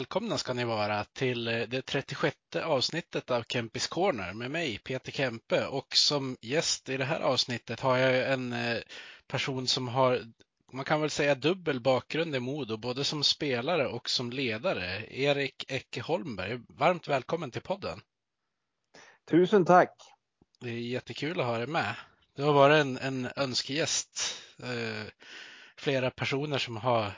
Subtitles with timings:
[0.00, 5.12] välkomna ska ni vara till eh, det 36 avsnittet av Kempis Corner med mig Peter
[5.12, 8.78] Kempe och som gäst i det här avsnittet har jag en eh,
[9.26, 10.22] person som har
[10.72, 15.06] man kan väl säga dubbel bakgrund i Modo, både som spelare och som ledare.
[15.10, 18.00] Erik Ecke Holmberg, varmt välkommen till podden.
[19.30, 19.96] Tusen tack!
[20.60, 21.94] Det är jättekul att ha dig med.
[22.36, 24.38] Du har varit en, en önskegäst.
[24.62, 25.06] Eh,
[25.76, 27.12] flera personer som har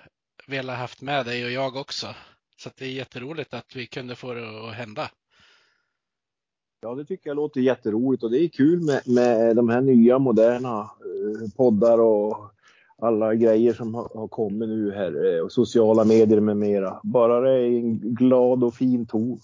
[0.46, 2.14] velat haft med dig och jag också.
[2.62, 5.10] Så det är jätteroligt att vi kunde få det att hända.
[6.80, 10.18] Ja, det tycker jag låter jätteroligt och det är kul med, med de här nya
[10.18, 12.50] moderna eh, poddar och
[12.98, 17.00] alla grejer som har, har kommit nu här eh, och sociala medier med mera.
[17.02, 19.40] Bara det är en glad och fin ton.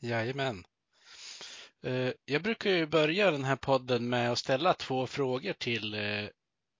[0.00, 0.64] Jajamän.
[1.82, 5.94] Eh, Jag brukar ju börja den här podden med att ställa två frågor till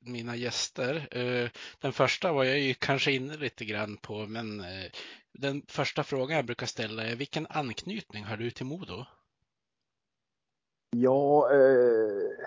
[0.07, 1.09] mina gäster.
[1.11, 4.91] Eh, den första var jag ju kanske inne lite grann på, men eh,
[5.39, 9.05] den första frågan jag brukar ställa är vilken anknytning har du till Modo?
[10.91, 12.47] Ja, eh,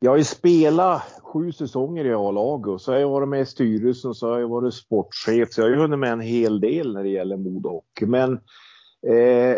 [0.00, 3.46] jag har ju spelat sju säsonger i A-laget och så har jag varit med i
[3.46, 5.52] styrelsen och så har jag varit sportchef.
[5.52, 8.06] Så jag har ju hunnit med en hel del när det gäller Modo Hockey.
[8.06, 8.32] Men
[9.06, 9.56] eh,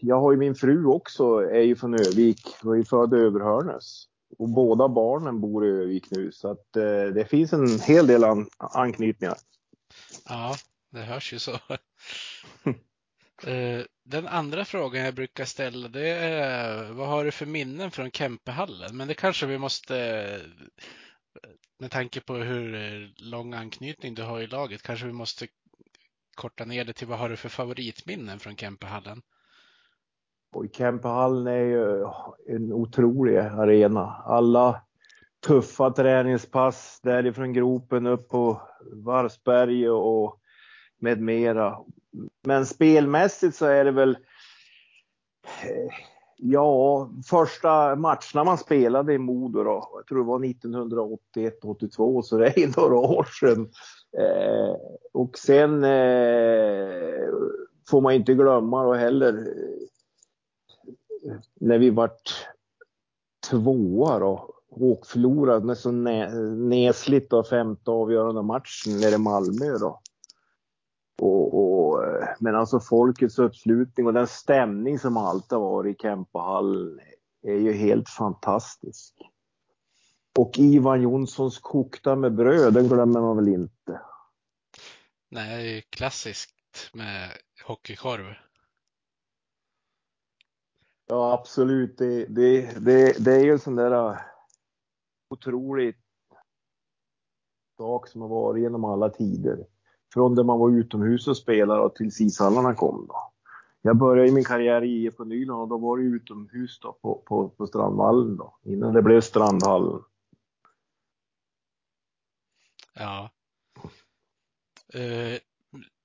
[0.00, 4.09] jag har ju min fru också, är ju från Övik och är född i Överhörnes.
[4.40, 8.24] Och båda barnen bor i Övik nu så att eh, det finns en hel del
[8.24, 9.36] an anknytningar.
[10.28, 10.56] Ja,
[10.90, 11.58] det hörs ju så.
[13.46, 18.10] Eh, Den andra frågan jag brukar ställa det är vad har du för minnen från
[18.10, 18.96] Kempehallen?
[18.96, 19.94] Men det kanske vi måste,
[21.78, 25.46] med tanke på hur eh, lång anknytning du har i laget, kanske vi måste
[26.34, 29.22] korta ner det till vad har du för favoritminnen från Kempehallen?
[30.52, 32.06] Och Kempehallen är ju
[32.46, 34.22] en otrolig arena.
[34.24, 34.82] Alla
[35.46, 38.60] tuffa träningspass därifrån gropen upp på
[38.92, 40.40] Varsberg och
[40.98, 41.78] med mera.
[42.44, 44.10] Men spelmässigt så är det väl
[45.62, 45.94] eh,
[46.42, 52.58] Ja, första matcherna man spelade i Modo då, jag tror det var 1981-82, så det
[52.58, 53.70] är några år sedan.
[54.18, 54.76] Eh,
[55.12, 57.28] och sen eh,
[57.90, 59.54] får man inte glömma då heller
[61.60, 62.46] när vi vart
[63.50, 70.00] tvåa då och förlorade nästan nä, nesligt då femte avgörande matchen nere i Malmö då.
[71.22, 72.04] Och, och,
[72.40, 77.00] men alltså folkets uppslutning och den stämning som alltid har varit i Kempahall
[77.42, 79.14] är ju helt fantastisk.
[80.38, 84.00] Och Ivan Jonssons kokta med bröd, den glömmer man väl inte.
[85.28, 87.30] Nej, klassiskt med
[87.66, 88.34] hockeykorv.
[91.10, 91.98] Ja, absolut.
[91.98, 94.18] Det, det, det, det är ju en sån där äh,
[95.30, 95.96] otrolig
[97.76, 99.66] sak som har varit genom alla tider.
[100.12, 103.06] Från där man var utomhus och spelade och tills ishallarna kom.
[103.08, 103.32] Då.
[103.82, 107.48] Jag började min karriär i IFK Nyland och då var det utomhus då, på, på,
[107.48, 110.02] på Strandvallen då, innan det blev Strandhallen.
[112.94, 113.30] Ja.
[114.94, 115.38] Uh,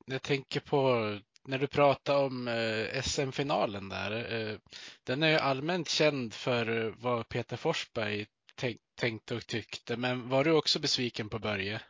[0.05, 1.11] jag tänker på
[1.47, 4.11] när du pratar om eh, SM-finalen där.
[4.11, 4.57] Eh,
[5.03, 8.25] den är ju allmänt känd för eh, vad Peter Forsberg
[8.55, 9.97] tänk, tänkte och tyckte.
[9.97, 11.81] Men var du också besviken på Börje?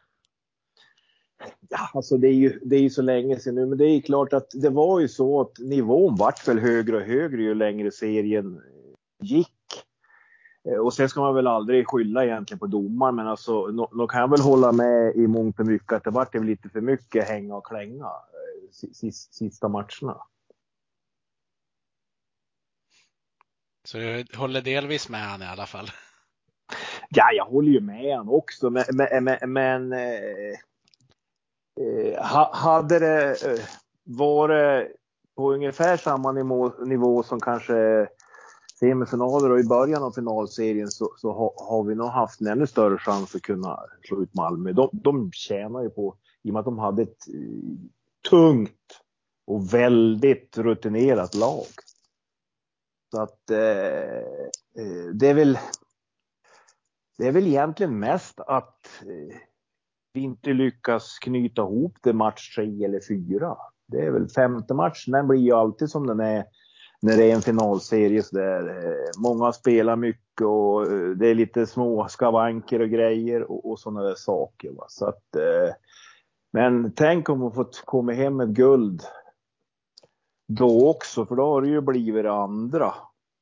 [1.70, 4.02] Ja, alltså det är, ju, det är ju så länge sedan nu, men det är
[4.02, 7.92] klart att det var ju så att nivån vart väl högre och högre ju längre
[7.92, 9.48] serien eh, gick.
[10.70, 14.22] Eh, och sen ska man väl aldrig skylla egentligen på domaren, men alltså, då, kan
[14.22, 17.56] jag väl hålla med i mångt och mycket att det vart lite för mycket hänga
[17.56, 18.12] och klänga
[19.32, 20.22] sista matcherna.
[23.84, 25.90] Så du håller delvis med han i alla fall?
[27.10, 28.84] Ja, jag håller ju med han också, men,
[29.24, 30.54] men, men eh,
[31.82, 32.24] eh,
[32.54, 33.60] hade det eh,
[34.04, 34.92] varit
[35.36, 38.08] på ungefär samma nivå, nivå som kanske
[38.80, 42.68] semifinaler och i början av finalserien så, så ha, har vi nog haft en ännu
[42.68, 44.72] större chans att kunna slå ut Malmö.
[44.72, 47.28] De, de tjänar ju på, i och med att de hade ett
[48.30, 49.02] tungt
[49.48, 51.66] och väldigt rutinerat lag.
[53.12, 54.18] Så att eh,
[54.78, 55.58] eh, det är väl
[57.18, 59.38] det är väl egentligen mest att eh,
[60.14, 63.58] vi inte lyckas knyta ihop det match tre eller fyra.
[63.88, 66.46] Det är väl femte matchen, den blir ju alltid som den är
[67.02, 68.70] när det är en finalserie så där.
[68.70, 73.80] Eh, många spelar mycket och eh, det är lite små skavanker och grejer och, och
[73.80, 74.72] sådana där saker.
[74.72, 74.86] Va?
[74.88, 75.74] Så att, eh,
[76.56, 79.04] men tänk om hon fått komma hem med guld
[80.48, 82.94] då också, för då har det ju blivit det andra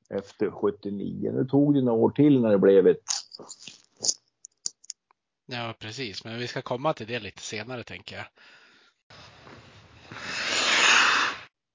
[0.09, 1.31] efter 79.
[1.31, 3.03] Nu tog det några år till när det blev ett.
[5.45, 8.25] Ja, precis, men vi ska komma till det lite senare tänker jag.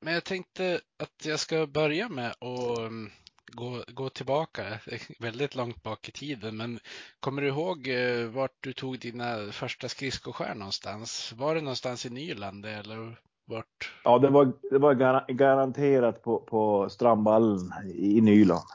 [0.00, 3.10] Men jag tänkte att jag ska börja med att mm,
[3.52, 4.62] gå, gå tillbaka
[5.18, 6.56] väldigt långt bak i tiden.
[6.56, 6.78] Men
[7.20, 11.34] kommer du ihåg eh, vart du tog dina första skridskoskär någonstans?
[11.36, 13.92] Var det någonstans i Nyland eller vart?
[14.04, 14.94] Ja, det var, det var
[15.32, 18.68] garanterat på, på Strandballen i Nyland.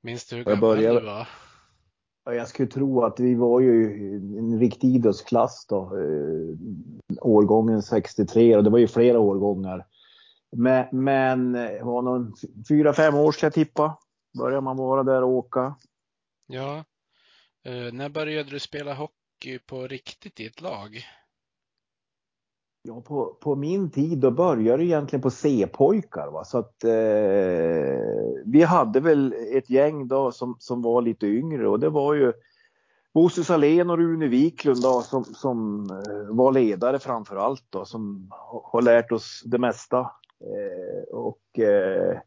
[0.00, 1.00] Minns du hur gammal började...
[1.00, 1.28] du var?
[2.24, 3.84] Jag skulle tro att vi var ju
[4.38, 5.96] en riktig idrottsklass då.
[5.96, 6.56] Eh,
[7.20, 9.86] årgången 63 och det var ju flera årgångar.
[10.56, 12.38] Men, men det var nog
[12.68, 13.98] fyra, fem år ska jag tippa.
[14.38, 15.74] Började man vara där och åka.
[16.46, 16.84] Ja.
[17.64, 21.04] Eh, när började du spela hockey på riktigt i ett lag?
[22.82, 26.30] Ja, på, på min tid då började det egentligen på C-pojkar.
[26.30, 26.44] Va?
[26.44, 26.90] Så att eh,
[28.44, 32.32] vi hade väl ett gäng då som, som var lite yngre och det var ju
[33.14, 38.30] Bosse Salén och Rune Wiklund då, som, som eh, var ledare framför allt då, som
[38.64, 40.10] har lärt oss det mesta.
[40.40, 42.18] Eh, och eh,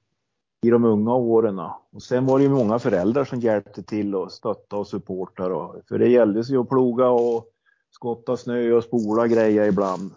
[0.64, 1.60] i de unga åren.
[1.92, 5.82] Och sen var det ju många föräldrar som hjälpte till och stötta och supportar.
[5.88, 7.46] för det gällde sig att ploga och
[7.92, 10.12] skotta snö och spola grejer ibland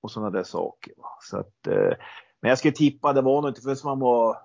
[0.00, 0.92] och sådana där saker.
[1.30, 1.96] Så att, eh,
[2.40, 4.36] men jag skulle tippa, det var nog inte förrän man var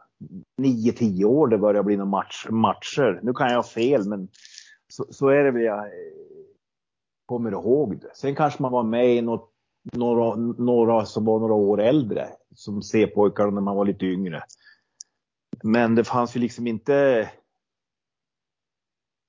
[0.61, 3.19] 9-10 år det började bli några match, matcher.
[3.23, 4.27] Nu kan jag ha fel, men
[4.87, 5.85] så, så är det väl jag
[7.25, 8.11] kommer ihåg det.
[8.13, 9.51] Sen kanske man var med i något,
[9.93, 14.43] några, några som var några år äldre, som C-pojkar när man var lite yngre.
[15.63, 17.29] Men det fanns ju liksom inte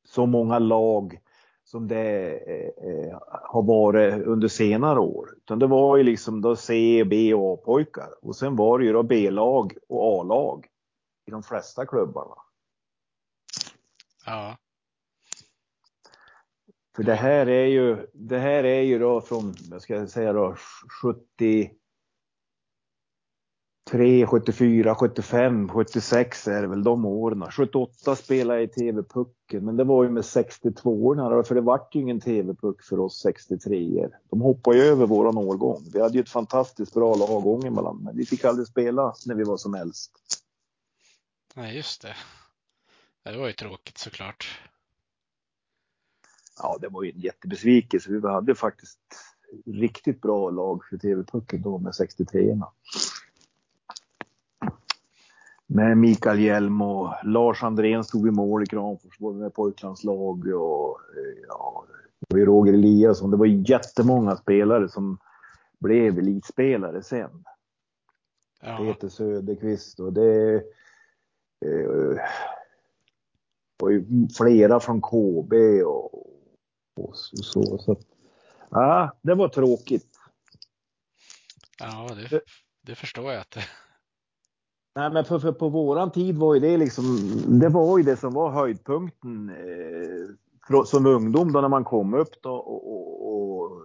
[0.05, 1.21] så många lag
[1.65, 5.35] som det eh, eh, har varit under senare år.
[5.37, 8.09] Utan det var ju liksom då C, B och A-pojkar.
[8.23, 10.67] Och sen var det ju då B-lag och A-lag
[11.27, 12.35] i de flesta klubbarna.
[14.27, 14.57] Ja.
[16.97, 20.33] För det här är ju, det här är ju då från, vad ska jag säga
[20.33, 20.57] då,
[21.03, 21.71] 70
[23.91, 27.51] 73, 74, 75, 76 är det väl de åren.
[27.51, 32.01] 78 spelade jag i TV-pucken, men det var ju med 62orna för det vart ju
[32.01, 35.83] ingen TV-puck för oss 63 er De hoppade ju över våran årgång.
[35.93, 39.45] Vi hade ju ett fantastiskt bra lag emellan, men vi fick aldrig spela när vi
[39.45, 40.13] var som äldst.
[41.55, 42.15] Nej, just det.
[43.25, 44.61] Det var ju tråkigt såklart.
[46.63, 48.13] Ja, det var ju en jättebesvikelse.
[48.13, 48.99] Vi hade faktiskt
[49.67, 52.67] riktigt bra lag för TV-pucken då med 63orna
[55.67, 61.01] med Mikael Hjelm och Lars Andrén stod i mål i Kramfors, både med pojklandslag och
[61.49, 61.85] ja,
[62.31, 63.31] och Roger Eliasson.
[63.31, 65.19] Det var jättemånga spelare som
[65.79, 67.45] blev elitspelare sen.
[68.63, 68.77] Ja.
[68.77, 70.55] Peter Söderqvist och det
[71.65, 72.21] eh,
[73.79, 76.26] var ju flera från KB och,
[76.97, 77.79] och så.
[77.79, 77.97] så
[78.71, 80.09] ja, det var tråkigt.
[81.79, 82.41] Ja, det,
[82.83, 83.65] det förstår jag att det
[84.97, 87.05] Nej, men för, för på våran tid var ju det liksom,
[87.61, 92.43] det var ju det som var höjdpunkten eh, som ungdom då när man kom upp
[92.43, 93.83] då och, och, och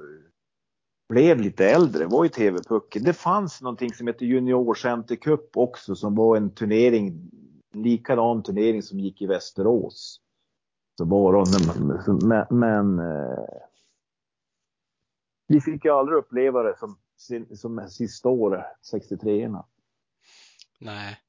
[1.10, 3.04] blev lite äldre var ju TV-pucken.
[3.04, 7.32] Det fanns någonting som heter Juniorcenter Cup också som var en turnering,
[7.74, 10.20] likadan turnering som gick i Västerås.
[11.02, 11.46] Så vara.
[12.50, 13.62] men, men eh,
[15.52, 16.98] vi fick ju aldrig uppleva det som,
[17.56, 19.66] som sista året, 63orna.
[20.80, 21.20] Nej.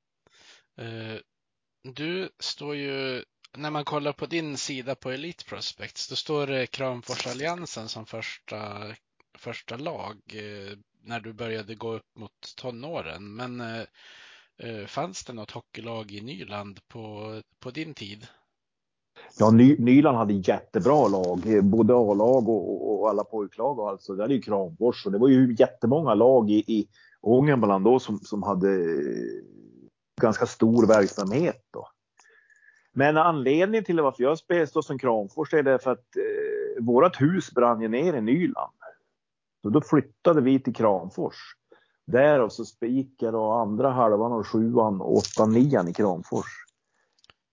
[0.80, 1.20] Uh,
[1.82, 3.24] du står ju,
[3.56, 8.82] när man kollar på din sida på Elite Prospects, då står det Kramforsalliansen som första,
[9.38, 13.36] första lag uh, när du började gå upp mot tonåren.
[13.36, 18.26] Men uh, fanns det något hockeylag i Nyland på, på din tid?
[19.38, 24.14] Ja, Ny, Nyland hade jättebra lag, både A-lag och, och, alla pojklag och alltså.
[24.14, 26.88] Det hade ju Kramfors och det var ju jättemånga lag i, i
[27.20, 28.68] Ångermanland då som, som hade
[30.20, 31.88] ganska stor verksamhet då.
[32.92, 37.80] Men anledningen till varför jag spelade som Kramfors är därför att eh, vårt hus brann
[37.80, 38.72] ju ner i Nyland.
[39.62, 41.36] Så då flyttade vi till Kramfors.
[42.06, 46.64] Där och så gick jag då andra halvan av sjuan, åttan, nian i Kramfors.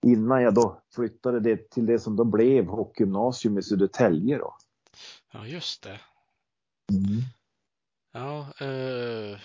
[0.05, 4.55] Innan jag då flyttade det till det som då blev hockeygymnasium i Södertälje då.
[5.33, 5.99] Ja, just det.
[6.91, 7.21] Mm.
[8.11, 9.39] Ja, eh,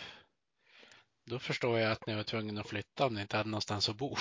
[1.27, 3.99] då förstår jag att ni var tvungna att flytta om ni inte hade någonstans att
[3.99, 4.17] bo.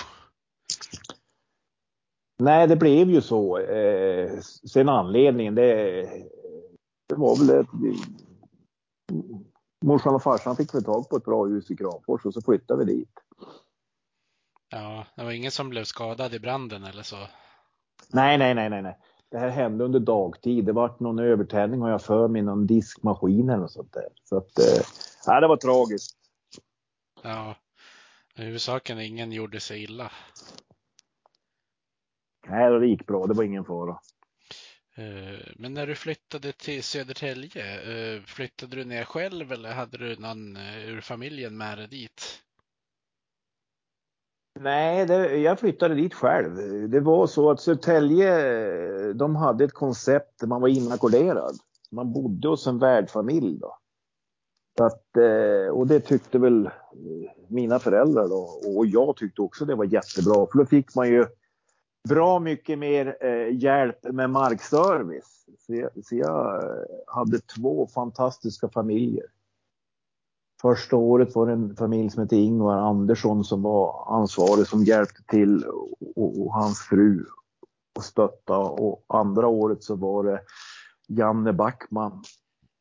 [2.38, 3.58] Nej, det blev ju så.
[3.58, 4.40] Eh,
[4.72, 6.02] sen anledningen, det,
[7.08, 7.68] det var väl att
[9.84, 12.84] morsan och farsan fick väl tag på ett bra hus i Kramfors och så flyttade
[12.84, 13.12] vi dit.
[14.74, 17.16] Ja, det var ingen som blev skadad i branden eller så?
[18.12, 18.98] Nej, nej, nej, nej, nej.
[19.30, 20.64] Det här hände under dagtid.
[20.64, 24.08] Det var någon övertändning har jag för mig, någon diskmaskin eller något sånt där.
[24.24, 26.16] Så att, eh, det var tragiskt.
[27.22, 27.54] Ja,
[28.34, 30.12] huvudsaken är ingen gjorde sig illa.
[32.46, 33.26] Nej, det gick bra.
[33.26, 33.98] Det var ingen fara.
[34.94, 37.80] Eh, men när du flyttade till Södertälje,
[38.16, 42.43] eh, flyttade du ner själv eller hade du någon eh, ur familjen med dig dit?
[44.60, 46.56] Nej, det, jag flyttade dit själv.
[46.90, 51.56] Det var så att Södertälje, de hade ett koncept där man var inackorderad.
[51.90, 53.78] Man bodde hos en värdfamilj då.
[54.80, 56.72] Att, eh, och det tyckte väl eh,
[57.48, 58.60] mina föräldrar då.
[58.76, 60.46] Och jag tyckte också det var jättebra.
[60.52, 61.26] För då fick man ju
[62.08, 65.46] bra mycket mer eh, hjälp med markservice.
[65.66, 66.62] Så jag, så jag
[67.06, 69.26] hade två fantastiska familjer.
[70.64, 75.22] Första året var det en familj som hette Ingvar Andersson som var ansvarig som hjälpte
[75.22, 75.64] till
[76.16, 77.24] och, och hans fru
[77.96, 78.58] och stötta.
[78.58, 80.40] Och andra året så var det
[81.08, 82.22] Janne Backman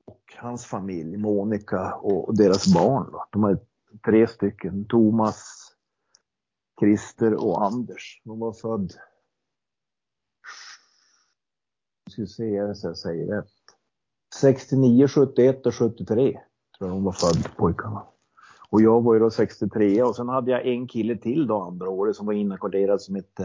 [0.05, 3.09] och hans familj, Monica och deras barn.
[3.11, 3.25] Då.
[3.31, 3.59] De hade
[4.05, 5.45] tre stycken, Thomas,
[6.79, 8.21] Christer och Anders.
[8.25, 8.93] De var född
[12.13, 13.47] ska se så jag säger rätt.
[14.41, 16.39] 69, 71 och 73
[16.83, 18.03] jag de var född pojkarna.
[18.69, 21.89] Och jag var ju då 63 och sen hade jag en kille till då andra
[21.89, 23.43] året som var inackorderad som hette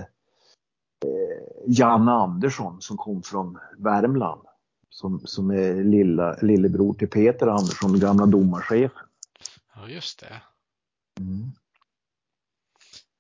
[1.05, 4.43] eh, Janne Andersson som kom från Värmland.
[4.91, 9.07] Som, som är lilla, lillebror till Peter Andersson, gamla domarchefen.
[9.75, 10.43] Ja, just det.
[11.21, 11.53] Mm.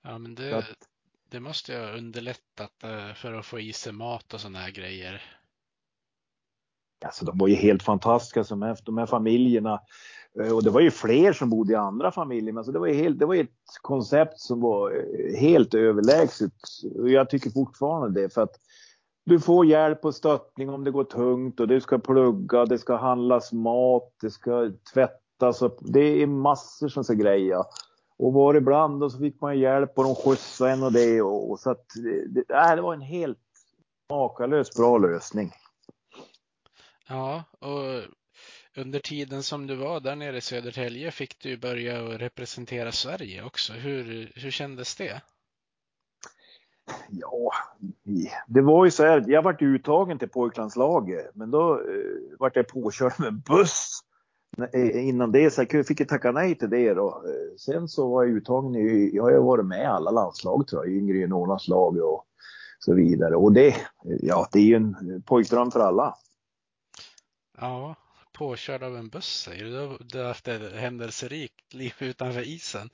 [0.03, 0.65] Ja, men det,
[1.29, 4.71] det måste ju ha underlättat eh, för att få i sig mat och sådana här
[4.71, 5.38] grejer.
[7.05, 9.81] Alltså de var ju helt fantastiska som här, de här familjerna.
[10.41, 12.53] Eh, och det var ju fler som bodde i andra familjer.
[12.53, 13.49] Men alltså det, var ju helt, det var ett
[13.83, 16.53] koncept som var eh, helt överlägset.
[16.99, 18.35] Och jag tycker fortfarande det.
[18.35, 18.57] För att
[19.25, 22.97] du får hjälp och stöttning om det går tungt och du ska plugga, det ska
[22.97, 25.63] handlas mat, det ska tvättas.
[25.63, 27.65] och Det är massor som ska grejer.
[28.19, 31.23] Och var ibland och så fick man hjälp och de skjutsade en och det.
[31.23, 33.39] Och, och så att, eh, det, äh, det var en helt
[34.11, 35.53] makalös bra lösning.
[37.09, 38.03] Ja, och
[38.77, 43.73] under tiden som du var där nere i Södertälje fick du börja representera Sverige också.
[43.73, 45.23] Hur, hur kändes det?
[47.11, 47.53] Ja,
[48.47, 49.25] det var ju så här.
[49.27, 54.01] Jag vart uttagen till pojklandslaget, men då eh, vart jag påkörd med en buss.
[54.95, 57.09] Innan det så jag fick jag tacka nej till det då.
[57.09, 60.67] Eh, sen så var jag uttagen i, jag har ju varit med i alla landslag
[60.67, 62.25] tror jag, yngre juniorlandslag lag och
[62.79, 63.37] så vidare.
[63.37, 66.15] Och det, ja, det är ju en pojkdröm för alla.
[67.61, 67.95] Ja,
[68.33, 69.99] påkörd av en buss säger du.
[70.01, 72.91] Du har haft ett händelserikt liv utanför isen.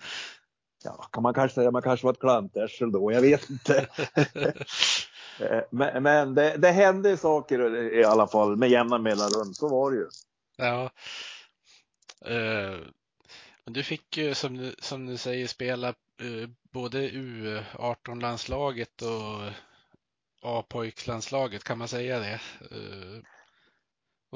[0.84, 1.70] Ja, kan man kanske säga.
[1.70, 3.12] Man kanske var ett klantärsel då.
[3.12, 3.86] Jag vet inte.
[5.40, 9.54] Eh, men, men det, det hände saker i alla fall med jämna mellanrum.
[9.54, 10.06] Så var det ju.
[10.56, 10.90] Ja.
[12.30, 12.78] Uh,
[13.64, 15.88] du fick ju som du, som du säger spela
[16.22, 19.52] uh, både U18-landslaget och
[20.42, 21.64] A-pojkslandslaget.
[21.64, 22.40] Kan man säga det?
[22.72, 23.22] Uh,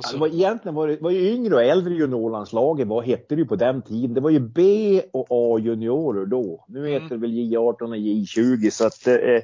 [0.02, 0.08] så...
[0.08, 3.40] Ja, det var egentligen var det, var ju yngre och äldre juniorlandslaget, vad hette det
[3.40, 4.14] ju på den tiden?
[4.14, 6.64] Det var ju B och A-juniorer då.
[6.68, 6.92] Nu mm.
[6.92, 9.42] heter det väl J18 och J20 så att eh, eh,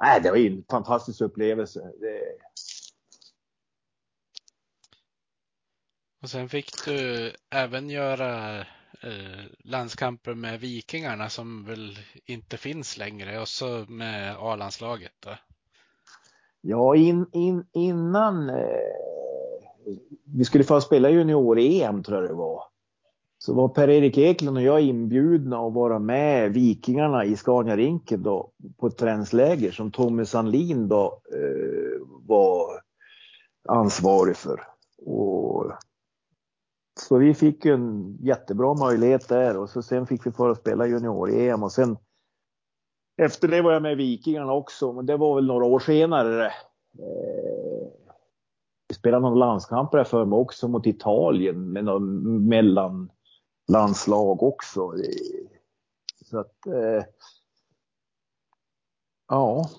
[0.00, 1.80] nej, det var ju en fantastisk upplevelse.
[2.00, 2.20] Det...
[6.22, 8.58] Och sen fick du även göra
[9.02, 15.26] eh, landskamper med Vikingarna som väl inte finns längre och så med A-landslaget.
[16.64, 18.56] Ja, in, in, innan eh,
[20.24, 22.62] vi skulle få spela junior-EM tror jag det var.
[23.38, 28.86] så var Per-Erik Eklund och jag inbjudna att vara med Vikingarna i Scania-rinken då på
[28.86, 32.66] ett träningsläger som Tommy Sandlin då eh, var
[33.68, 34.60] ansvarig för.
[35.06, 35.72] Och,
[37.00, 41.62] så vi fick en jättebra möjlighet där och så sen fick vi för spela junior-EM
[41.62, 41.96] och sen
[43.16, 46.46] efter det var jag med i Vikingarna också, men det var väl några år senare.
[46.98, 47.88] Eh,
[48.88, 54.80] vi spelade någon landskamp där för mig också mot Italien med någon mellanlandslag också.
[54.80, 55.48] Eh,
[56.24, 57.04] så att, eh,
[59.28, 59.70] ja.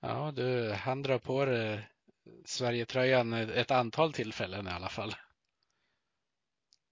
[0.00, 1.88] Ja, du han drar på dig
[2.44, 5.14] Sverigetröjan ett antal tillfällen i alla fall.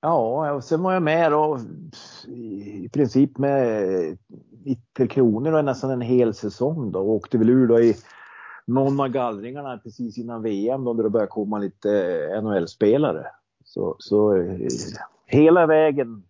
[0.05, 1.59] Ja, och sen var jag med då
[2.27, 4.19] i princip med
[4.65, 7.97] 90 kronor och nästan en hel säsong då och åkte väl ur då i
[8.67, 11.91] någon av gallringarna precis innan VM då det började komma lite
[12.33, 13.27] eh, NHL-spelare.
[13.65, 14.69] Så, så eh,
[15.27, 16.25] hela vägen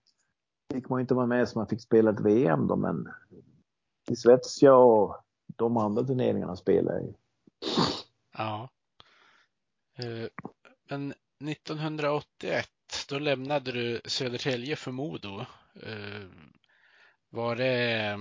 [0.72, 3.08] fick man inte vara med så man fick spela ett VM då men
[4.10, 7.14] i Svetsja och de andra turneringarna spelade jag
[8.38, 8.68] Ja.
[9.98, 10.28] Eh,
[10.90, 11.14] men
[11.50, 12.66] 1981
[13.08, 15.40] då lämnade du Södertälje för Modo.
[15.82, 16.22] Eh,
[17.30, 18.18] var det,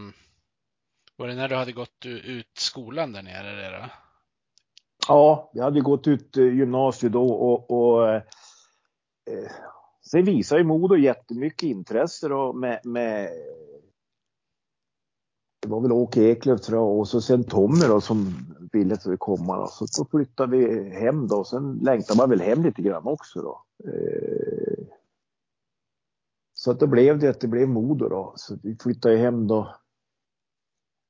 [1.15, 3.79] var det när du hade gått ut skolan där nere?
[3.79, 3.89] Då?
[5.07, 8.21] Ja, jag hade gått ut eh, gymnasiet då och, och eh,
[9.31, 9.51] eh,
[10.11, 13.29] sen visade ju Modo jättemycket intresse då med, med
[15.61, 18.33] det var väl Åke Eklöf tror jag och så sen Tommy då som
[18.71, 19.57] ville komma.
[19.57, 19.67] Då.
[19.67, 21.43] Så då flyttade vi hem då.
[21.43, 23.63] Sen längtade man väl hem lite grann också då.
[23.85, 24.85] Eh,
[26.53, 28.33] så att då blev det att det blev Modo då.
[28.37, 29.75] Så vi flyttade hem då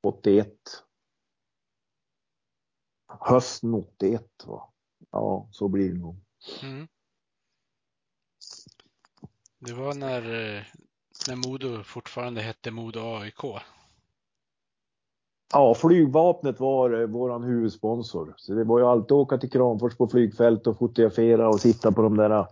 [0.03, 0.53] 81.
[3.19, 4.73] Hösten 81 va.
[5.11, 6.19] Ja, så blir det nog.
[6.63, 6.87] Mm.
[9.59, 10.63] Det var när, eh,
[11.27, 13.43] när Modo fortfarande hette Modo AIK.
[15.53, 18.33] Ja, flygvapnet var eh, våran huvudsponsor.
[18.37, 21.91] Så det var ju alltid att åka till Kramfors på flygfält och fotografera och sitta
[21.91, 22.47] på de där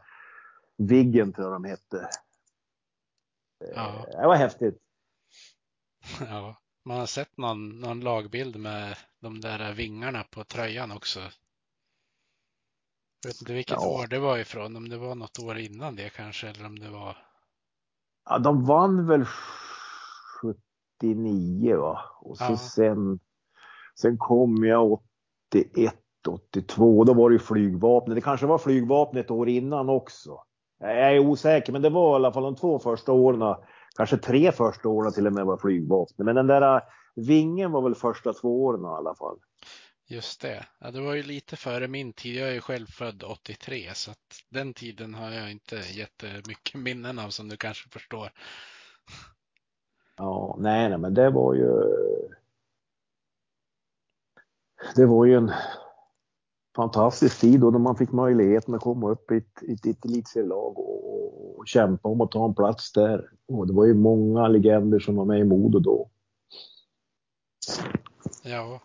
[0.79, 2.09] Viggen tror jag de hette.
[3.75, 4.05] Ja.
[4.11, 4.77] Det var häftigt.
[6.19, 11.19] Ja, man har sett någon, någon lagbild med de där vingarna på tröjan också.
[13.23, 13.87] Jag vet inte vilket ja.
[13.87, 16.89] år det var ifrån, om det var något år innan det kanske eller om det
[16.89, 17.17] var.
[18.29, 19.25] Ja, de vann väl
[20.99, 22.01] 89 va.
[22.21, 22.57] Och så ja.
[22.57, 23.19] sen,
[23.95, 25.01] sen kom jag
[25.49, 25.95] 81,
[26.27, 27.03] 82.
[27.03, 28.15] Då var det ju flygvapnet.
[28.15, 30.43] Det kanske var flygvapnet år innan också.
[30.79, 33.55] Jag är osäker, men det var i alla fall de två första åren.
[33.95, 36.25] Kanske tre första åren till och med var flygvapnet.
[36.25, 36.81] Men den där äh,
[37.15, 39.37] vingen var väl första två åren i alla fall.
[40.07, 40.65] Just det.
[40.79, 42.35] Ja, det var ju lite före min tid.
[42.35, 44.17] Jag är ju själv född 83 så att
[44.49, 48.31] den tiden har jag inte jättemycket minnen av som du kanske förstår.
[50.17, 51.69] Ja, nej, nej, men det var ju.
[54.95, 55.51] Det var ju en
[56.75, 60.79] fantastisk tid då när man fick möjligheten att komma upp i ett, ett, ett elitserielag
[60.79, 63.29] och, och kämpa om att ta en plats där.
[63.47, 66.09] Och det var ju många legender som var med i Modo då.
[68.43, 68.81] Ja.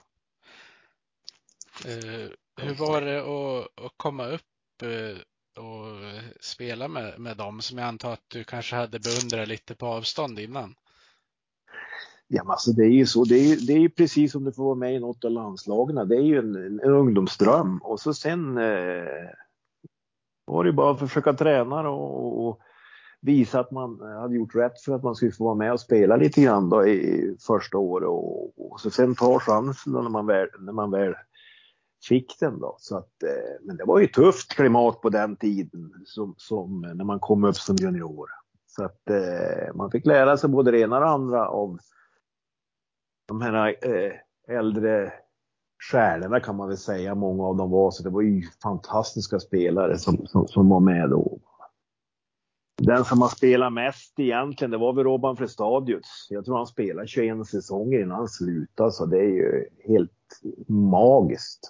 [1.87, 5.19] Uh, hur var det att, att komma upp uh,
[5.65, 5.87] och
[6.41, 10.39] spela med, med dem som jag antar att du kanske hade beundrat lite på avstånd
[10.39, 10.75] innan?
[12.37, 13.25] Ja, men alltså det är ju så.
[13.25, 15.31] Det är ju, det är ju precis som du får vara med i något av
[15.31, 16.09] landslagen.
[16.09, 19.29] Det är ju en, en ungdomsdröm och så sen eh,
[20.45, 22.61] var det bara att försöka träna och, och,
[23.21, 26.17] visa att man hade gjort rätt för att man skulle få vara med och spela
[26.17, 30.27] lite grann då i första året och, och så sen ta chansen då när man
[30.27, 31.15] väl, när man väl
[32.09, 32.77] fick den då.
[32.79, 37.05] Så att, eh, men det var ju tufft klimat på den tiden som, som när
[37.05, 38.31] man kom upp som junior.
[38.67, 41.79] Så att eh, man fick lära sig både det ena och det andra av
[43.27, 44.13] de här eh,
[44.57, 45.13] äldre
[45.91, 47.91] stjärnorna kan man väl säga många av dem var.
[47.91, 51.39] Så det var ju fantastiska spelare som, som, som var med då.
[52.77, 56.27] Den som har spelat mest egentligen, det var väl Robban Frestadius.
[56.31, 60.11] Jag tror han spelade 21 säsonger innan han slutade, så det är ju helt
[60.69, 61.61] magiskt.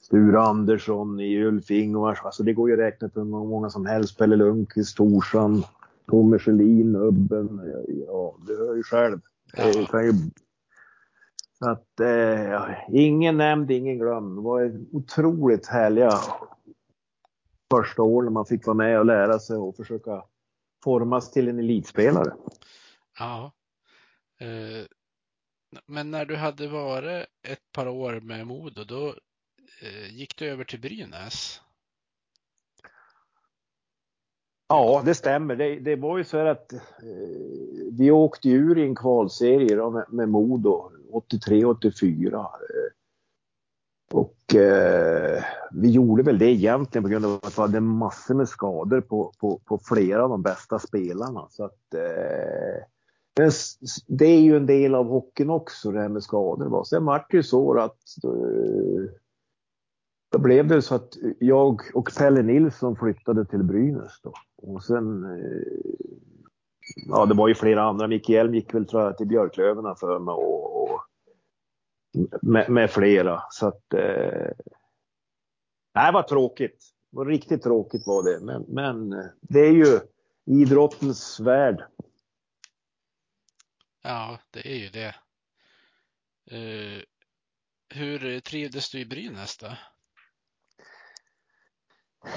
[0.00, 3.86] Sture Andersson i Ulf Ingvars, alltså det går ju att räkna upp hur många som
[3.86, 4.18] helst.
[4.18, 5.62] Pelle Lundqvist, Torsson,
[6.10, 7.60] Tommy Schelin, Ubben.
[8.06, 9.20] Ja, du hör ju själv.
[9.52, 9.86] Ja.
[11.58, 14.38] Så att eh, ingen nämnd, ingen glömd.
[14.38, 16.10] Det var otroligt härliga
[17.70, 20.24] första år när man fick vara med och lära sig och försöka
[20.84, 22.34] formas till en elitspelare.
[23.18, 23.52] Ja.
[24.38, 24.86] Eh,
[25.86, 29.14] men när du hade varit ett par år med Modo, då
[29.82, 31.60] eh, gick du över till Brynäs?
[34.72, 35.56] Ja, det stämmer.
[35.56, 36.78] Det, det var ju så här att eh,
[37.92, 42.34] vi åkte ur i en kvalserie då, med, med Modo 83-84.
[42.34, 42.46] Eh,
[44.12, 48.48] och eh, vi gjorde väl det egentligen på grund av att vi hade massor med
[48.48, 51.46] skador på, på, på flera av de bästa spelarna.
[51.50, 52.84] Så att, eh,
[54.06, 56.84] det är ju en del av hockeyn också det här med skador.
[56.84, 59.10] Sen vart det ju så att eh,
[60.30, 64.32] då blev det så att jag och Pelle Nilsson flyttade till Brynäs då.
[64.56, 65.62] Och sen, eh,
[67.06, 68.08] ja det var ju flera andra.
[68.08, 71.00] Micke Hjelm gick väl tror jag till Björklöven för mig och, och
[72.42, 73.42] med, med, flera.
[73.50, 74.50] Så att, eh,
[75.94, 76.84] det var tråkigt.
[77.10, 78.44] Det var riktigt tråkigt var det.
[78.44, 80.00] Men, men eh, det är ju
[80.44, 81.84] idrottens värld.
[84.02, 85.14] Ja, det är ju det.
[86.52, 87.02] Uh,
[87.88, 89.76] hur trivdes du i Brynäs då?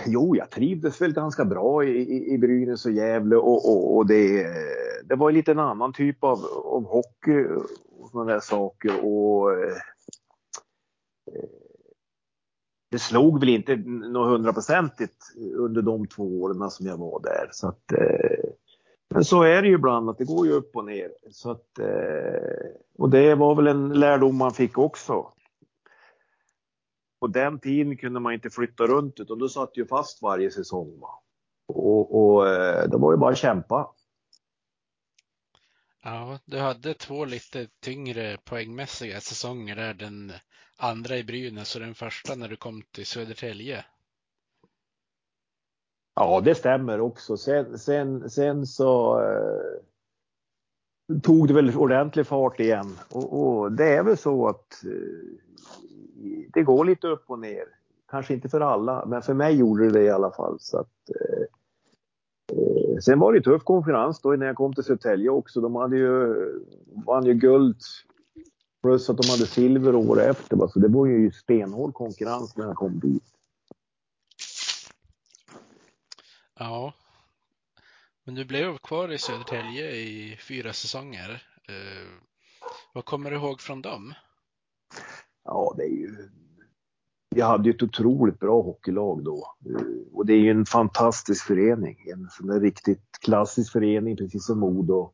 [0.06, 4.06] Jo, jag trivdes väl ganska bra i, i, i Brynäs och Gävle och, och, och
[4.08, 4.48] det,
[5.04, 7.46] det var lite en annan typ av, av hockey
[8.00, 9.06] och sådana där saker.
[9.06, 9.76] Och, eh,
[12.92, 15.18] det slog väl inte något hundraprocentigt
[15.56, 17.50] under de två åren som jag var där.
[17.52, 18.50] Så att, eh,
[19.10, 21.12] men så är det ju ibland att det går ju upp och ner.
[21.32, 22.68] Så att, eh,
[22.98, 25.33] och det var väl en lärdom man fick också
[27.24, 31.00] på den tiden kunde man inte flytta runt utan då satt ju fast varje säsong.
[31.00, 31.24] Va?
[31.68, 33.94] Och, och eh, det var ju bara att kämpa.
[36.04, 39.94] Ja, du hade två lite tyngre poängmässiga säsonger där.
[39.94, 40.34] Den
[40.78, 43.86] andra i Brynäs och den första när du kom till Södertälje.
[46.16, 47.38] Ja, det stämmer också.
[47.38, 49.82] Sen, sen, sen så eh,
[51.22, 53.00] tog det väl ordentlig fart igen.
[53.10, 54.92] Och, och, det är väl så att eh,
[56.54, 57.66] det går lite upp och ner.
[58.10, 60.60] Kanske inte för alla, men för mig gjorde det det i alla fall.
[60.60, 61.44] Så att, eh,
[62.58, 65.62] eh sen var det tuff konkurrens då när jag kom till Södertälje också.
[65.62, 66.36] De hade ju,
[67.06, 67.78] vann ju guld
[68.82, 70.68] plus att de hade silver året efter.
[70.68, 73.24] Så det var ju stenhård konkurrens när jag kom dit.
[76.60, 76.94] Ja.
[78.24, 81.44] Men du blev kvar i Södertälje i fyra säsonger.
[81.70, 82.08] Eh,
[82.94, 84.14] vad kommer du ihåg från dem?
[85.44, 86.30] Ja, det är ju
[87.34, 89.56] vi hade ju ett otroligt bra hockeylag då.
[89.70, 91.98] Eh, och det är ju en fantastisk förening.
[92.14, 95.12] En sån där riktigt klassisk förening, precis som Modo.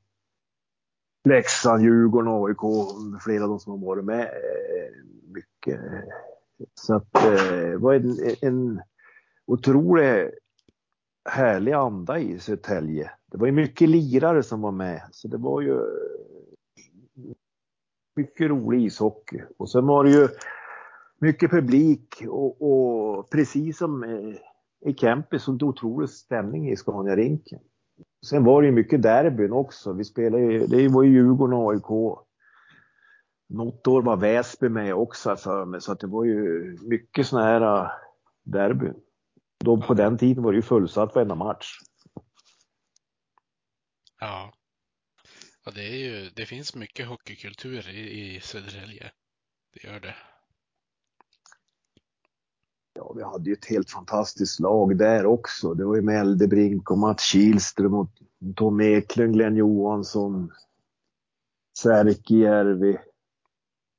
[1.29, 2.89] Leksand, Djurgården, AIK,
[3.23, 5.79] flera av de som har varit med eh, mycket.
[6.73, 8.81] Så att eh, det var en, en
[9.45, 10.29] otroligt
[11.29, 13.11] härlig anda i Södertälje.
[13.31, 15.79] Det var ju mycket lirare som var med, så det var ju
[18.15, 19.41] mycket rolig ishockey.
[19.57, 20.27] Och sen var det ju
[21.19, 27.59] mycket publik och, och precis som eh, i Kempe så otrolig stämning i Scania-rinken.
[28.25, 29.93] Sen var det ju mycket derbyn också.
[29.93, 32.19] Vi spelade ju, det var ju Djurgården och AIK.
[33.49, 37.47] Något år var Väsby med också för mig så att det var ju mycket sådana
[37.47, 37.91] här eh,
[38.43, 38.95] derbyn.
[39.59, 41.79] Då på den tiden var det ju fullsatt varenda match.
[44.19, 44.53] Ja
[45.69, 49.11] ja det, är ju, det finns mycket hockeykultur i, i Södertälje.
[49.73, 50.15] Det gör det
[52.93, 55.73] ja, vi hade ju ett helt fantastiskt lag där också.
[55.73, 58.09] Det var ju med Eldebrink och Mats Kihlström och
[58.55, 60.51] Tom Eklund, Glenn Johansson,
[61.77, 62.97] Särkijärvi,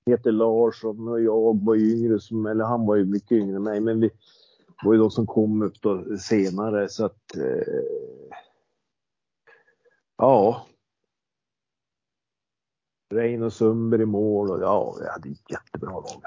[0.07, 3.81] Peter Larsson och jag var yngre, som, eller han var ju mycket yngre än mig,
[3.81, 4.11] men vi
[4.85, 7.85] var ju de som kom upp då senare så att eh,
[10.17, 10.67] ja.
[13.11, 16.23] Reino Sundberg i mål och ja, vi hade ett jättebra lag.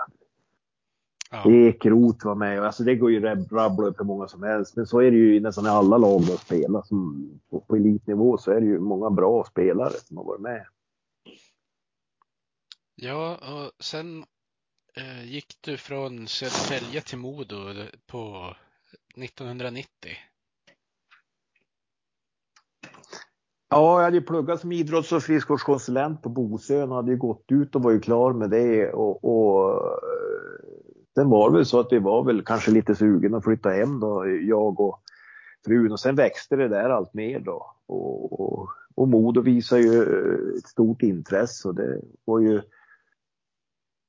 [1.31, 1.51] Ja.
[1.51, 2.63] Ekrot var med.
[2.63, 4.75] Alltså det går ju att rabbla upp hur många som helst.
[4.75, 6.81] Men så är det ju nästan i alla lag de spelar.
[6.81, 10.65] Som på, på elitnivå så är det ju många bra spelare som har varit med.
[12.95, 14.25] Ja, och sen
[14.95, 17.57] eh, gick du från Södertälje till Modo
[18.07, 18.55] på
[19.15, 19.87] 1990.
[23.73, 27.45] Ja, jag hade ju pluggat som idrotts och friskvårdskonsulent på Bosön och hade ju gått
[27.51, 28.91] ut och var ju klar med det.
[28.91, 30.33] Och, och eh,
[31.15, 33.99] Sen var det väl så att vi var väl kanske lite sugen att flytta hem
[33.99, 35.01] då, jag och
[35.65, 35.91] frun.
[35.91, 37.75] Och sen växte det där allt mer då.
[37.85, 42.61] Och, och, och Modo visade ju eh, ett stort intresse och det var ju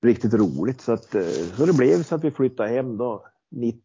[0.03, 0.81] riktigt roligt.
[0.81, 1.22] Så, att, eh,
[1.57, 3.81] så det blev så att vi flyttade hem då 90.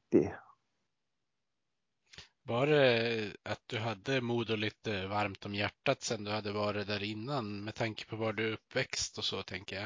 [2.49, 7.03] Var det att du hade Modo lite varmt om hjärtat sen du hade varit där
[7.03, 9.85] innan med tanke på var du är uppväxt och så tänker jag?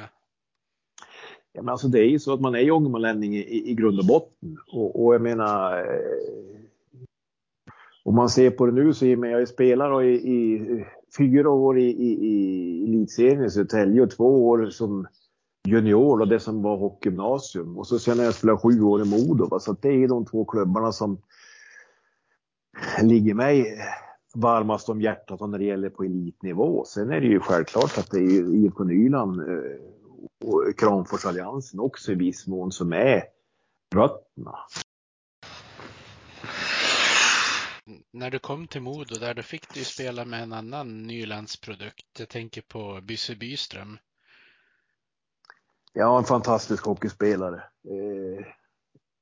[1.53, 4.05] Ja, men alltså det är ju så att man är ångermanlänning i, i grund och
[4.05, 4.57] botten.
[4.67, 6.95] Och, och jag menar, eh,
[8.03, 10.85] om man ser på det nu så är jag ju spelare i, i
[11.17, 15.07] fyra år i, i, i elitserien i Södertälje och två år som
[15.67, 17.77] junior och det som var hockeygymnasium.
[17.77, 19.59] Och så sen har jag spelat sju år i Modo.
[19.59, 21.17] Så det är de två klubbarna som
[23.01, 23.77] ligger mig
[24.33, 26.85] varmast om hjärtat när det gäller på elitnivå.
[26.85, 29.79] Sen är det ju självklart att det är IFK Nyland eh,
[30.45, 33.23] och Kramforsalliansen också i viss mån som är
[33.95, 34.57] rötterna.
[38.11, 42.19] När du kom till Modo där, då fick du ju spela med en annan Nylandsprodukt.
[42.19, 43.97] Jag tänker på Bysse Byström.
[45.93, 47.55] Ja, en fantastisk hockeyspelare.
[47.57, 48.45] Eh,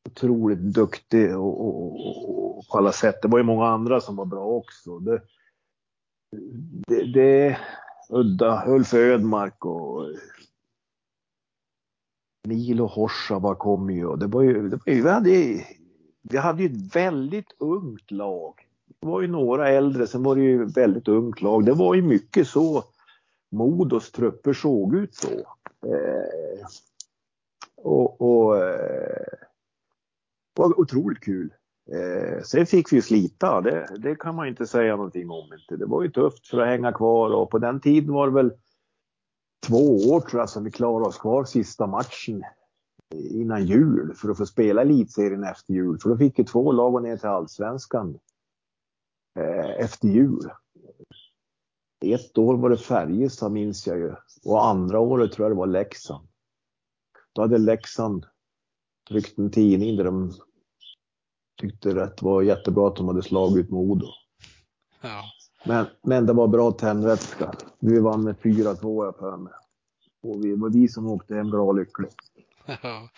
[0.10, 3.22] otroligt duktig och, och, och, på alla sätt.
[3.22, 5.00] Det var ju många andra som var bra också.
[5.00, 5.22] Det,
[6.88, 7.58] det, det
[8.10, 10.06] Udda, Ulf Ödmark och
[12.48, 15.66] Milo Horsava kom ju och det var ju, det var ju vi, hade,
[16.22, 18.68] vi hade ju ett väldigt ungt lag.
[19.00, 21.66] Det var ju några äldre, sen var det ju ett väldigt ungt lag.
[21.66, 22.84] Det var ju mycket så
[23.52, 25.30] Modos trupper såg ut då.
[25.90, 26.66] Eh,
[27.76, 29.26] och, och eh,
[30.54, 31.54] var otroligt kul.
[31.92, 35.54] Eh, sen fick vi ju slita, det, det, kan man inte säga någonting om.
[35.54, 35.76] Inte.
[35.78, 38.54] Det var ju tufft för att hänga kvar och på den tiden var det väl
[39.68, 42.44] två år tror jag som vi klarade oss kvar sista matchen
[43.16, 46.00] innan jul för att få spela elitserien efter jul.
[46.00, 48.20] För då fick ju två lag gå ner till allsvenskan
[49.40, 50.52] eh, efter jul.
[52.06, 55.68] Ett år var det Färjestad minns jag ju och andra året tror jag det var
[55.68, 56.28] Leksand.
[57.34, 58.26] Då hade Leksand
[59.12, 60.34] tryckt en tidning där de
[61.62, 64.08] tyckte att det var jättebra att de hade slagit ut Modo.
[65.02, 65.24] Ja.
[65.66, 67.54] Men, men det var bra tändvätska.
[67.80, 69.54] Vi vann med 4-2 jag för mig.
[70.24, 72.16] Och vi, var vi som åkte hem bra lyckligt.
[72.84, 73.10] Ja.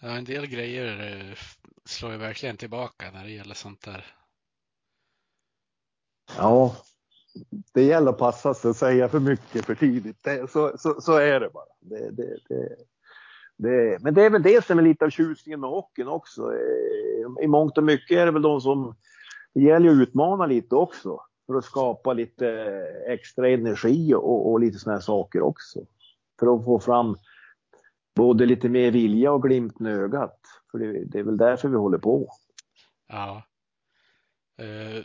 [0.00, 1.36] en del grejer eh,
[1.84, 4.04] slår ju verkligen tillbaka när det gäller sånt där.
[6.36, 6.76] Ja,
[7.74, 10.24] det gäller att passa sig att säga för mycket för tidigt.
[10.24, 11.64] Det, så, så, så är det bara.
[11.80, 12.76] Det, det, det,
[13.56, 16.42] det, men det är väl det som är lite av tjusningen med hockeyn också.
[16.42, 18.96] Eh, I mångt och mycket är det väl de som,
[19.54, 22.48] det gäller ju att utmana lite också för att skapa lite
[23.06, 25.80] extra energi och, och lite sådana här saker också.
[26.40, 27.16] För att få fram
[28.14, 30.40] både lite mer vilja och glimt i ögat.
[30.70, 32.28] För det, det, är väl därför vi håller på.
[33.08, 33.42] Ja.
[34.58, 35.04] Eh,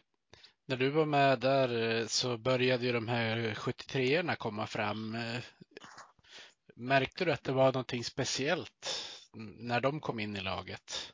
[0.66, 5.16] när du var med där eh, så började ju de här 73orna komma fram.
[5.16, 5.42] Eh,
[6.76, 8.88] Märkte du att det var någonting speciellt
[9.60, 11.14] när de kom in i laget?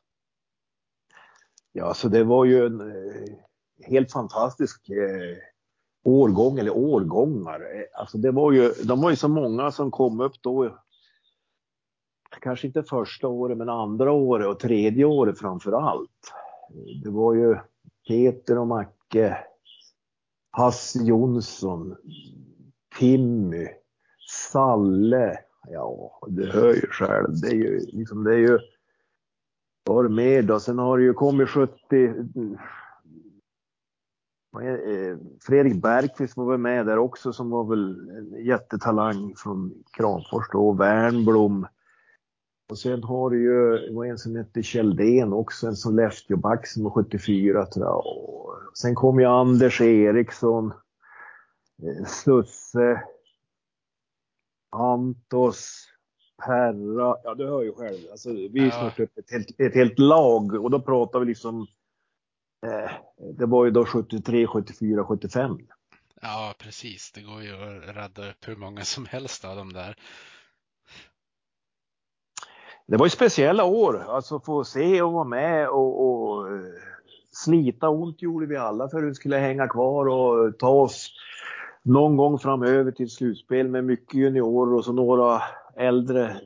[1.72, 5.38] Ja, så det var ju en eh, helt fantastisk eh,
[6.04, 7.60] årgång eller årgångar.
[7.60, 10.78] Eh, alltså det var ju, de var ju så många som kom upp då.
[12.42, 16.34] Kanske inte första året, men andra året och tredje året framför allt.
[17.04, 17.58] Det var ju
[18.08, 19.38] Peter och Macke,
[20.52, 21.96] Hasse Jonsson,
[23.00, 23.68] Timmy,
[24.52, 25.40] Salle,
[25.72, 27.40] Ja, du hör ju själv.
[27.42, 28.60] Det är ju liksom, det är ju.
[29.84, 30.60] Vad har du mer då?
[30.60, 32.14] Sen har det ju kommit 70.
[34.62, 40.50] Eh, Fredrik Bergqvist var väl med där också som var väl en jättetalang från Kramfors
[40.52, 40.72] då.
[40.72, 41.68] Wernblom.
[42.70, 46.84] Och sen har du ju, det var en som hette Kjelldén också, en Sollefteåback som
[46.84, 48.08] var 74 tror jag.
[48.08, 50.74] Och sen kom ju Anders Eriksson,
[51.84, 53.02] eh, Susse,
[54.78, 55.88] Antos,
[56.46, 57.98] Perra, ja du hör ju själv.
[58.12, 58.72] Alltså, vi är ja.
[58.72, 61.68] snart upp ett helt, ett helt lag och då pratar vi liksom
[62.66, 62.92] eh,
[63.38, 65.58] Det var ju då 73, 74, 75.
[66.22, 69.98] Ja precis, det går ju att rädda upp hur många som helst av dem där.
[72.88, 76.64] Det var ju speciella år, alltså få se och vara med och, och eh,
[77.32, 81.12] slita ont gjorde vi alla för att vi skulle hänga kvar och ta oss
[81.88, 85.42] någon gång framöver till slutspel med mycket juniorer och så några
[85.76, 86.42] äldre.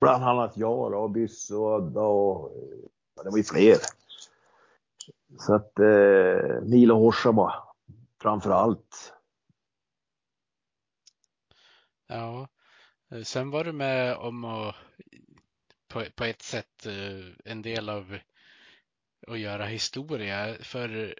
[0.00, 2.52] Bland annat jag och Bysse och Adda och
[3.24, 3.76] det var ju fler.
[5.38, 7.54] Så att eh, Nila Horsaba
[8.22, 9.14] framför allt.
[12.06, 12.48] Ja,
[13.10, 14.74] eh, sen var du med om att
[15.88, 18.18] på, på ett sätt eh, en del av
[19.26, 20.54] att göra historia.
[20.62, 21.14] För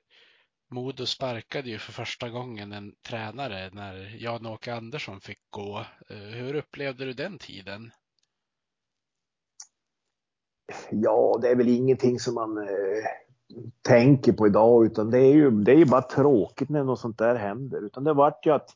[0.72, 5.78] Modo sparkade ju för första gången en tränare när Jan-Åke Andersson fick gå.
[6.08, 7.90] Eh, hur upplevde du den tiden?
[10.90, 13.04] Ja, det är väl ingenting som man eh,
[13.82, 17.18] tänker på idag utan det är ju, det är ju bara tråkigt när något sånt
[17.18, 17.84] där händer.
[17.84, 18.70] Utan det vart ju att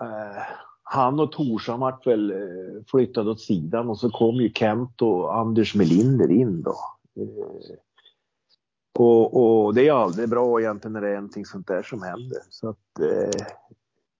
[0.00, 0.42] eh,
[0.82, 5.36] han och Torsson vart väl eh, flyttade åt sidan och så kom ju Kent och
[5.36, 6.76] Anders Melinder in då.
[7.16, 7.76] Eh,
[9.00, 12.42] och, och, det är aldrig bra egentligen när det är någonting sånt där som händer.
[12.48, 13.46] Så att, eh,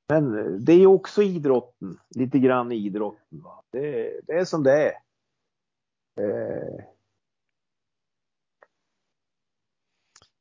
[0.08, 3.42] men det är också idrotten, lite grann idrotten.
[3.42, 3.62] Va?
[3.70, 4.92] Det, det är som det är.
[6.20, 6.84] Eh.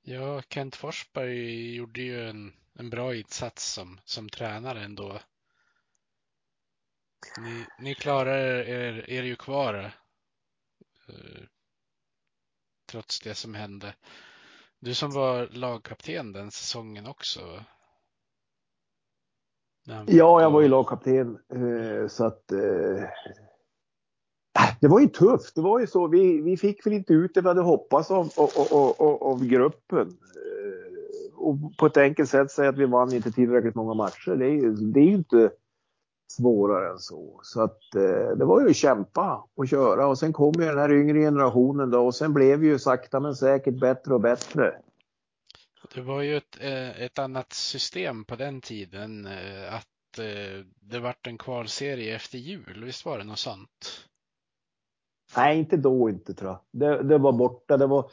[0.01, 5.19] Ja, Kent Forsberg gjorde ju en, en bra insats som, som tränare ändå.
[7.39, 9.91] Ni, ni klarar er, er ju kvar
[11.07, 11.43] eh,
[12.85, 13.95] trots det som hände.
[14.81, 17.39] Du som var lagkapten den säsongen också.
[20.05, 23.03] Ja, jag var ju lagkapten eh, så att eh,
[24.81, 25.55] det var ju tufft.
[25.55, 26.07] Det var ju så.
[26.07, 28.49] Vi, vi fick väl inte ut det vi hade hoppats av, av,
[28.99, 30.07] av, av gruppen.
[30.07, 34.35] Eh, och på ett enkelt sätt säga att vi vann inte tillräckligt många matcher.
[34.35, 35.51] Det är, det är ju inte
[36.31, 37.39] svårare än så.
[37.43, 40.77] Så att eh, det var ju att kämpa och köra och sen kom ju den
[40.77, 44.81] här yngre generationen då och sen blev vi ju sakta men säkert bättre och bättre.
[45.93, 49.85] Det var ju ett, eh, ett annat system på den tiden eh, att
[50.81, 54.09] det vart en kvalserie efter jul, visst var det något sånt?
[55.35, 56.59] Nej, inte då inte tror jag.
[56.71, 57.77] Det, det var borta.
[57.77, 58.11] Det var,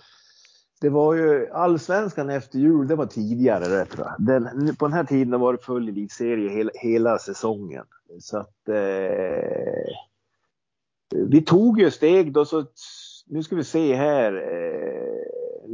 [0.87, 4.15] det var ju allsvenskan efter jul, det var tidigare det tror jag.
[4.19, 7.85] Den, på den här tiden var det full elitserie hela, hela säsongen.
[8.21, 9.95] Så att eh,
[11.11, 12.67] vi tog ju steg då så
[13.27, 14.33] nu ska vi se här.
[14.33, 15.71] Eh,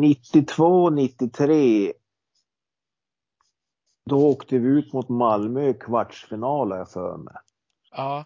[0.00, 1.92] 92, 93.
[4.10, 7.34] Då åkte vi ut mot Malmö i kvartsfinal har jag för mig.
[7.90, 8.24] Ja.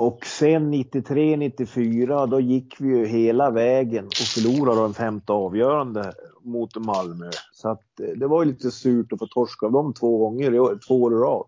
[0.00, 6.12] Och sen 93, 94 då gick vi ju hela vägen och förlorade den femte avgörande
[6.42, 7.30] mot Malmö.
[7.52, 10.78] Så att eh, det var ju lite surt att få torska av dem två gånger,
[10.86, 11.46] två år i rad.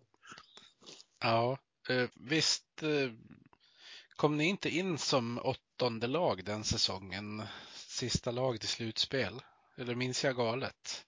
[1.23, 3.13] Ja, eh, visst eh,
[4.17, 7.43] kom ni inte in som åttonde lag den säsongen?
[7.75, 9.43] Sista lag till slutspel?
[9.77, 11.05] Eller minns jag galet?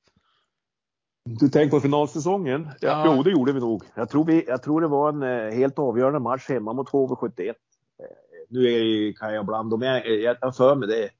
[1.24, 2.68] Du tänker på finalsäsongen?
[2.80, 3.16] Ja, ja.
[3.16, 3.84] Jo, det gjorde vi nog.
[3.94, 7.48] Jag tror, vi, jag tror det var en eh, helt avgörande match hemma mot HV71.
[7.48, 7.54] Eh,
[8.48, 11.10] nu är, kan jag blanda, men jag, jag har för mig det.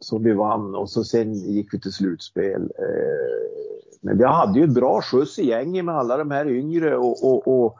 [0.00, 2.62] Som vi vann och så sen gick vi till slutspel.
[2.62, 3.62] Eh,
[4.00, 7.24] men vi hade ju ett bra skjuts i gänget med alla de här yngre och,
[7.24, 7.78] och, och,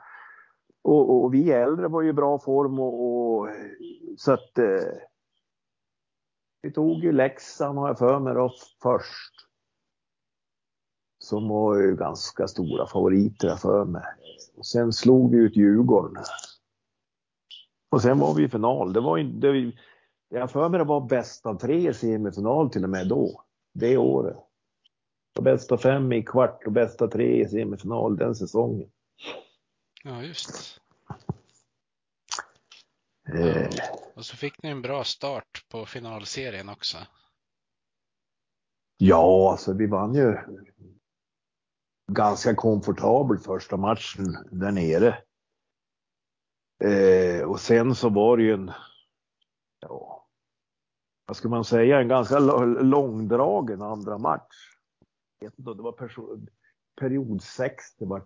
[0.82, 3.48] och, och vi äldre var ju i bra form och, och
[4.16, 4.58] så att
[6.62, 8.52] vi tog ju Leksand har jag för mig då
[8.82, 9.51] först
[11.32, 14.02] som var ju ganska stora favoriter för mig.
[14.56, 16.24] Och sen slog vi ut Djurgården.
[17.90, 18.92] Och sen var vi i final.
[18.92, 19.72] Det var inte,
[20.28, 23.44] jag för mig det var bäst av tre i semifinal till och med då.
[23.74, 24.36] Det året.
[25.38, 25.42] Och
[25.72, 28.90] av fem i kvart och bäst av tre i semifinal den säsongen.
[30.04, 30.80] Ja, just.
[33.34, 33.68] Eh.
[34.14, 36.98] Och så fick ni en bra start på finalserien också.
[38.96, 40.38] Ja, alltså vi vann ju
[42.06, 45.18] ganska komfortabel första matchen där nere.
[46.84, 48.72] Eh, och sen så var det ju en,
[49.80, 50.26] ja,
[51.26, 54.54] vad ska man säga, en ganska långdragen andra match.
[55.40, 55.94] Det var
[57.00, 58.24] period 6, det var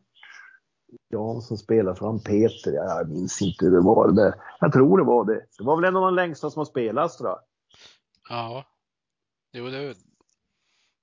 [1.09, 4.13] Jansson spelade fram Peter, jag minns inte hur det var.
[4.13, 4.35] Det.
[4.61, 5.47] Jag tror det var det.
[5.59, 7.41] Det var väl en av de längsta som har spelats tror jag.
[8.29, 8.65] Ja,
[9.53, 9.95] jo det,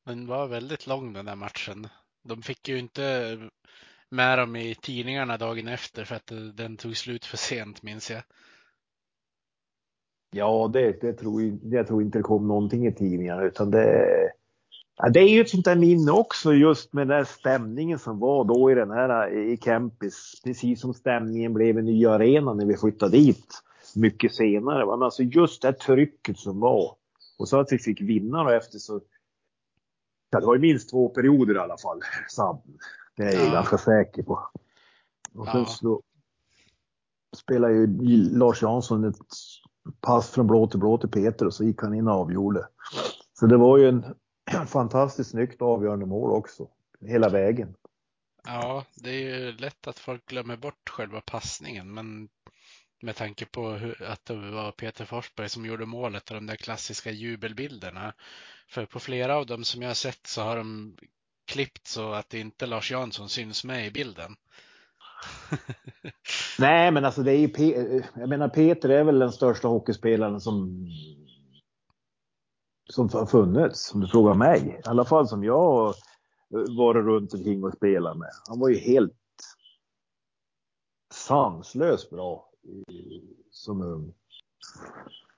[0.05, 1.87] den var väldigt lång den där matchen.
[2.23, 3.37] De fick ju inte
[4.09, 8.21] med dem i tidningarna dagen efter för att den tog slut för sent minns jag.
[10.35, 14.05] Ja, det, det tror jag, jag tror inte det kom någonting i tidningarna utan det,
[14.97, 18.19] ja, det är ju ett sånt där minne också just med den där stämningen som
[18.19, 20.41] var då i den här i Kempis.
[20.43, 23.47] Precis som stämningen blev i nya arenan när vi flyttade dit
[23.95, 24.85] mycket senare.
[24.85, 26.95] Men alltså just det trycket som var.
[27.39, 29.01] Och så att vi fick vinna då efter så
[30.33, 32.61] Ja, det var ju minst två perioder i alla fall, Saab.
[33.17, 33.51] Det är jag ja.
[33.51, 34.49] ganska säker på.
[35.33, 35.65] Och sen ja.
[35.65, 36.01] så
[37.35, 37.87] spelade ju
[38.37, 39.15] Lars Jansson ett
[40.01, 42.67] pass från blå till blå till Peter och så gick han in och avgjorde.
[43.39, 44.05] Så det var ju en
[44.67, 46.67] fantastiskt snyggt avgörande mål också,
[47.01, 47.75] hela vägen.
[48.45, 52.29] Ja, det är ju lätt att folk glömmer bort själva passningen, men
[53.03, 56.55] med tanke på hur, att det var Peter Forsberg som gjorde målet och de där
[56.55, 58.13] klassiska jubelbilderna.
[58.67, 60.97] För på flera av dem som jag har sett så har de
[61.45, 64.35] klippt så att inte Lars Jansson syns med i bilden.
[66.59, 67.63] Nej, men alltså det är ju, Pe
[68.15, 70.87] jag menar Peter är väl den största hockeyspelaren som
[72.89, 74.81] som har funnits, om du frågar mig.
[74.85, 75.93] I alla fall som jag
[76.77, 78.31] varit runt omkring och spelat med.
[78.47, 79.13] Han var ju helt
[81.13, 82.52] sanslöst bra
[83.51, 84.13] som ung.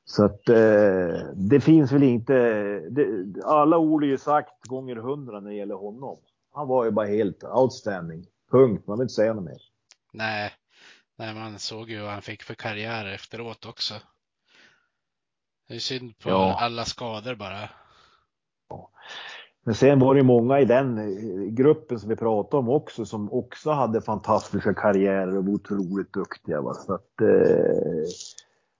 [0.06, 2.34] Så att eh, det finns väl inte,
[2.90, 6.18] det, alla ord är ju sagt gånger hundra när det gäller honom.
[6.54, 8.26] Han var ju bara helt outstanding.
[8.52, 9.62] Punkt, man vill inte säga något mer.
[10.12, 10.52] Nej,
[11.16, 13.94] nej man såg ju vad han fick för karriär efteråt också.
[15.68, 16.58] Det är synd på Ja.
[16.60, 17.70] alla skador bara.
[19.68, 23.34] Men sen var det många i den eh, gruppen som vi pratade om också som
[23.34, 26.62] också hade fantastiska karriärer och var otroligt duktiga.
[26.62, 26.74] Va?
[26.74, 28.04] Så att, eh,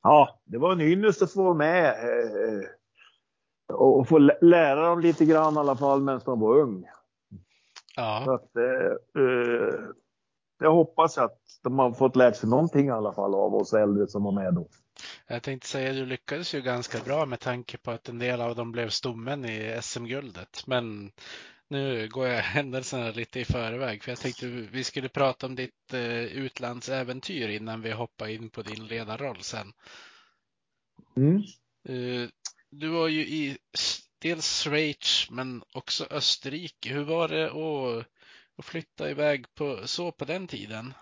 [0.04, 5.00] ja, det var en ynnest att få vara med eh, och få lä- lära dem
[5.00, 6.82] lite grann i alla fall medan man var ung.
[6.82, 9.74] Så Ja, att, eh, eh,
[10.60, 14.08] jag hoppas att de har fått lärt sig någonting i alla fall av oss äldre
[14.08, 14.68] som var med då.
[15.28, 18.56] Jag tänkte säga du lyckades ju ganska bra med tanke på att en del av
[18.56, 20.68] dem blev stommen i SM-guldet.
[20.68, 21.12] Men
[21.68, 25.94] nu går jag händelserna lite i förväg för jag tänkte vi skulle prata om ditt
[25.94, 29.74] eh, utlandsäventyr innan vi hoppar in på din ledarroll sen.
[31.18, 31.44] Mm.
[31.90, 32.30] Eh,
[32.70, 33.58] Du var ju i
[34.20, 36.94] dels Schweiz men också Österrike.
[36.94, 38.08] Hur var det att,
[38.58, 40.94] att flytta iväg på, så på den tiden?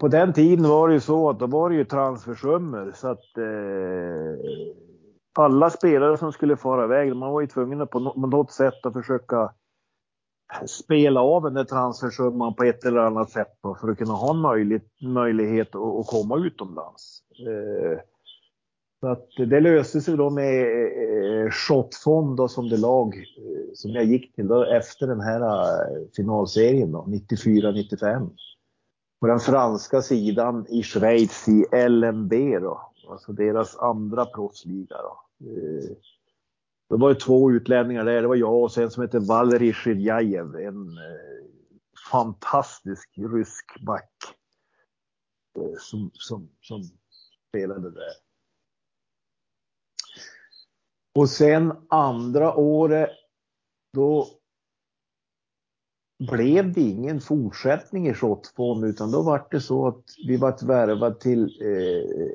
[0.00, 3.38] På den tiden var det ju så att då var det ju transfersummor så att
[3.38, 4.50] eh,
[5.38, 8.92] alla spelare som skulle fara iväg, man var ju tvungen att på något sätt att
[8.92, 9.52] försöka
[10.66, 14.34] spela av den där transfersumman på ett eller annat sätt då, för att kunna ha
[14.34, 17.22] en möjlighet, möjlighet att, att komma utomlands.
[17.46, 17.98] Eh,
[19.00, 20.62] så att det löste sig då med
[21.44, 25.40] eh, Shotfond då, som det lag eh, som jag gick till då, efter den här
[25.40, 28.30] eh, finalserien 94-95
[29.20, 35.24] på den franska sidan i Schweiz i LMB då, alltså deras andra proffsliga då.
[35.40, 35.96] Eh,
[36.88, 40.56] det var ju två utlänningar där, det var jag och sen som heter Valerij Shirjajev,
[40.56, 41.44] en eh,
[42.12, 44.12] fantastisk rysk back
[45.58, 46.82] eh, som, som, som
[47.48, 48.12] spelade där.
[51.14, 53.10] Och sen andra året,
[53.92, 54.37] då
[56.18, 61.20] blev det ingen fortsättning i Shotfond utan då var det så att vi var värvade
[61.20, 62.28] till eh,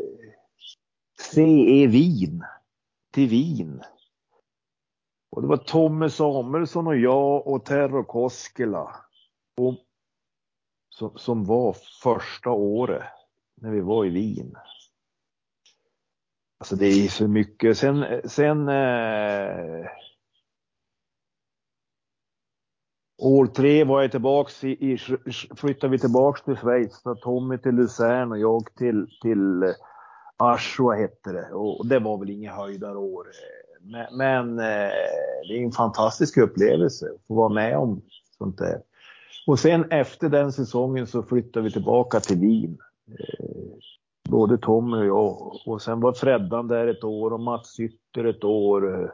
[1.20, 2.44] CE Wien,
[3.12, 3.84] till Wien.
[5.32, 8.96] Och det var Tommy Samuelsson och jag och Terro Koskela
[9.62, 9.76] och,
[10.90, 13.04] som, som var första året
[13.62, 14.56] när vi var i Wien.
[16.60, 17.78] Alltså det är så mycket.
[17.78, 19.86] Sen, sen eh,
[23.24, 24.97] År tre var jag tillbaks i, i
[25.55, 27.01] flyttade vi tillbaks till Schweiz.
[27.01, 29.69] Så Tommy till Luzern och jag till, till eh,
[30.38, 31.53] Aschua hette det.
[31.53, 33.28] Och det var väl inga höjdarår.
[33.82, 34.93] Men, men eh,
[35.47, 38.01] det är en fantastisk upplevelse att få vara med om
[38.38, 38.82] sånt där.
[39.47, 42.78] Och sen efter den säsongen så flyttade vi tillbaka till Wien.
[43.19, 43.45] Eh,
[44.30, 45.55] både Tommy och jag.
[45.65, 49.13] Och sen var Freddan där ett år och Mats Ytter ett år.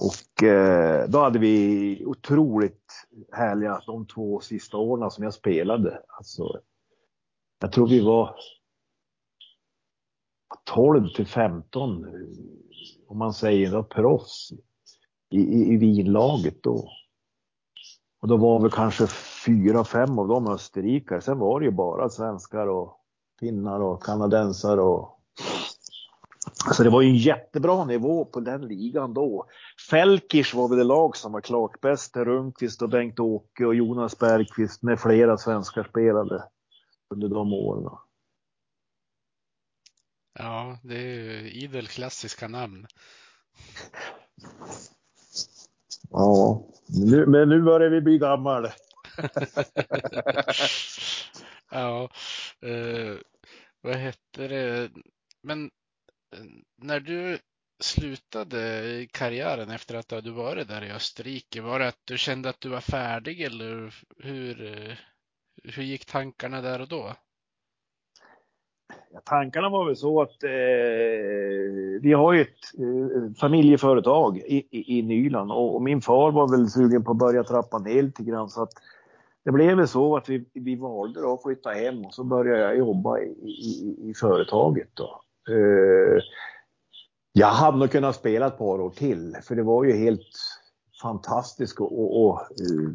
[0.00, 6.02] Och eh, då hade vi otroligt härliga de två sista åren som jag spelade.
[6.18, 6.60] Alltså,
[7.60, 8.36] jag tror vi var
[10.64, 12.06] 12 till 15,
[13.08, 14.52] om man säger då, proffs
[15.30, 16.88] i, i, i vinlaget då.
[18.22, 19.06] Och då var vi kanske
[19.46, 21.20] fyra, fem av dem österrikare.
[21.20, 22.96] Sen var det ju bara svenskar och
[23.40, 25.19] finnar och kanadensare och
[26.64, 29.46] så det var ju en jättebra nivå på den ligan då.
[29.90, 32.16] Felkers var väl det lag som var klart bäst.
[32.16, 36.44] Rundqvist och Bengt-Åke och Jonas Bergqvist med flera svenskar spelade
[37.14, 37.98] under de åren.
[40.38, 42.86] Ja, det är ju idel klassiska namn.
[46.10, 48.64] Ja, nu, men nu börjar vi bli gammal.
[51.70, 52.08] ja,
[52.60, 53.16] eh,
[53.80, 54.90] vad hette det?
[55.42, 55.70] Men
[56.32, 56.44] Eh,
[56.76, 57.38] när du
[57.80, 62.48] slutade karriären efter att du hade varit där i Österrike, var det att du kände
[62.48, 64.94] att du var färdig eller hur, eh,
[65.64, 67.12] hur gick tankarna där och då?
[69.12, 70.50] Ja, tankarna var väl så att eh,
[72.02, 76.48] vi har ju ett eh, familjeföretag i, i, i Nyland och, och, min far var
[76.50, 78.72] väl sugen på att börja trappa ner lite grann så att
[79.44, 82.62] det blev väl så att vi, vi valde då att flytta hem och så började
[82.62, 85.22] jag jobba i, i, i företaget då.
[85.48, 86.22] Eh,
[87.32, 90.28] jag hade nog kunnat spela ett par år till för det var ju helt
[91.02, 92.90] fantastiskt att och, och, uh,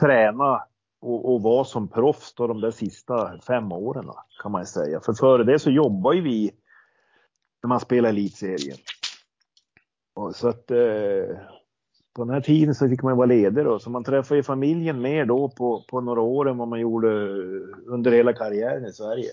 [0.00, 0.62] träna
[1.00, 4.10] och, och vara som proffs då de där sista fem åren
[4.42, 5.00] kan man säga.
[5.00, 6.50] För före det så jobbar ju vi
[7.62, 8.76] när man spelar elitserien.
[10.14, 11.36] Och så att eh,
[12.14, 15.00] på den här tiden så fick man vara ledig då, så man träffade ju familjen
[15.00, 17.08] mer då på, på några år än vad man gjorde
[17.86, 19.30] under hela karriären i Sverige.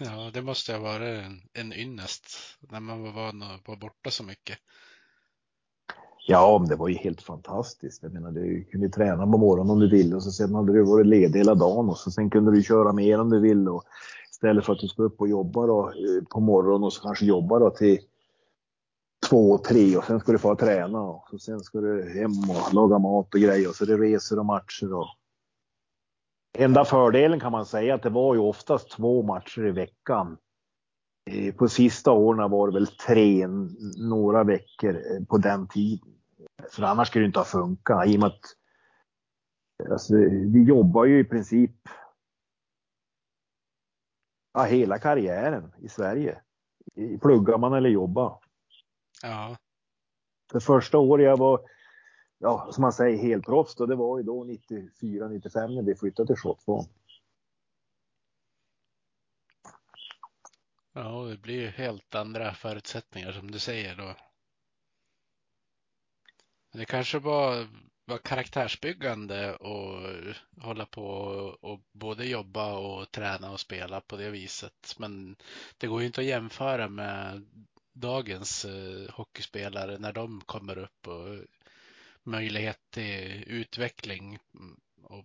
[0.00, 2.26] Ja, det måste ha varit en, en ynnest
[2.60, 4.58] när man var van att vara borta så mycket.
[6.26, 8.02] Ja, men det var ju helt fantastiskt.
[8.02, 10.84] Jag menar, du kunde träna på morgonen om du ville och så sen hade du
[10.84, 13.84] varit ledig hela dagen och så sen kunde du köra mer om du ville och
[14.30, 17.24] istället för att du ska upp och jobba då, eh, på morgonen och så kanske
[17.24, 17.98] jobba då till
[19.28, 22.74] två, tre och sen ska du få träna och så sen ska du hem och
[22.74, 25.08] laga mat och grejer och så det reser och matcher och
[26.58, 30.38] Enda fördelen kan man säga att det var ju oftast två matcher i veckan.
[31.30, 33.46] Eh, på sista åren var det väl tre,
[33.98, 36.14] några veckor eh, på den tiden.
[36.70, 38.40] För annars skulle det inte ha funkat i och med att
[39.90, 40.14] alltså,
[40.52, 41.88] vi jobbar ju i princip
[44.52, 46.40] ja, hela karriären i Sverige.
[47.20, 48.38] Pluggar man eller jobbar.
[49.22, 49.56] Ja.
[50.52, 51.60] Det första året jag var,
[52.44, 56.36] ja, som man säger, helproffs, det var ju då 94, 95 när vi flyttade till
[56.36, 56.88] Shotfond.
[60.92, 64.14] Ja, det blir ju helt andra förutsättningar som du säger då.
[66.72, 67.68] Det kanske var,
[68.04, 70.10] var karaktärsbyggande och
[70.60, 71.06] hålla på
[71.60, 74.94] och både jobba och träna och spela på det viset.
[74.98, 75.36] Men
[75.78, 77.46] det går ju inte att jämföra med
[77.92, 81.38] dagens eh, hockeyspelare när de kommer upp och
[82.24, 84.38] möjlighet till utveckling
[85.02, 85.24] och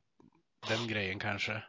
[0.69, 1.63] den grejen kanske.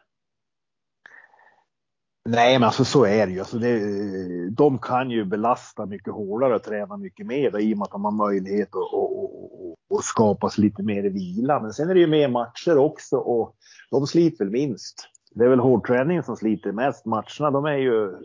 [2.24, 3.38] Nej, men alltså så är det ju.
[3.38, 7.84] Alltså det, de kan ju belasta mycket hårdare och träna mycket mer i och med
[7.84, 11.60] att de har möjlighet att och, och, och skapas lite mer vila.
[11.60, 13.56] Men sen är det ju mer matcher också och
[13.90, 15.08] de sliter väl minst.
[15.30, 17.06] Det är väl hårdträningen som sliter mest.
[17.06, 18.16] Matcherna de är ju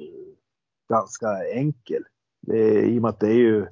[0.89, 2.03] ganska enkel.
[2.41, 3.67] Det, I och med att det är ju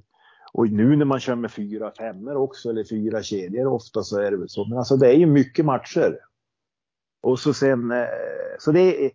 [0.53, 4.31] och nu när man kör med fyra femmor också eller fyra kedjor ofta så är
[4.31, 4.65] det väl så.
[4.65, 6.19] Men alltså det är ju mycket matcher.
[7.21, 8.07] Och så sen, eh,
[8.59, 9.11] så det är, eh,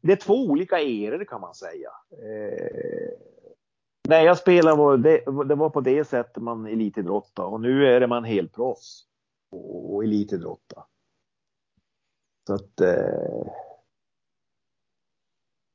[0.00, 1.90] det är två olika eror kan man säga.
[2.10, 3.10] Eh,
[4.08, 8.00] när jag spelade var det, det var på det sättet man elitidrottade och nu är
[8.00, 9.06] det man helproffs
[9.50, 10.04] och, och.
[12.46, 13.46] Så att eh,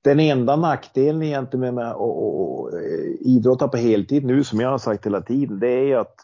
[0.08, 5.06] den enda nackdelen egentligen med att eh, idrotta på heltid nu som jag har sagt
[5.06, 6.16] hela tiden det är att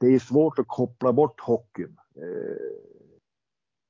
[0.00, 1.96] det är svårt att koppla bort hockeyn.
[2.16, 2.80] Eh,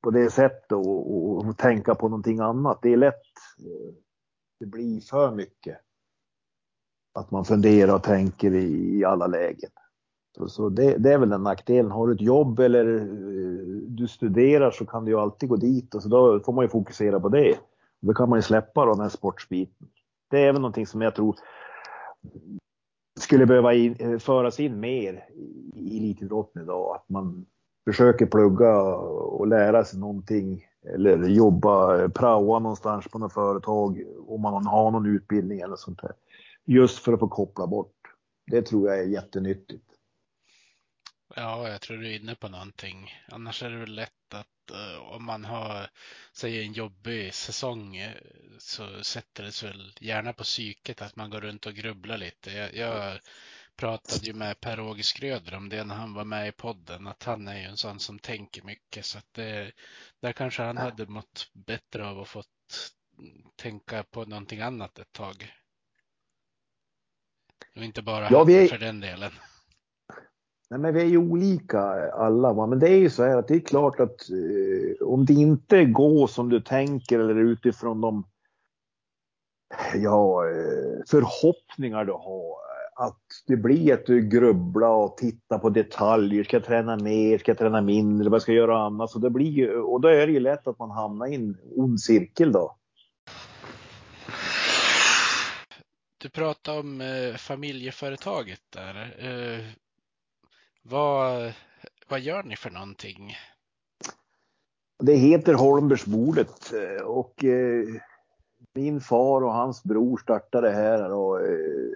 [0.03, 2.79] på det sättet och, och, och, tänka på någonting annat.
[2.83, 3.15] Det är lätt,
[3.59, 3.95] eh,
[4.61, 5.79] det blir för mycket.
[7.15, 9.71] Att man funderar och tänker i, i alla lägen.
[10.37, 11.91] Så, så det, det, är väl den nackdelen.
[11.91, 13.03] Har du ett jobb eller eh,
[13.89, 16.69] du studerar så kan du ju alltid gå dit och så då får man ju
[16.69, 17.59] fokusera på det.
[18.01, 19.89] Då kan man ju släppa då den här sportsbiten.
[20.31, 21.37] Det är väl någonting som jag tror
[23.21, 25.25] skulle behöva in, eh, föras in mer
[25.75, 26.97] i elitidrotten idag.
[26.97, 27.47] Att man
[27.85, 34.41] försöker plugga och lära sig någonting eller jobba, eh, praoa någonstans på något företag om
[34.41, 36.13] man har någon utbildning eller sånt där.
[36.65, 37.97] Just för att få koppla bort.
[38.47, 39.85] Det tror jag är jättenyttigt.
[41.37, 43.11] Ja, jag tror du är inne på någonting.
[43.29, 45.91] Annars är det väl lätt att uh, om man har,
[46.33, 48.14] säg en jobbig säsong eh,
[48.59, 52.51] så sätter det sig väl gärna på psyket att man går runt och grubblar lite.
[52.51, 53.21] Jag, jag
[53.77, 57.49] pratade ju med Per-Åge Skröder om det när han var med i podden, att han
[57.49, 59.73] är ju en sån som tänker mycket så att det,
[60.21, 62.43] där kanske han hade mått bättre av att få
[63.57, 65.55] tänka på någonting annat ett tag.
[67.77, 68.68] Och inte bara ja, vi...
[68.68, 69.33] för den delen.
[70.71, 72.53] Nej, men vi är ju olika eh, alla.
[72.53, 72.66] Va?
[72.66, 75.85] Men det är ju så här att det är klart att eh, om det inte
[75.85, 78.25] går som du tänker eller utifrån de
[79.95, 82.61] ja, eh, förhoppningar du har
[83.01, 86.45] att det blir att du grubblar och tittar på detaljer.
[86.45, 87.39] Ska jag träna mer?
[87.39, 88.31] Ska jag träna mindre?
[88.31, 89.11] Vad ska jag göra annat?
[89.11, 91.57] Så det blir ju, och då är det ju lätt att man hamnar i en
[91.77, 92.77] ond cirkel då.
[96.18, 99.16] Du pratade om eh, familjeföretaget där.
[99.18, 99.64] Eh,
[100.83, 101.53] vad,
[102.09, 103.35] vad gör ni för någonting?
[105.03, 107.87] Det heter Holmbergsbordet eh, och eh,
[108.74, 111.93] min far och hans bror startade det här och eh,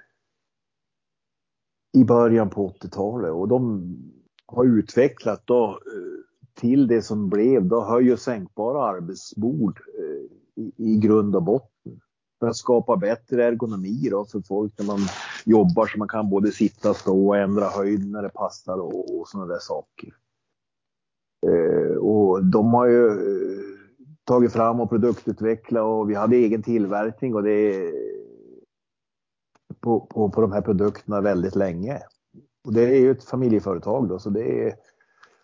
[1.97, 3.97] i början på 80-talet och de
[4.47, 10.73] har utvecklat då eh, till det som blev då höj och sänkbara arbetsbord eh, i,
[10.77, 11.74] i grund och botten.
[12.45, 14.99] För att skapa bättre ergonomi då för folk när man
[15.45, 19.21] jobbar så man kan både sitta, och stå och ändra höjd när det passar och,
[19.21, 20.15] och sådana där saker.
[21.47, 23.79] Eh, och de har ju eh,
[24.25, 27.93] tagit fram och produktutvecklat och vi hade egen tillverkning och det
[29.81, 31.99] på, på, på de här produkterna väldigt länge.
[32.65, 34.75] Och det är ju ett familjeföretag då, så det är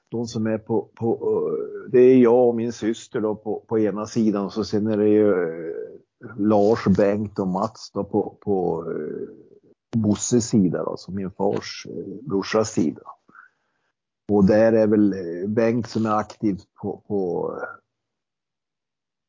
[0.09, 3.78] de som är på, på eh, det är jag och min syster då på, på
[3.78, 5.90] ena sidan och så sen är det ju eh,
[6.37, 12.71] Lars, Bengt och Mats då på, på eh, Bosses sida, alltså min fars eh, brorsas
[12.71, 13.03] sida.
[14.29, 17.53] Och där är väl eh, Bengt som är aktiv på, på,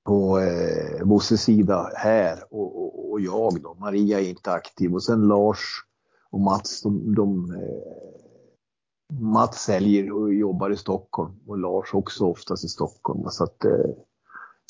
[0.06, 3.74] på eh, Bosses sida här och, och, och, jag då.
[3.80, 5.60] Maria är inte aktiv och sen Lars
[6.32, 12.66] och Mats, de, de eh, Mats säljer och jobbar i Stockholm och Lars också oftast
[12.66, 13.30] i Stockholm.
[13.30, 13.92] Så att eh,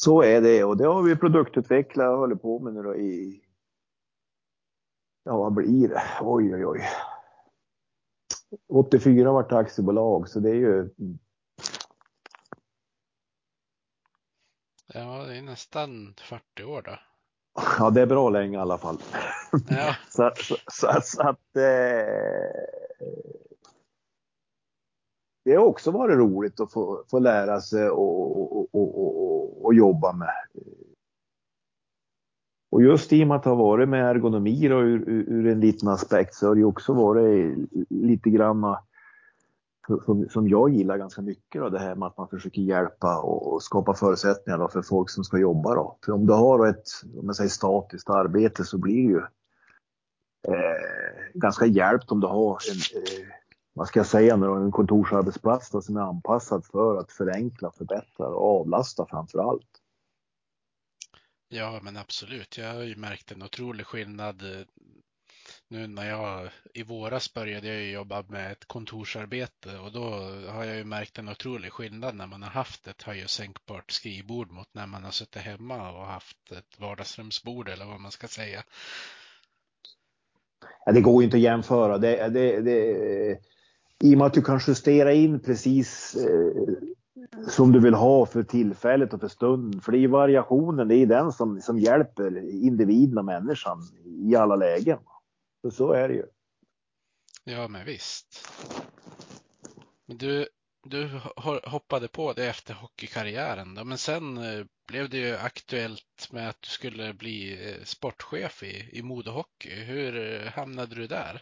[0.03, 3.41] så är det och det har vi produktutvecklat och håller på med nu då i
[5.23, 6.03] Ja, vad blir det?
[6.21, 6.81] Oj, oj, oj.
[8.67, 10.89] 84 vart aktiebolag, så det är ju...
[14.93, 16.99] Ja, det är nästan 40 år då.
[17.79, 18.97] Ja, det är bra länge i alla fall.
[19.69, 19.95] Ja.
[20.09, 21.55] så, så, så, så att...
[21.55, 22.61] Eh,
[25.45, 29.30] det har också varit roligt att få, få lära sig och, och, och, och,
[29.73, 30.33] jobba med.
[32.71, 35.89] Och just i och med att ha varit med ergonomi då, ur, ur en liten
[35.89, 37.57] aspekt så har det också varit
[37.89, 38.75] lite grann
[40.05, 43.53] som, som jag gillar ganska mycket då, det här med att man försöker hjälpa och,
[43.53, 45.75] och skapa förutsättningar då, för folk som ska jobba.
[45.75, 45.97] Då.
[46.05, 46.87] För om du har ett
[47.19, 49.17] om jag säger, statiskt arbete så blir det ju
[50.47, 53.40] eh, ganska hjälpt om du har en, eh,
[53.73, 58.27] vad ska jag säga nu, en kontorsarbetsplats då, som är anpassad för att förenkla, förbättra
[58.27, 59.81] och avlasta framför allt.
[61.47, 62.57] Ja, men absolut.
[62.57, 64.43] Jag har ju märkt en otrolig skillnad
[65.67, 70.09] nu när jag i våras började jag jobba med ett kontorsarbete och då
[70.51, 73.91] har jag ju märkt en otrolig skillnad när man har haft ett höj och sänkbart
[73.91, 78.27] skrivbord mot när man har suttit hemma och haft ett vardagsrumsbord eller vad man ska
[78.27, 78.63] säga.
[80.85, 81.97] Ja, det går ju inte att jämföra.
[81.97, 83.39] Det, det, det,
[84.01, 86.73] i och med att du kan justera in precis eh,
[87.47, 89.81] som du vill ha för tillfället och för stunden.
[89.81, 94.35] För det är ju variationen, det är den som, som hjälper individen och människan i
[94.35, 94.99] alla lägen.
[95.61, 96.25] Så, så är det ju.
[97.43, 98.49] Ja, men visst.
[100.07, 100.47] Men du,
[100.83, 101.19] du
[101.65, 106.61] hoppade på det efter hockeykarriären då, men sen eh, blev det ju aktuellt med att
[106.61, 109.69] du skulle bli eh, sportchef i, i modehockey.
[109.69, 111.41] Hur eh, hamnade du där?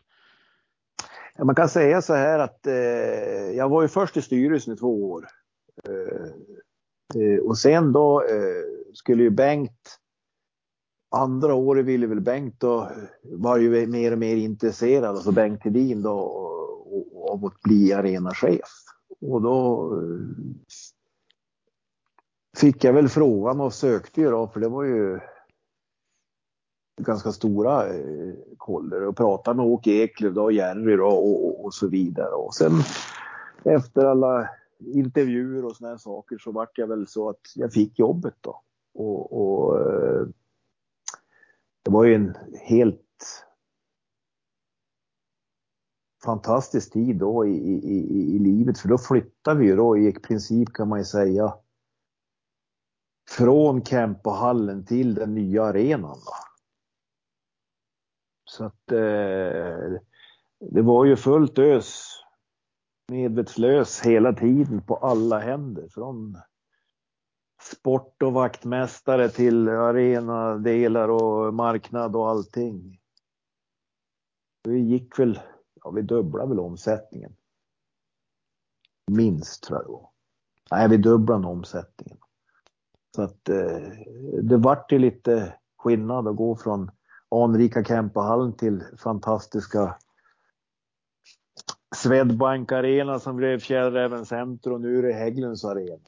[1.38, 4.78] Ja, man kan säga så här att eh, jag var ju först i styrelsen i
[4.78, 5.28] två år.
[5.88, 10.00] Eh, eh, och sen då eh, skulle ju Bengt,
[11.16, 12.92] andra året ville väl Bengt då,
[13.24, 16.46] var ju mer och mer intresserad, alltså Bengt Hedin då,
[17.32, 18.70] av att bli arenachef.
[19.22, 20.20] Och då eh,
[22.58, 25.20] fick jag väl frågan och sökte ju då, för det var ju
[27.00, 31.74] ganska stora eh, koller och pratade med Åke Eklöf och Jerry då, och, och, och,
[31.74, 32.32] så vidare.
[32.32, 32.72] Och sen
[33.64, 38.36] efter alla intervjuer och sådana saker så vart jag väl så att jag fick jobbet
[38.42, 38.62] då.
[38.94, 40.28] Och, och eh,
[41.84, 43.06] det var ju en helt
[46.24, 50.74] fantastisk tid då i, i, i livet för då flyttade vi ju då i princip
[50.74, 51.54] kan man ju säga
[53.30, 56.18] från Kempohallen till den nya arenan.
[56.26, 56.49] Då.
[58.50, 60.00] Så att eh,
[60.60, 62.04] det var ju fullt ös
[63.08, 65.88] medvetslös hela tiden på alla händer.
[65.90, 66.38] Från
[67.62, 73.00] sport och vaktmästare till arenadelar och marknad och allting.
[74.64, 75.40] Vi gick väl,
[75.84, 77.36] ja vi dubblade väl omsättningen.
[79.12, 80.10] Minst tror jag det var.
[80.72, 82.18] Nej, vi dubblade omsättningen.
[83.16, 83.90] Så att eh,
[84.42, 86.92] det vart ju lite skillnad att gå från
[87.32, 89.98] anrika Kempahallen till fantastiska
[91.96, 96.00] Swedbank Arena som blev Fjällräven Center och nu är det Hägglunds Arena.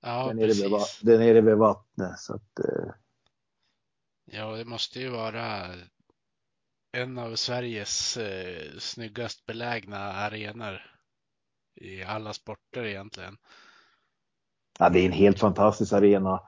[0.00, 2.18] Ja, den, är vid, den är vid vattnet.
[2.18, 2.90] Så att, eh.
[4.24, 5.74] Ja, det måste ju vara
[6.92, 10.80] en av Sveriges eh, snyggast belägna arenor
[11.80, 13.36] i alla sporter egentligen.
[14.78, 16.40] Ja, det är en helt fantastisk arena.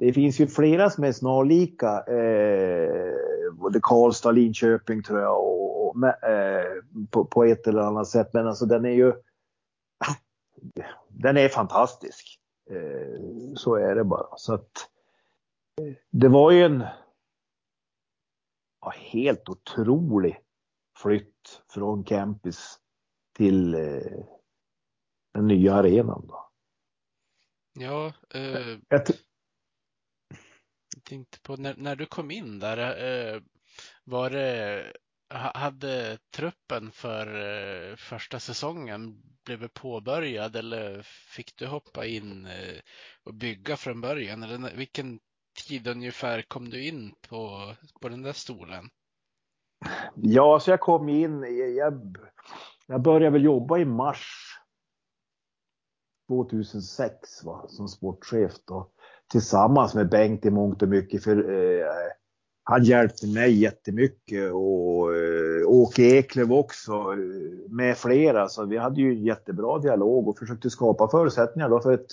[0.00, 6.16] Det finns ju flera som är snarlika, eh, både Karlstad, Linköping tror jag och, med,
[6.22, 8.30] eh, på, på, ett eller annat sätt.
[8.32, 9.12] Men alltså den är ju,
[11.08, 12.40] den är fantastisk.
[12.70, 14.36] Eh, så är det bara.
[14.36, 14.70] Så att
[16.10, 16.84] det var ju en
[18.80, 20.40] ja, helt otrolig
[20.98, 22.78] flytt från campus
[23.36, 24.24] till eh,
[25.34, 26.26] den nya arenan.
[26.28, 26.50] Då.
[27.72, 29.02] Ja, eh, jag,
[31.10, 33.40] tänkte på när, när du kom in där, eh,
[34.04, 34.92] var det
[35.54, 41.02] hade truppen för eh, första säsongen blivit påbörjad eller
[41.36, 42.80] fick du hoppa in eh,
[43.24, 44.42] och bygga från början?
[44.42, 45.20] Eller vilken
[45.68, 48.90] tid ungefär kom du in på, på den där stolen?
[50.14, 51.42] Ja, så jag kom in,
[51.76, 52.16] jag,
[52.86, 54.56] jag började väl jobba i mars
[56.28, 58.90] 2006 va, som sportchef då,
[59.30, 61.24] tillsammans med Bengt i mångt och mycket.
[61.24, 61.86] För eh,
[62.64, 68.48] han hjälpte mig jättemycket och eh, Åke Eklöf också eh, med flera.
[68.48, 72.10] Så vi hade ju jättebra dialog och försökte skapa förutsättningar då för ett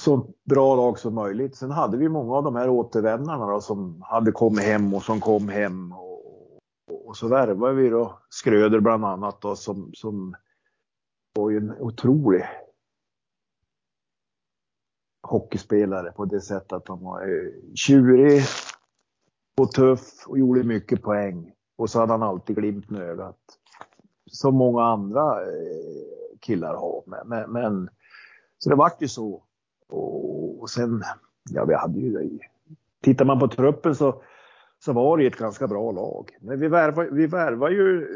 [0.00, 1.56] så bra lag som möjligt.
[1.56, 5.20] Sen hade vi många av de här återvändarna då, som hade kommit hem och som
[5.20, 5.92] kom hem.
[5.92, 10.34] Och, och så värvade vi då Skröder bland annat då, som, som
[11.34, 12.44] var ju en otrolig
[15.26, 18.42] hockeyspelare på det sättet att han var eh, tjurig
[19.60, 21.52] och tuff och gjorde mycket poäng.
[21.76, 23.38] Och så hade han alltid glimten i ögat.
[24.30, 27.24] Som många andra eh, killar har.
[27.24, 27.88] Men, men,
[28.58, 29.42] så det vart ju så.
[29.88, 31.02] Och, och sen,
[31.50, 32.46] ja vi hade ju, eh,
[33.02, 34.22] tittar man på truppen så,
[34.84, 36.30] så var det ett ganska bra lag.
[36.40, 38.06] Men vi värvade, vi värvade ju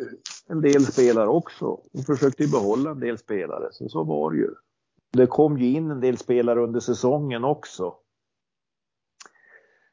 [0.49, 3.69] en del spelare också och försökte behålla en del spelare.
[3.73, 4.55] Så, så var det ju.
[5.13, 7.95] Det kom ju in en del spelare under säsongen också.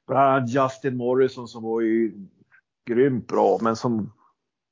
[0.07, 2.28] Bland annat Justin Morrison som var ju
[2.86, 4.13] grymt bra men som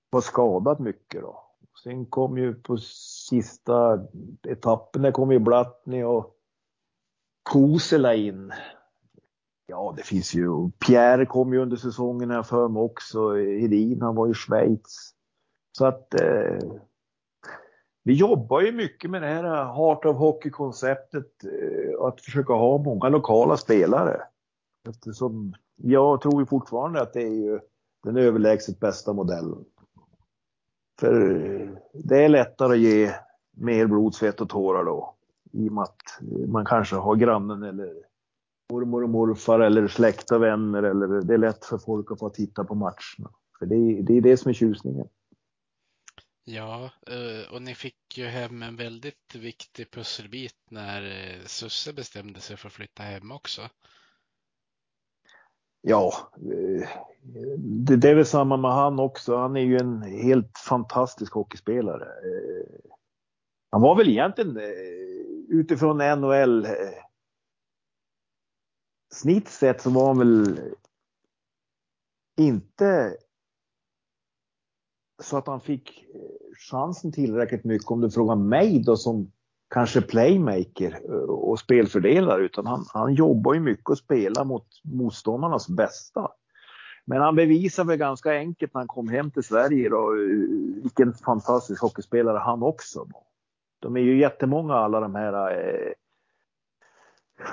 [0.10, 1.42] var skadad mycket då.
[1.84, 4.08] Sen kom ju på sista
[4.48, 6.36] etappen, där kom ju Blattny och
[7.44, 8.54] Kosela in.
[9.68, 10.72] Ja, det finns ju.
[10.72, 13.36] Pierre kom ju under säsongen här för mig också.
[13.36, 15.14] Hedin, han var i Schweiz.
[15.78, 16.60] Så att eh,
[18.06, 21.44] vi jobbar ju mycket med det här eh, Heart of Hockey-konceptet.
[21.44, 24.22] Eh, att försöka ha många lokala spelare.
[24.90, 27.60] Eftersom jag tror ju fortfarande att det är ju
[28.04, 29.66] den överlägset bästa modellen.
[31.00, 33.12] För eh, det är lättare att ge
[33.58, 35.16] mer blod, svett och tårar då.
[35.52, 37.94] I och med att man kanske har grannen eller
[38.72, 42.30] mormor och morfar eller släkt och vänner eller det är lätt för folk att få
[42.30, 43.32] titta på matcherna.
[43.60, 45.08] För det är, det är det som är tjusningen.
[46.48, 52.40] Ja, eh, och ni fick ju hem en väldigt viktig pusselbit när eh, Susse bestämde
[52.40, 53.62] sig för att flytta hem också.
[55.82, 56.90] Ja, eh,
[57.98, 59.38] det är väl samma med han också.
[59.38, 62.08] Han är ju en helt fantastisk hockeyspelare.
[63.72, 64.58] Han var väl egentligen
[65.50, 66.68] utifrån NHL
[69.14, 70.60] snitt sett så var han väl
[72.38, 73.18] inte
[75.24, 76.06] så att han fick
[76.58, 79.32] chansen tillräckligt mycket om du frågar mig då som
[79.70, 85.70] kanske playmaker eh, och spelfördelare utan han, han jobbar ju mycket och spelar mot motståndarnas
[85.70, 86.32] bästa.
[87.06, 91.14] Men han bevisar väl ganska enkelt när han kom hem till Sverige då, eh, vilken
[91.14, 93.24] fantastisk hockeyspelare han också var.
[93.80, 95.92] De är ju jättemånga alla de här eh,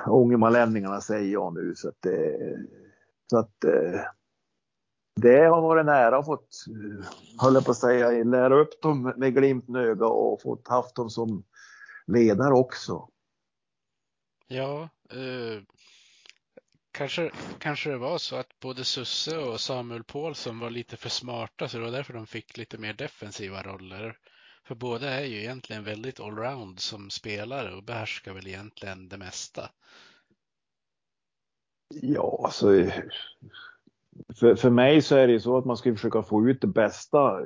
[0.07, 2.59] ångermanlänningarna säger jag nu så att, eh,
[3.30, 4.00] så att eh,
[5.14, 6.64] det har varit nära att fått,
[7.38, 10.94] höll jag på att säga, lära upp dem med glimten i ögat och fått haft
[10.94, 11.44] dem som
[12.06, 13.08] ledare också.
[14.46, 15.62] Ja, eh,
[16.92, 21.68] kanske, kanske det var så att både Susse och Samuel Paulsson var lite för smarta
[21.68, 24.18] så det var därför de fick lite mer defensiva roller.
[24.64, 29.70] För båda är ju egentligen väldigt allround som spelare och behärskar väl egentligen det mesta.
[31.88, 32.90] Ja, alltså
[34.34, 36.66] för, för mig så är det ju så att man ska försöka få ut det
[36.66, 37.40] bästa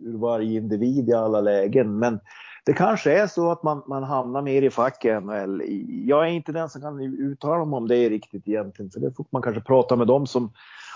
[0.00, 1.98] ur varje individ i alla lägen.
[1.98, 2.20] Men
[2.64, 5.62] det kanske är så att man, man hamnar mer i facket NHL.
[6.06, 8.90] Jag är inte den som kan uttala mig om det riktigt egentligen.
[8.90, 10.52] För det får man kanske prata med dem som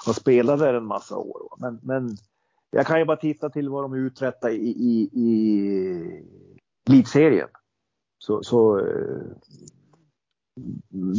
[0.07, 1.57] har spelat där en massa år.
[1.59, 2.17] Men, men
[2.71, 6.23] jag kan ju bara titta till vad de uträttar i, i, i
[6.89, 7.49] elitserien.
[8.19, 9.21] Så, så eh,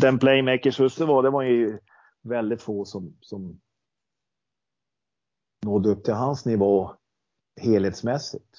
[0.01, 1.79] den playmakers husse var, det var ju
[2.23, 3.59] väldigt få som, som
[5.65, 6.91] nådde upp till hans nivå
[7.61, 8.57] helhetsmässigt.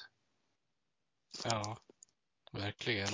[1.43, 1.77] Ja,
[2.51, 3.07] verkligen.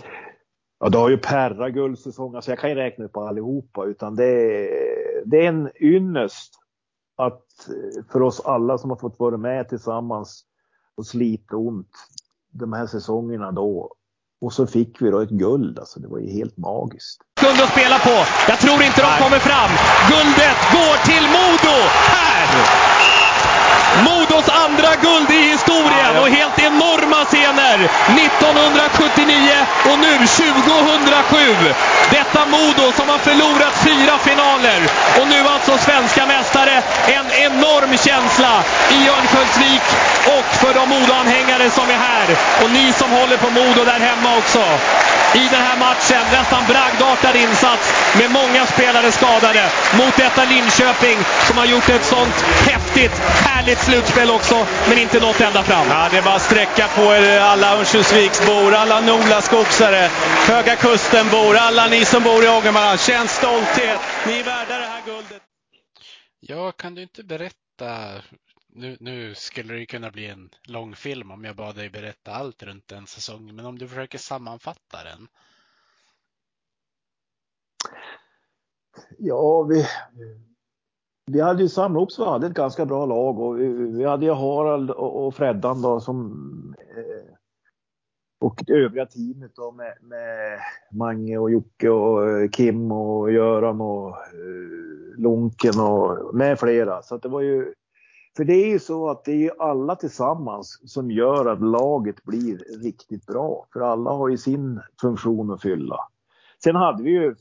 [0.79, 4.25] Ja, du har ju Perra guldsäsong, alltså jag kan ju räkna upp allihopa, utan det
[4.25, 6.53] är, det är en ynnest
[7.15, 7.69] att
[8.11, 10.45] för oss alla som har fått vara med tillsammans
[10.95, 11.91] och slita ont
[12.51, 13.95] de här säsongerna då.
[14.41, 17.21] Och så fick vi då ett guld, alltså det var ju helt magiskt.
[17.41, 18.15] Guld att spela på.
[18.51, 19.71] Jag tror inte de kommer fram.
[20.11, 21.77] Guldet går till Modo!
[22.13, 22.84] Här!
[24.03, 27.77] Modos andra guld i historien och helt enorma scener.
[28.17, 31.73] 1979 och nu 2007.
[32.11, 34.79] Detta Modo som har förlorat fyra finaler
[35.19, 36.83] och nu alltså svenska mästare.
[37.07, 39.85] En enorm känsla i Örnsköldsvik
[40.37, 42.27] och för de Modo-anhängare som är här.
[42.63, 44.63] Och ni som håller på Modo där hemma också.
[45.33, 49.63] I den här matchen, nästan bragdartad insats med många spelare skadade
[49.97, 51.17] mot detta Linköping
[51.47, 54.55] som har gjort ett sånt häftigt, härligt slutspel också,
[54.89, 55.87] men inte nått ända fram.
[55.95, 60.03] Ja, det var sträcka på er alla Örnsköldsviksbor, alla Nolaskogsare,
[60.51, 62.99] Höga Kustenbor, alla ni som bor i Ångermanland.
[62.99, 63.99] Känn stolthet.
[64.27, 65.41] Ni är värda det här guldet.
[66.39, 67.89] Ja, kan du inte berätta
[68.77, 72.63] nu, nu, skulle det kunna bli en lång film om jag bad dig berätta allt
[72.63, 75.27] runt en säsong, men om du försöker sammanfatta den?
[79.17, 79.87] Ja, vi,
[81.31, 84.25] vi hade ju samlat ihop så vi hade ett ganska bra lag och vi, hade
[84.25, 87.35] ju Harald och, Freddan då som eh,
[88.41, 90.59] och det övriga teamet då med, med
[90.91, 97.01] Mange och Jocke och eh, Kim och Göran och eh, Lonken och med flera.
[97.01, 97.73] Så det var ju
[98.37, 102.23] för det är ju så att det är ju alla tillsammans som gör att laget
[102.23, 103.67] blir riktigt bra.
[103.73, 105.97] För alla har ju sin funktion att fylla.
[106.63, 107.35] Sen hade vi ju,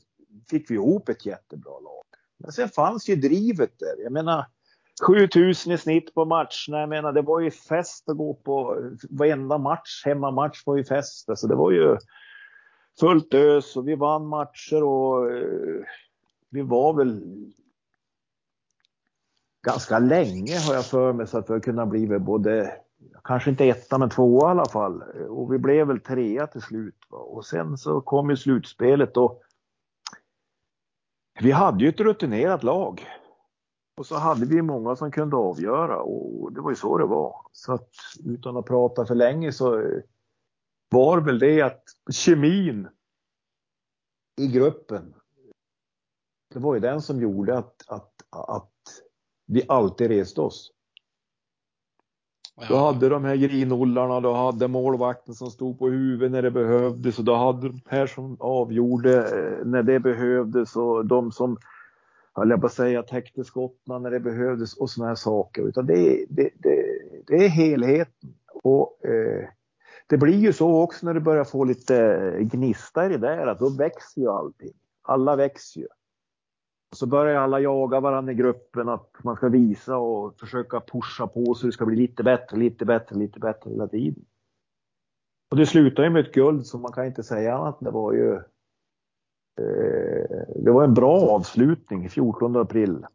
[0.49, 2.04] fick vi ihop ett jättebra lag.
[2.37, 4.03] Men sen fanns ju drivet där.
[4.03, 4.45] Jag menar
[5.07, 6.79] 7000 i snitt på matcherna.
[6.79, 8.77] Jag menar det var ju fest att gå på
[9.09, 10.05] varenda match.
[10.05, 11.29] Hemmamatch var ju fest.
[11.29, 11.97] Alltså det var ju
[12.99, 15.83] fullt ös och vi vann matcher och eh,
[16.49, 17.21] vi var väl
[19.65, 22.71] ganska länge har jag för mig så att vi har kunnat bli både,
[23.23, 25.01] kanske inte etta men tvåa i alla fall.
[25.29, 26.95] Och vi blev väl trea till slut.
[27.09, 27.17] Va?
[27.17, 29.41] Och sen så kom ju slutspelet och
[31.41, 33.07] vi hade ju ett rutinerat lag.
[33.97, 37.35] Och så hade vi många som kunde avgöra och det var ju så det var.
[37.51, 37.89] Så att
[38.25, 40.01] utan att prata för länge så eh,
[40.89, 42.87] var väl det att kemin
[44.41, 45.13] i gruppen,
[46.53, 48.71] det var ju den som gjorde att, att, att
[49.45, 50.71] vi alltid reste oss.
[52.57, 52.65] Ja.
[52.67, 57.19] Du hade de här grinollarna, du hade målvakten som stod på huvudet när det behövdes
[57.19, 61.57] och du hade de här som avgjorde eh, när det behövdes och de som,
[62.33, 65.61] höll jag på att säga, täckte skotten när det behövdes och sådana här saker.
[65.61, 66.85] Utan det, det, det,
[67.27, 68.33] det är helheten.
[68.63, 69.49] Och eh,
[70.07, 73.59] det blir ju så också när du börjar få lite gnista i det där att
[73.59, 74.73] då växer ju allting.
[75.01, 75.87] Alla växer ju.
[76.91, 81.53] Så börjar alla jaga varandra i gruppen att man ska visa och försöka pusha på
[81.55, 84.25] så det ska bli lite bättre, lite bättre, lite bättre hela tiden.
[85.51, 87.77] Och det slutar ju med ett guld som man kan inte säga annat.
[87.79, 88.33] Det var ju
[89.59, 93.05] eh, det var en bra avslutning 14 april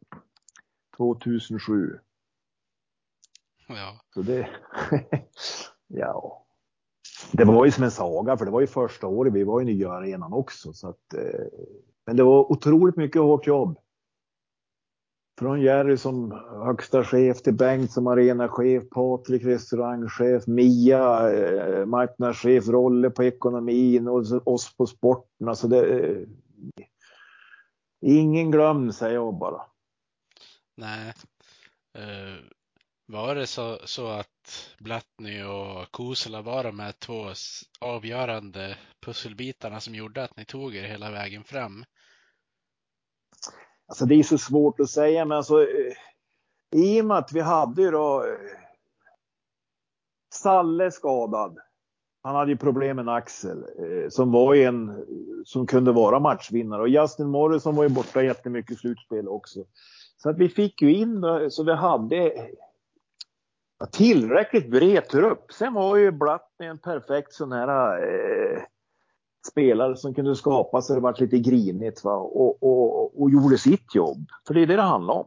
[0.96, 1.98] 2007.
[3.68, 4.00] Ja.
[4.14, 4.48] Så det,
[5.88, 6.46] ja.
[7.32, 9.32] Det var ju som en saga för det var ju första året.
[9.32, 11.46] Vi var i nya arenan också så att eh,
[12.10, 13.78] men det var otroligt mycket hårt jobb.
[15.38, 16.32] Från Jerry som
[16.64, 24.48] högsta chef till Bengt som arenachef, Patrik restaurangchef, Mia eh, marknadschef, Rolle på ekonomin och
[24.48, 25.48] oss på sporten.
[25.48, 26.26] Alltså det, eh,
[28.00, 29.62] ingen glömd säger jag bara.
[30.76, 31.12] Nej.
[31.98, 32.44] Uh,
[33.06, 37.26] var det så, så att Blattny och Kosela var de här två
[37.80, 41.84] avgörande pusselbitarna som gjorde att ni tog er hela vägen fram?
[43.90, 45.94] Alltså det är så svårt att säga, men alltså eh,
[46.76, 48.32] i och med att vi hade ju då eh,
[50.34, 51.58] Salle skadad.
[52.22, 55.06] Han hade ju problem med en axel eh, som var en
[55.44, 59.60] som kunde vara matchvinnare och Justin Morrison var ju borta jättemycket i slutspel också.
[60.16, 62.32] Så att vi fick ju in så vi hade
[63.92, 65.52] tillräckligt bred trupp.
[65.52, 68.62] Sen var ju Blattny en perfekt sån här eh,
[69.46, 72.14] spelare som kunde skapa så det var lite grinigt va?
[72.14, 74.28] Och, och, och gjorde sitt jobb.
[74.46, 75.26] För det är det det handlar om.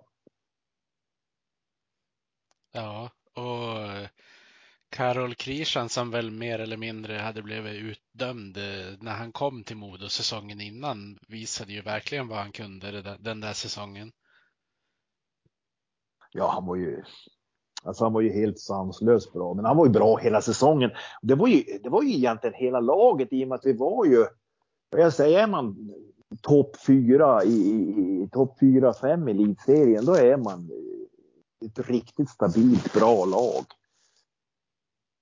[2.72, 4.10] Ja, och
[4.90, 9.78] Karol Krishan som väl mer eller mindre hade blivit utdömd eh, när han kom till
[9.78, 14.12] Modo säsongen innan visade ju verkligen vad han kunde den där säsongen.
[16.32, 17.04] Ja, han var ju
[17.84, 20.92] Alltså han var ju helt sanslöst bra, men han var ju bra hela säsongen.
[21.22, 24.06] Det var ju, det var ju egentligen hela laget i och med att vi var
[24.06, 24.26] ju,
[24.90, 25.94] jag säger, är man
[26.42, 27.58] topp fyra i,
[28.24, 30.70] i topp fyra, fem i elitserien, då är man
[31.66, 33.64] ett riktigt stabilt bra lag.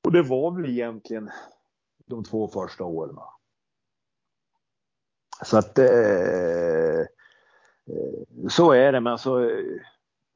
[0.03, 1.29] Och det var väl egentligen
[2.05, 3.15] de två första åren.
[5.45, 7.05] Så att eh, eh,
[8.49, 9.49] så är det, men alltså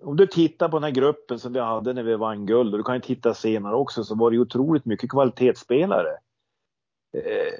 [0.04, 2.78] om du tittar på den här gruppen som vi hade när vi vann guld och
[2.78, 6.18] du kan ju titta senare också så var det ju otroligt mycket kvalitetsspelare.
[7.18, 7.54] Eh,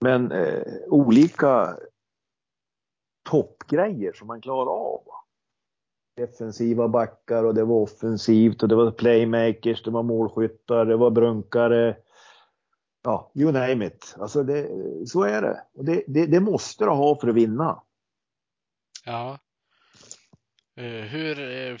[0.00, 1.76] men eh, olika
[3.30, 5.02] toppgrejer som man klarar av.
[6.16, 11.10] Defensiva backar och det var offensivt och det var playmakers, det var målskyttar, det var
[11.10, 11.96] brunkare.
[13.02, 14.16] Ja, you name it.
[14.18, 14.68] Alltså det,
[15.08, 15.64] så är det.
[15.74, 17.82] Och det, det, det måste du ha för att vinna.
[19.04, 19.38] Ja.
[20.80, 21.76] Eh, hur, eh,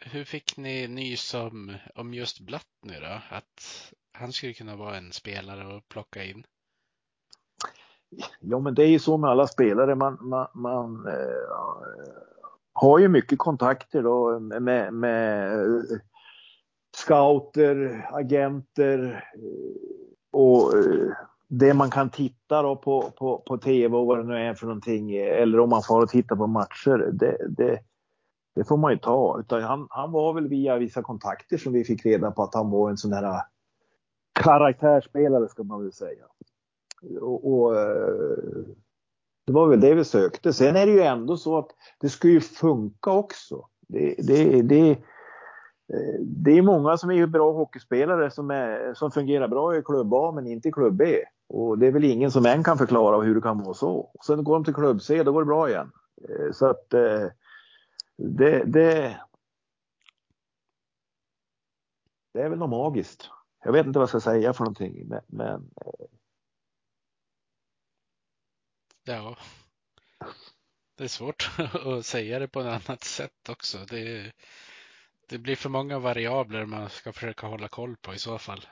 [0.00, 3.36] hur fick ni nys om, om just Blatt nu då?
[3.36, 6.44] Att han skulle kunna vara en spelare att plocka in?
[8.40, 9.94] Ja, men det är ju så med alla spelare.
[9.94, 11.56] Man, man, man eh,
[12.72, 15.82] har ju mycket kontakter då med, med eh,
[16.96, 19.24] scouter, agenter
[20.32, 20.72] och
[21.48, 24.66] det man kan titta då på, på, på tv och vad det nu är för
[24.66, 27.10] någonting eller om man får och titta på matcher.
[27.12, 27.80] Det, det,
[28.54, 29.40] det får man ju ta.
[29.40, 32.70] Utan han, han var väl via vissa kontakter som vi fick reda på att han
[32.70, 33.40] var en sån här eh,
[34.32, 36.24] karaktärsspelare ska man väl säga.
[37.20, 38.64] Och, och, eh,
[39.46, 40.52] det var väl det vi sökte.
[40.52, 41.68] Sen är det ju ändå så att
[42.00, 43.66] det ska ju funka också.
[43.88, 49.48] Det, det, det, eh, det är många som är bra hockeyspelare som, är, som fungerar
[49.48, 51.16] bra i klubb A men inte i klubb B.
[51.48, 54.10] Och det är väl ingen som än kan förklara hur det kan vara så.
[54.26, 55.90] Sen går de till klubb C, då går det bra igen.
[56.52, 56.94] Så att
[58.16, 59.20] det, det,
[62.32, 63.30] det är väl något magiskt.
[63.64, 65.70] Jag vet inte vad jag ska säga för någonting, men, men
[69.04, 69.36] Ja.
[70.96, 71.50] Det är svårt
[71.86, 73.78] att säga det på ett annat sätt också.
[73.90, 74.32] Det,
[75.28, 78.66] det blir för många variabler man ska försöka hålla koll på i så fall.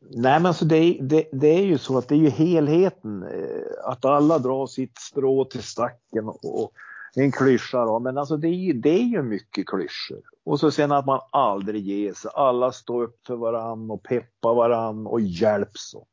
[0.00, 3.22] Nej, men alltså det, det, det, är ju så att det är ju helheten.
[3.22, 6.72] Eh, att alla drar sitt strå till stacken och, och
[7.14, 7.98] en klyscha då.
[7.98, 10.22] Men alltså det är, ju, det är ju mycket klyschor.
[10.44, 12.30] Och så sen att man aldrig ger sig.
[12.34, 16.08] Alla står upp för varann och peppar varann och hjälps åt.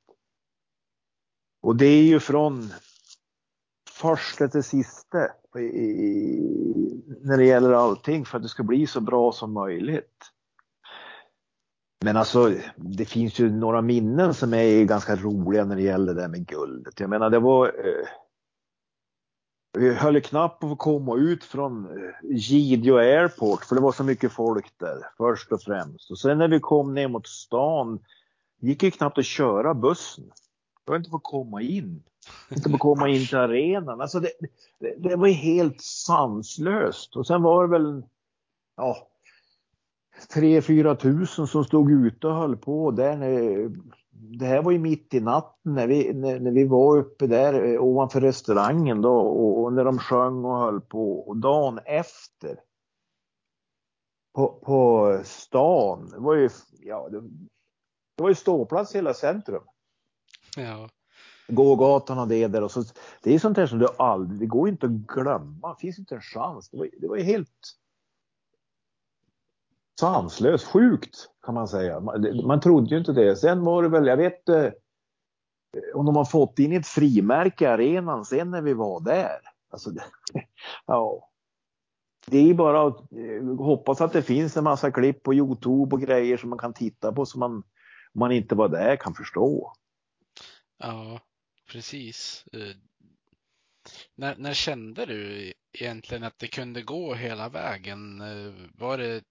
[1.61, 2.69] Och det är ju från
[3.89, 5.17] första till sista
[7.21, 10.31] när det gäller allting för att det ska bli så bra som möjligt.
[12.03, 16.27] Men alltså, det finns ju några minnen som är ganska roliga när det gäller det
[16.27, 16.99] med guldet.
[16.99, 17.67] Jag menar, det var...
[17.67, 18.07] Eh,
[19.77, 24.03] vi höll knappt på att komma ut från eh, Gideå Airport för det var så
[24.03, 26.11] mycket folk där först och främst.
[26.11, 27.99] Och sen när vi kom ner mot stan
[28.61, 30.31] gick det knappt att köra bussen.
[30.85, 32.03] Jag var inte fått komma in.
[32.49, 34.01] Inte fått komma in till arenan.
[34.01, 34.31] Alltså det,
[34.79, 37.15] det, det var helt sanslöst.
[37.15, 38.03] Och sen var det väl,
[38.77, 39.07] ja,
[40.33, 43.17] 3-4 tusen som stod ute och höll på där.
[43.17, 43.71] När,
[44.17, 47.73] det här var ju mitt i natten när vi, när, när vi var uppe där
[47.73, 51.19] eh, ovanför restaurangen då och, och, när de sjöng och höll på.
[51.19, 52.59] Och dagen efter
[54.33, 56.49] på, på stan, det var ju,
[56.79, 57.21] ja, det,
[58.15, 59.63] det var ju ståplats i hela centrum.
[60.57, 60.89] Ja.
[61.47, 62.63] Gågatan och det där.
[62.63, 62.83] Och så,
[63.21, 65.73] det är sånt där som du aldrig, det går inte att glömma.
[65.73, 66.69] Det finns inte en chans.
[66.69, 67.77] Det var, det var helt
[69.99, 71.99] sanslöst, sjukt kan man säga.
[71.99, 73.35] Man, man trodde ju inte det.
[73.35, 74.71] Sen var det väl, jag vet eh,
[75.93, 79.39] om de har fått in ett frimärke i arenan sen när vi var där.
[79.69, 79.89] Alltså,
[80.85, 81.29] ja.
[82.27, 86.01] Det är bara att eh, hoppas att det finns en massa klipp på Youtube och
[86.01, 89.73] grejer som man kan titta på som man, om man inte var där, kan förstå.
[90.77, 91.19] Ja,
[91.71, 92.45] precis.
[92.53, 92.75] Eh,
[94.15, 98.21] när, när kände du egentligen att det kunde gå hela vägen?
[98.21, 99.23] Eh, var det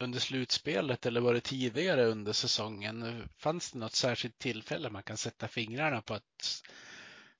[0.00, 3.28] under slutspelet eller var det tidigare under säsongen?
[3.38, 6.62] Fanns det något särskilt tillfälle man kan sätta fingrarna på att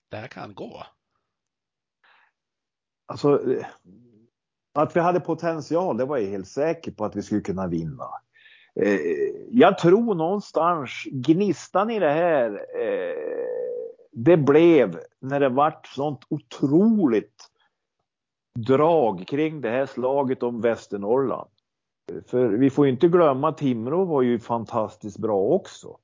[0.08, 0.82] det här kan gå?
[3.06, 3.66] Alltså, eh,
[4.72, 8.08] att vi hade potential, det var jag helt säker på att vi skulle kunna vinna.
[8.74, 9.00] Eh,
[9.50, 12.50] jag tror någonstans gnistan i det här,
[12.80, 13.14] eh,
[14.12, 17.50] det blev när det vart sånt otroligt
[18.58, 21.50] drag kring det här slaget om Västernorrland.
[22.26, 25.98] För vi får inte glömma Timrå var ju fantastiskt bra också.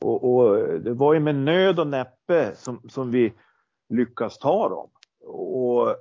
[0.00, 3.32] Och, och, det var ju med nöd och näppe som, som vi
[3.88, 4.90] lyckas ta dem.
[5.34, 5.96] Och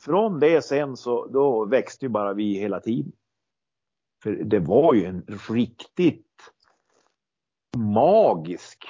[0.00, 3.12] från det sen så då växte ju bara vi hela tiden.
[4.22, 6.26] För det var ju en riktigt
[7.76, 8.84] magisk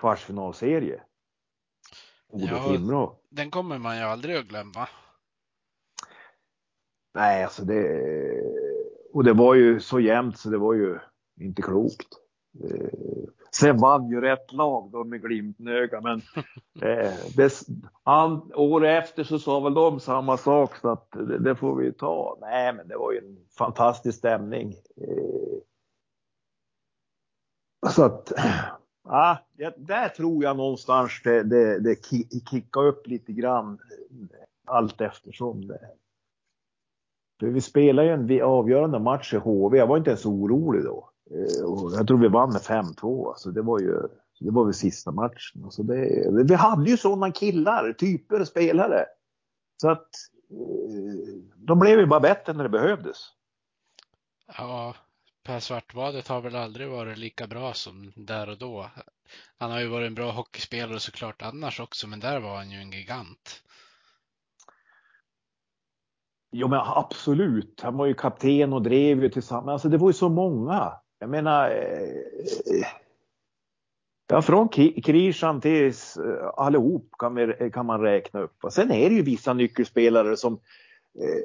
[0.00, 1.02] kvartsfinalserie.
[2.32, 4.88] Ja, den kommer man ju aldrig att glömma.
[7.14, 8.55] Nej, alltså det...
[9.16, 10.98] Och det var ju så jämnt så det var ju
[11.40, 12.08] inte klokt.
[12.64, 12.88] Eh,
[13.50, 15.64] sen vann ju rätt lag då med glimten
[16.02, 16.22] men
[16.82, 17.62] eh, det,
[18.02, 21.92] an, år efter så sa väl de samma sak så att det, det, får vi
[21.92, 22.38] ta.
[22.40, 24.74] Nej, men det var ju en fantastisk stämning.
[24.96, 25.58] Eh,
[27.90, 28.32] så att,
[29.04, 29.38] ja,
[29.76, 31.96] där tror jag någonstans det, det, det
[32.50, 33.78] kickar upp lite grann
[34.64, 35.66] allt eftersom.
[35.66, 35.78] Det.
[37.40, 39.78] För vi spelade ju en avgörande match i HV.
[39.78, 41.10] Jag var inte ens orolig då.
[41.30, 43.32] Eh, jag tror vi vann med 5-2.
[43.36, 44.08] Så det var ju
[44.40, 45.64] det var väl sista matchen.
[45.64, 49.06] Alltså det, vi hade ju sådana killar, typer, spelare.
[49.80, 50.08] Så att
[50.50, 53.18] eh, de blev ju bara bättre när det behövdes.
[54.58, 54.94] Ja,
[55.42, 58.90] Per Svartbadet har väl aldrig varit lika bra som där och då.
[59.58, 62.78] Han har ju varit en bra hockeyspelare såklart annars också, men där var han ju
[62.78, 63.62] en gigant.
[66.52, 69.72] Jo men absolut, han var ju kapten och drev ju tillsammans.
[69.72, 70.92] Alltså det var ju så många.
[71.18, 72.86] Jag menar, eh,
[74.28, 74.68] ja från
[75.04, 75.92] Krishan till eh,
[76.56, 78.64] allihop kan, vi, kan man räkna upp.
[78.64, 81.42] Och sen är det ju vissa nyckelspelare som, eh,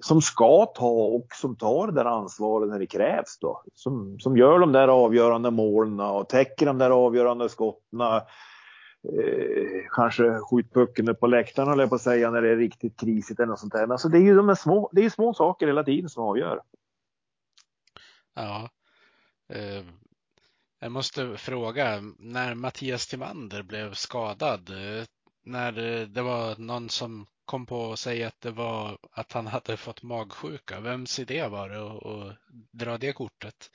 [0.00, 3.62] som ska ta och som tar det där ansvaret när det krävs då.
[3.74, 8.00] Som, som gör de där avgörande målen och täcker de där avgörande skotten
[9.04, 13.00] eh, kanske skjut pucken upp på läktaren eller på att säga när det är riktigt
[13.00, 13.80] krisigt eller något sånt där.
[13.80, 16.60] Men alltså det är ju de små, det är små saker hela tiden som avgör.
[18.34, 18.70] Ja.
[19.48, 19.84] Eh,
[20.80, 25.04] jag måste fråga, när Mattias Timander blev skadad, eh,
[25.44, 25.72] när
[26.06, 30.02] det var någon som kom på att säga att det var att han hade fått
[30.02, 30.80] magsjuka.
[30.80, 32.36] Vems idé var det att
[32.70, 33.70] dra det kortet?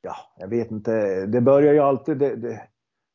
[0.00, 1.26] Ja, jag vet inte.
[1.26, 2.18] Det börjar ju alltid.
[2.18, 2.68] Det, det,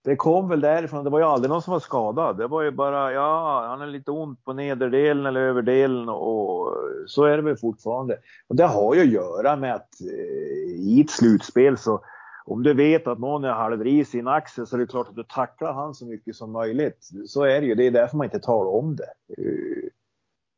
[0.03, 1.03] det kom väl därifrån.
[1.03, 2.37] Det var ju aldrig någon som var skadad.
[2.37, 6.73] Det var ju bara, ja, han är lite ont på nederdelen eller överdelen och
[7.07, 8.17] så är det väl fortfarande.
[8.47, 12.03] Och det har ju att göra med att eh, i ett slutspel så
[12.45, 15.15] om du vet att någon är halvris i en axel så är det klart att
[15.15, 17.09] du tacklar han så mycket som möjligt.
[17.27, 17.75] Så är det ju.
[17.75, 19.13] Det är därför man inte talar om det.
[19.37, 19.89] Eh,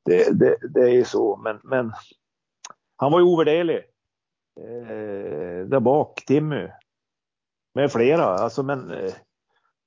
[0.06, 1.36] det, det, det är ju så.
[1.36, 1.92] Men, men
[2.96, 3.84] han var ju ovärderlig.
[4.60, 6.68] Eh, där bak, Timmy.
[7.74, 8.24] Med flera.
[8.24, 9.14] Alltså men eh,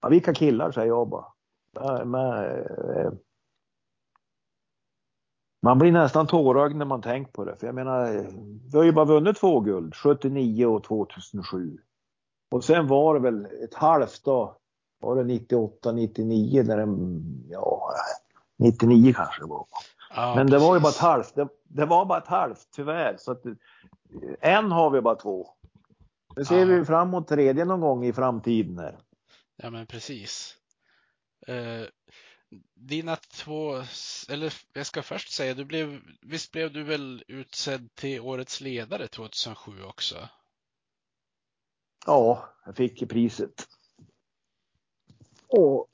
[0.00, 1.24] Ja, vilka killar säger jag bara.
[2.04, 3.12] Men, eh,
[5.62, 7.56] man blir nästan tårögd när man tänker på det.
[7.56, 8.26] För jag menar,
[8.72, 11.78] vi har ju bara vunnit två guld, 79 och 2007.
[12.50, 14.56] Och sen var det väl ett halvt då,
[15.00, 17.92] var det 98, 99 när den, ja,
[18.56, 19.66] 99 kanske det var.
[20.16, 20.68] Ja, Men det precis.
[20.68, 23.16] var ju bara ett halvt, det, det, var bara ett halvt tyvärr.
[23.18, 23.42] Så att,
[24.40, 25.46] en har vi bara två.
[26.36, 26.64] Nu ser ja.
[26.66, 28.98] vi framåt tredje någon gång i framtiden här.
[29.62, 30.56] Ja, men precis.
[31.46, 31.86] Eh,
[32.74, 33.74] dina två,
[34.28, 39.08] eller jag ska först säga, du blev, visst blev du väl utsedd till årets ledare
[39.08, 40.16] 2007 också?
[42.06, 43.68] Ja, jag fick priset.
[45.48, 45.86] Och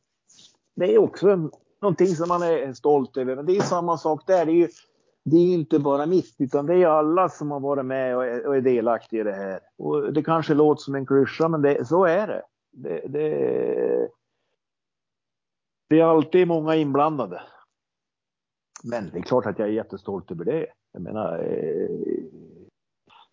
[0.75, 1.51] det är också
[1.81, 3.37] någonting som man är stolt över.
[3.37, 4.47] Men det är samma sak där.
[4.47, 4.69] Det är ju
[5.25, 8.47] det är inte bara mitt, utan det är alla som har varit med och är,
[8.47, 9.61] och är delaktiga i det här.
[9.79, 12.43] Och det kanske låter som en klyscha, men det, så är det.
[12.75, 14.09] Det, det,
[15.89, 17.43] det är alltid många inblandade.
[18.85, 20.67] Men det är klart att jag är jättestolt över det.
[20.93, 22.25] Jag menar, eh,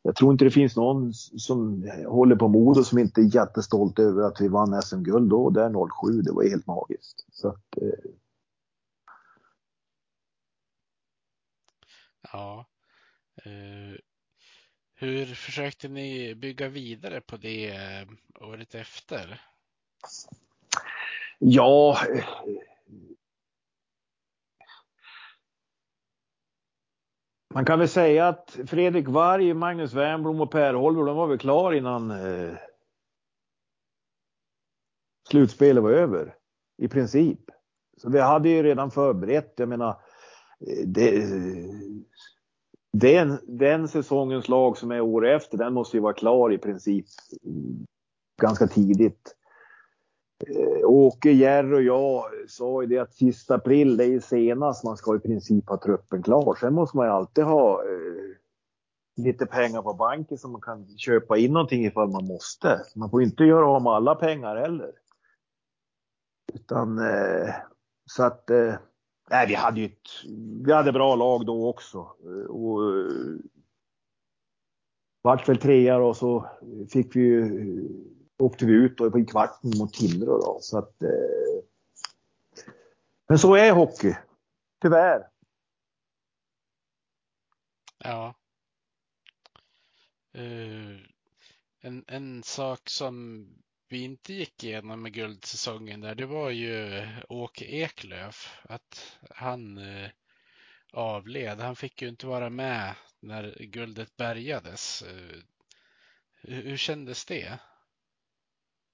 [0.02, 4.24] jag tror inte det finns någon som håller på Modo som inte är jättestolt över
[4.24, 5.70] att vi vann SM-guld då, där
[6.12, 6.22] 07.
[6.22, 7.26] Det var helt magiskt.
[7.32, 8.12] Så att, eh...
[12.34, 12.66] Ja.
[13.36, 14.00] Eh,
[15.02, 18.08] hur försökte ni bygga vidare på det eh,
[18.40, 19.42] året efter?
[21.40, 21.98] Ja,
[27.54, 31.38] man kan väl säga att Fredrik Varg, Magnus Wernbloom och Per Holmberg, de var väl
[31.38, 32.54] klar innan eh,
[35.30, 36.36] slutspelet var över.
[36.78, 37.40] I princip.
[37.98, 39.90] Så vi hade ju redan förberett, jag menar,
[40.68, 41.24] eh, det,
[42.94, 47.06] den, den säsongens lag som är år efter, den måste ju vara klar i princip
[48.42, 49.36] ganska tidigt.
[50.48, 54.84] Eh, Åke, Jerry och jag sa ju det att sista april, det är ju senast
[54.84, 56.58] man ska i princip ha truppen klar.
[56.60, 58.36] Sen måste man ju alltid ha eh,
[59.16, 62.82] lite pengar på banken så man kan köpa in någonting ifall man måste.
[62.96, 64.92] Man får inte göra av med alla pengar heller.
[66.54, 67.54] Utan eh,
[68.06, 68.74] så att eh,
[69.32, 70.10] Nej, vi hade ju ett,
[70.66, 71.98] vi hade bra lag då också.
[71.98, 73.38] Eh, och, eh,
[75.22, 76.50] vart väl trea och så
[76.90, 80.58] fick vi ju, eh, åkte vi ut då på kvarten mot Timrå då.
[80.62, 81.64] Så att, eh,
[83.28, 84.16] men så är hockey.
[84.82, 85.28] Tyvärr.
[88.04, 88.36] Ja.
[90.38, 91.00] Uh,
[91.82, 93.46] en, en sak som
[93.92, 98.60] vi inte gick igenom med guldsäsongen där, det var ju Åke Eklöf.
[98.64, 100.10] Att han eh,
[100.94, 101.60] avled.
[101.60, 105.02] Han fick ju inte vara med när guldet bärgades.
[105.02, 105.38] Eh,
[106.42, 107.60] hur, hur kändes det?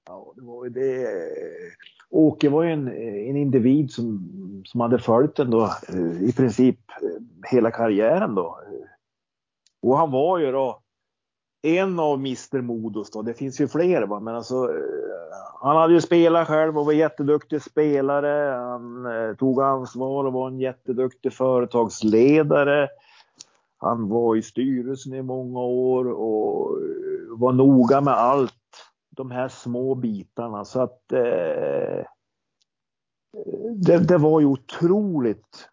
[0.06, 1.04] Ja, det var ju det.
[1.04, 1.72] Eh,
[2.10, 2.88] Åke var ju en,
[3.30, 5.72] en individ som, som hade följt den då
[6.22, 6.80] i princip
[7.52, 8.60] hela karriären då.
[9.82, 10.82] Och han var ju då
[11.62, 13.22] en av Mr Modos då.
[13.22, 15.08] Det finns ju fler va, men alltså eh,
[15.62, 18.56] han hade ju spelat själv och var jätteduktig spelare.
[18.56, 22.90] Han eh, tog ansvar och var en jätteduktig företagsledare.
[23.78, 28.54] Han var i styrelsen i många år och eh, var noga med allt
[29.10, 32.06] de här små bitarna så att eh, eh
[33.76, 35.70] det, det, var ju otroligt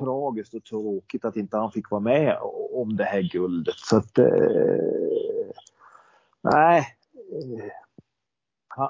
[0.00, 2.38] tragiskt och tråkigt att inte han fick vara med
[2.72, 3.74] om det här guldet.
[3.76, 4.26] Så att eh,
[6.42, 6.86] nej.
[7.32, 7.70] Eh,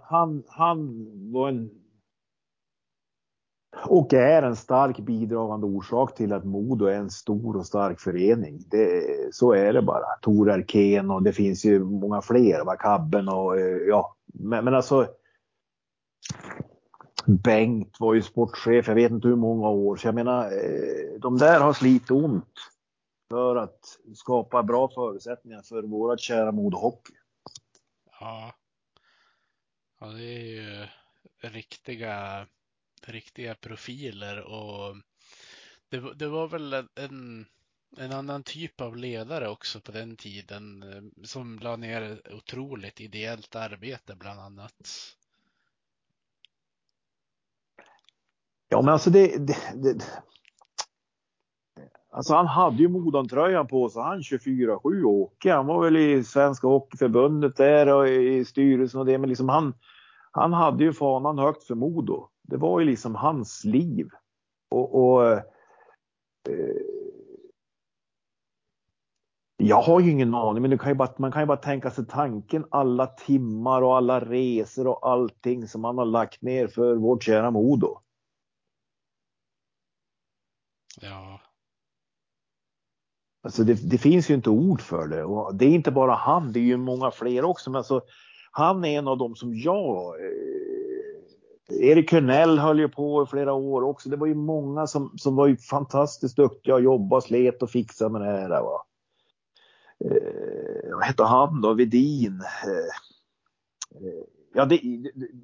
[0.03, 1.71] han, han var en
[3.87, 8.61] och är en stark bidragande orsak till att Modo är en stor och stark förening.
[8.71, 9.05] Det,
[9.35, 10.07] så är det bara.
[10.23, 12.77] Tor Arkén och det finns ju många fler, va?
[12.77, 14.17] Kabben och eh, ja.
[14.27, 15.07] Men, men alltså.
[17.27, 19.97] Bengt var ju sportchef, jag vet inte hur många år.
[19.97, 22.55] Så jag menar, eh, de där har slitit ont
[23.31, 27.15] för att skapa bra förutsättningar för vårat kära Modo Hockey.
[28.21, 28.55] Ja.
[30.01, 30.87] Ja, det är ju
[31.41, 32.47] riktiga
[33.07, 34.97] riktiga profiler och
[35.89, 37.47] det, det var väl en,
[37.97, 43.57] en annan typ av ledare också på den tiden eh, som la ner otroligt ideellt
[43.57, 44.89] arbete bland annat.
[48.73, 50.05] Ja, men alltså det, det, det
[52.13, 55.53] Alltså han hade ju Modantröjan på sig, han 24-7 Åke.
[55.53, 59.19] Han var väl i Svenska Hockeyförbundet där och i styrelsen och det.
[59.19, 59.75] Men liksom han,
[60.31, 62.29] han hade ju fanan högt för Modo.
[62.43, 64.09] Det var ju liksom hans liv.
[64.71, 65.41] Och, och eh,
[69.57, 72.65] jag har ju ingen aning, men kan bara, man kan ju bara tänka sig tanken
[72.71, 77.51] alla timmar och alla resor och allting som han har lagt ner för vårt kära
[77.51, 78.01] Modo.
[81.01, 81.41] Ja.
[83.43, 86.53] Alltså det, det, finns ju inte ord för det och det är inte bara han,
[86.53, 87.71] det är ju många fler också.
[87.71, 88.03] Men alltså,
[88.51, 90.61] han är en av dem som jag eh,
[91.71, 94.09] Erik Hörnell höll ju på i flera år också.
[94.09, 98.11] Det var ju många som, som var ju fantastiskt duktiga och jobbade, slet och fixade
[98.11, 98.49] med det här.
[98.49, 98.87] Va?
[100.05, 101.75] Eh, vad hette han då?
[101.75, 102.43] Vedin.
[102.65, 104.25] Eh, eh,
[104.55, 104.81] ja, det,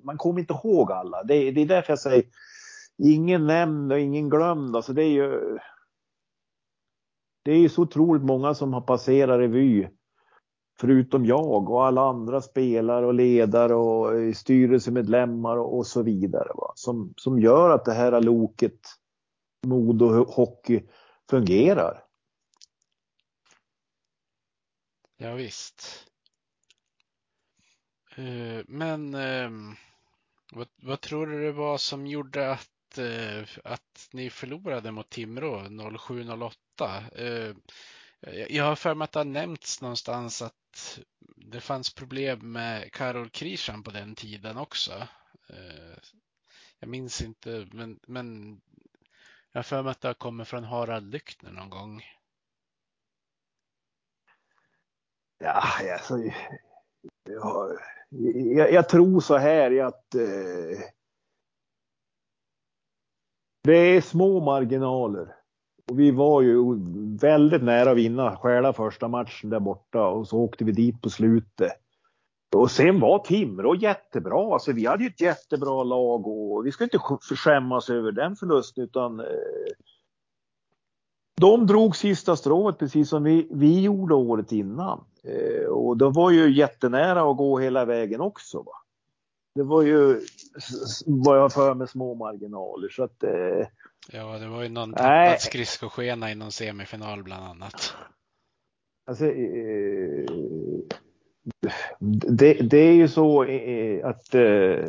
[0.02, 1.22] man kommer inte ihåg alla.
[1.22, 2.24] Det, det är därför jag säger
[2.98, 4.76] ingen nämnd och ingen glömd.
[4.76, 5.58] Alltså det är ju.
[7.42, 9.88] Det är ju så otroligt många som har passerat revy
[10.80, 16.48] förutom jag och alla andra spelare och ledare och styrelsemedlemmar och, så vidare.
[16.54, 16.72] Va?
[16.74, 18.80] Som, som gör att det här loket
[19.66, 20.82] Modo Hockey
[21.30, 22.02] fungerar.
[25.16, 26.06] Ja, visst.
[28.16, 29.74] Eh, men ehm,
[30.52, 32.68] vad, vad, tror du det var som gjorde att,
[32.98, 36.52] Eh, att ni förlorade mot Timrå 07-08?
[37.14, 37.54] Eh,
[38.48, 41.00] jag har för mig att det har nämnts någonstans att
[41.36, 44.92] det fanns problem med Karol Krishan på den tiden också.
[45.48, 45.98] Eh,
[46.78, 48.60] jag minns inte, men, men
[49.52, 52.02] jag har för mig att det har kommit från Harald Lyckner någon gång.
[55.38, 55.62] Ja,
[55.92, 56.18] alltså,
[57.24, 57.78] jag,
[58.56, 60.80] jag, jag tror så här att eh,
[63.66, 65.34] det är små marginaler.
[65.90, 66.58] Och vi var ju
[67.20, 71.10] väldigt nära att vinna själva första matchen där borta och så åkte vi dit på
[71.10, 71.72] slutet.
[72.54, 74.52] Och sen var Timrå jättebra.
[74.52, 78.84] Alltså vi hade ju ett jättebra lag och vi ska inte skämmas över den förlusten
[78.84, 79.26] utan eh,
[81.40, 85.04] de drog sista strået precis som vi, vi gjorde året innan.
[85.24, 88.58] Eh, och de var ju jättenära att gå hela vägen också.
[88.62, 88.72] Va?
[89.56, 90.20] Det var ju
[91.06, 93.66] vad jag för med små marginaler så att eh,
[94.12, 97.94] Ja, det var ju någon tappad skridskoskena i någon semifinal bland annat.
[99.06, 100.24] Alltså, eh,
[101.98, 104.84] det, det, är ju så eh, att eh,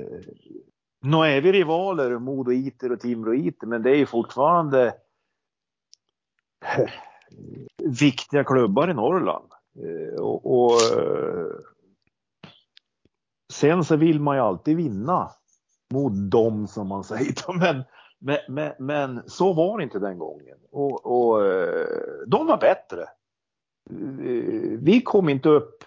[1.02, 4.96] nu är vi rivaler, Modo Iter och Timrå Iter, men det är ju fortfarande
[8.00, 9.52] viktiga klubbar i Norrland.
[10.20, 10.72] Och, och,
[13.54, 15.32] sen så vill man ju alltid vinna
[15.94, 17.54] mot dem som man säger.
[17.60, 17.84] Men
[18.20, 20.58] men, men, men, så var det inte den gången.
[20.72, 21.88] Och, och eh,
[22.28, 23.02] de var bättre.
[23.90, 25.84] Eh, vi kom inte upp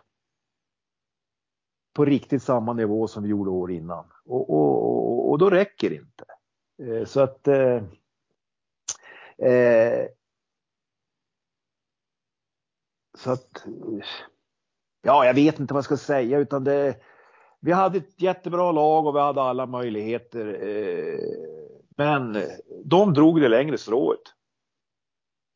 [1.94, 4.04] på riktigt samma nivå som vi gjorde år innan.
[4.24, 6.24] Och, och, och då räcker det inte.
[6.82, 7.82] Eh, så att eh,
[9.38, 10.06] eh,
[13.18, 13.66] så att
[15.02, 16.96] ja, jag vet inte vad jag ska säga utan det.
[17.60, 20.46] Vi hade ett jättebra lag och vi hade alla möjligheter.
[20.68, 21.18] Eh,
[21.96, 22.42] men
[22.84, 24.34] de drog det längre strået.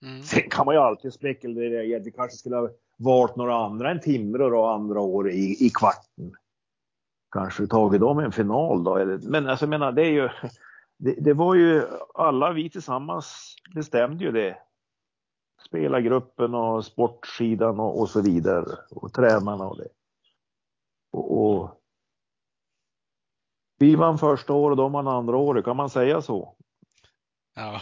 [0.04, 0.22] Mm.
[0.22, 3.90] Sen kan man ju alltid spekulera i att vi kanske skulle ha valt några andra
[3.90, 6.34] än Timrå då andra år i, i kvarten.
[7.32, 9.18] Kanske tagit dem i en final då.
[9.22, 10.28] Men alltså jag menar, det är ju,
[10.98, 11.82] det, det var ju
[12.14, 14.56] alla vi tillsammans bestämde ju det.
[15.66, 19.88] Spelargruppen och sportsidan och, och så vidare och tränarna och det.
[21.12, 21.80] Och, och
[23.78, 26.56] vi vann första året och de vann andra året, kan man säga så?
[27.54, 27.80] Ja,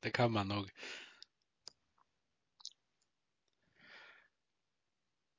[0.00, 0.70] det kan man nog.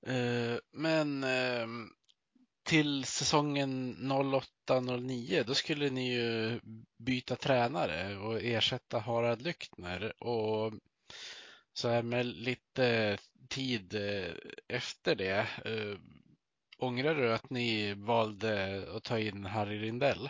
[0.07, 1.67] Eh, men eh,
[2.63, 3.95] till säsongen
[4.67, 6.59] 08-09 då skulle ni ju
[6.97, 10.23] byta tränare och ersätta Harald Lyckner.
[10.23, 10.73] Och
[11.73, 13.17] så här med lite
[13.49, 14.33] tid eh,
[14.67, 15.47] efter det,
[16.83, 20.29] ångrar du att ni valde att ta in Harry Rindell?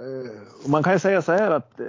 [0.00, 1.86] Eh, man kan ju säga så här att eh,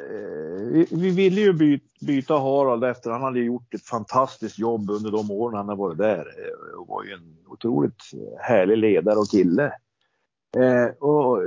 [0.72, 5.32] vi, vi, ville ju byta Harald efter han hade gjort ett fantastiskt jobb under de
[5.32, 6.26] åren han har varit där.
[6.72, 8.04] Han och var ju en otroligt
[8.40, 9.72] härlig ledare och kille.
[11.00, 11.42] och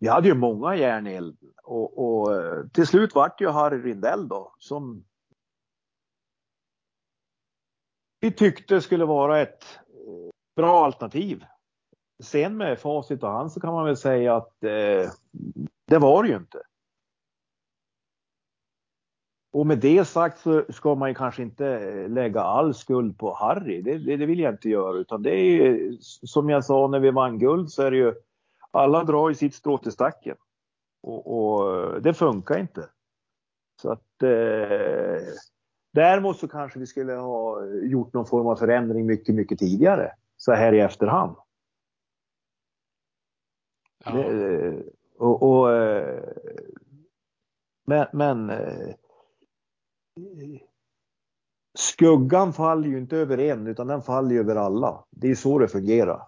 [0.00, 2.30] vi hade ju många järn i elden och, och
[2.72, 5.04] till slut vart ju Harry Rindell då som
[8.20, 11.44] vi tyckte skulle vara ett eh, bra alternativ.
[12.22, 15.10] Sen med facit och hand så kan man väl säga att eh,
[15.86, 16.62] det var det ju inte.
[19.52, 23.34] Och med det sagt så ska man ju kanske inte eh, lägga all skuld på
[23.34, 23.82] Harry.
[23.82, 27.00] Det, det, det vill jag inte göra utan det är ju som jag sa när
[27.00, 28.14] vi vann guld så är det ju
[28.70, 30.36] alla drar ju sitt strå till stacken.
[31.02, 32.88] Och, och eh, det funkar inte.
[33.82, 35.22] Så att eh,
[35.92, 40.12] däremot så kanske vi skulle ha gjort någon form av förändring mycket, mycket tidigare.
[40.36, 41.36] Så här i efterhand.
[44.04, 44.12] Ja.
[44.12, 44.82] Det,
[45.18, 46.24] och, och eh,
[47.86, 48.94] men, men eh,
[51.78, 55.04] skuggan faller ju inte över en utan den faller ju över alla.
[55.10, 56.22] Det är så det fungerar.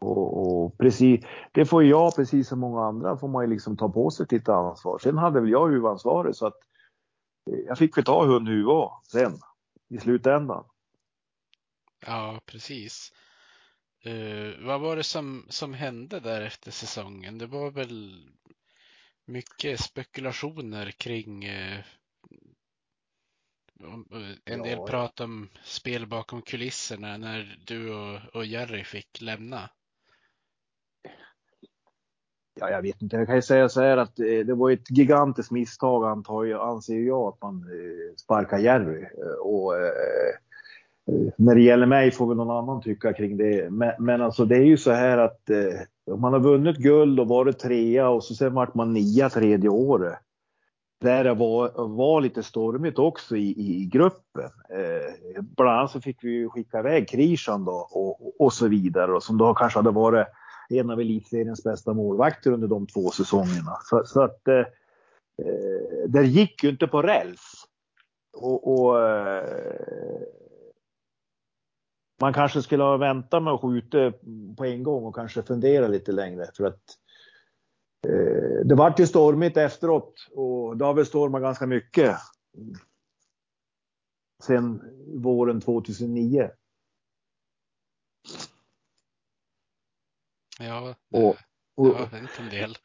[0.00, 3.88] Och, och, precis, det får jag precis som många andra får man ju liksom ta
[3.88, 4.98] på sig sitt ansvar.
[4.98, 6.73] Sen hade väl jag huvudansvaret så att eh,
[7.44, 9.38] jag fick väl ta hund huvud sen
[9.88, 10.64] i slutändan.
[12.06, 13.12] Ja, precis.
[14.06, 17.38] Uh, vad var det som, som hände där efter säsongen?
[17.38, 18.28] Det var väl
[19.24, 21.80] mycket spekulationer kring uh,
[24.44, 24.86] en del ja.
[24.86, 29.70] prat om spel bakom kulisserna när du och, och Jerry fick lämna.
[32.64, 33.16] Ja, jag vet inte.
[33.16, 36.68] Jag kan ju säga så här att eh, det var ett gigantiskt misstag antar jag,
[36.68, 39.02] anser jag att man eh, sparkar Jerry.
[39.02, 39.72] Eh, och
[41.36, 43.70] när det gäller mig får väl någon annan tycka kring det.
[43.70, 47.28] Men, men alltså det är ju så här att eh, man har vunnit guld och
[47.28, 50.18] varit trea och så sen vart man nia tredje året.
[51.00, 54.50] Där det var, var lite stormigt också i, i gruppen.
[54.70, 59.22] Eh, bland annat så fick vi skicka iväg Krishan då och, och så vidare och
[59.22, 60.26] som då kanske hade varit
[60.78, 63.78] en av elitseriens bästa målvakter under de två säsongerna.
[63.82, 67.64] Så, så att eh, eh det gick ju inte på räls.
[68.36, 70.22] Och, och eh,
[72.20, 74.12] man kanske skulle ha väntat med att skjuta
[74.56, 76.82] på en gång och kanske fundera lite längre för att
[78.06, 82.16] eh, det vart ju stormigt efteråt och det har väl stormat ganska mycket.
[84.42, 84.82] Sen
[85.22, 86.50] våren 2009.
[90.58, 91.36] Ja, det, och,
[91.74, 92.76] och, det har hänt en del.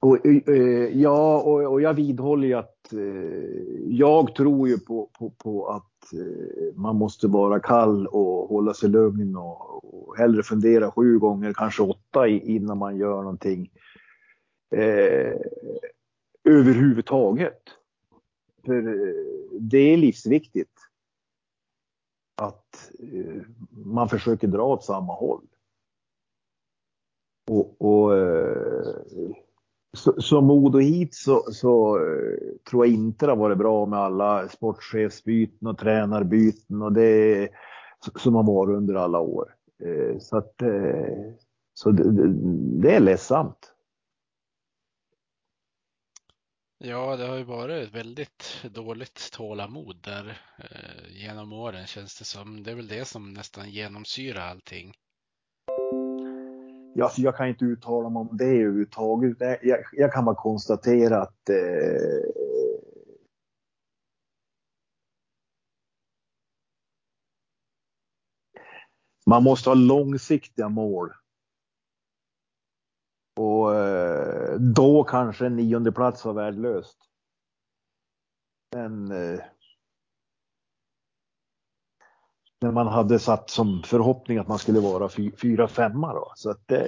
[0.00, 2.98] Och, eh, ja, och, och, jag vidhåller ju att eh,
[3.88, 8.88] jag tror ju på, på, på att eh, man måste vara kall och hålla sig
[8.88, 13.70] lugn och, och hellre fundera sju gånger, kanske åtta innan man gör någonting
[14.76, 15.32] eh,
[16.44, 17.62] överhuvudtaget.
[18.64, 18.82] För
[19.60, 20.70] det är livsviktigt
[22.36, 22.90] att
[23.70, 25.46] man försöker dra åt samma håll.
[27.46, 28.96] Och, och eh,
[29.96, 32.38] så, som Modo hit så, så eh,
[32.70, 37.48] tror jag inte det har varit bra med alla sportchefsbyten och tränarbyten och det
[38.16, 39.54] som har varit under alla år.
[39.84, 40.62] Eh, så att
[41.74, 42.28] så det,
[42.82, 43.74] det, är ledsamt.
[46.78, 52.24] Ja, det har ju varit ett väldigt dåligt tålamod där eh, genom åren känns det
[52.24, 52.62] som.
[52.62, 54.94] Det är väl det som nästan genomsyrar allting.
[56.96, 59.36] Ja, så jag kan inte uttala mig om det överhuvudtaget.
[59.62, 62.30] Jag, jag kan bara konstatera att eh,
[69.26, 71.12] man måste ha långsiktiga mål.
[73.36, 76.98] Och eh, då kanske en nionde plats var värdelöst.
[78.74, 79.40] Men eh,
[82.64, 86.32] när man hade satt som förhoppning att man skulle vara fy, fyra, femma då.
[86.36, 86.86] Så att eh,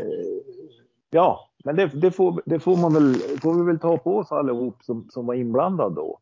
[1.11, 4.33] ja, men det, det, får, det får man väl, får vi väl ta på oss
[4.33, 6.21] allihop som, som var inblandad då.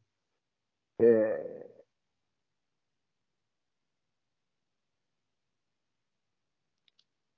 [1.03, 1.09] Eh,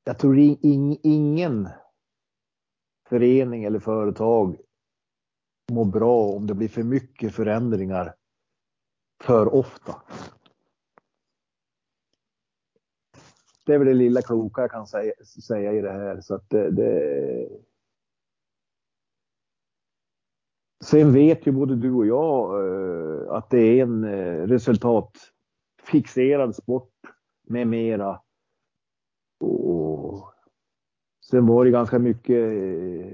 [0.05, 1.69] jag tror in, ingen
[3.09, 4.57] förening eller företag
[5.73, 8.15] mår bra om det blir för mycket förändringar
[9.25, 10.03] för ofta.
[13.67, 15.13] Det är väl det lilla kloka jag kan säga,
[15.47, 16.21] säga i det här.
[16.21, 17.49] Så att det, det...
[20.85, 26.93] Sen vet ju både du och jag eh, att det är en eh, resultatfixerad sport
[27.49, 28.21] med mera.
[29.41, 30.33] Och
[31.31, 33.07] sen var det ganska mycket eh,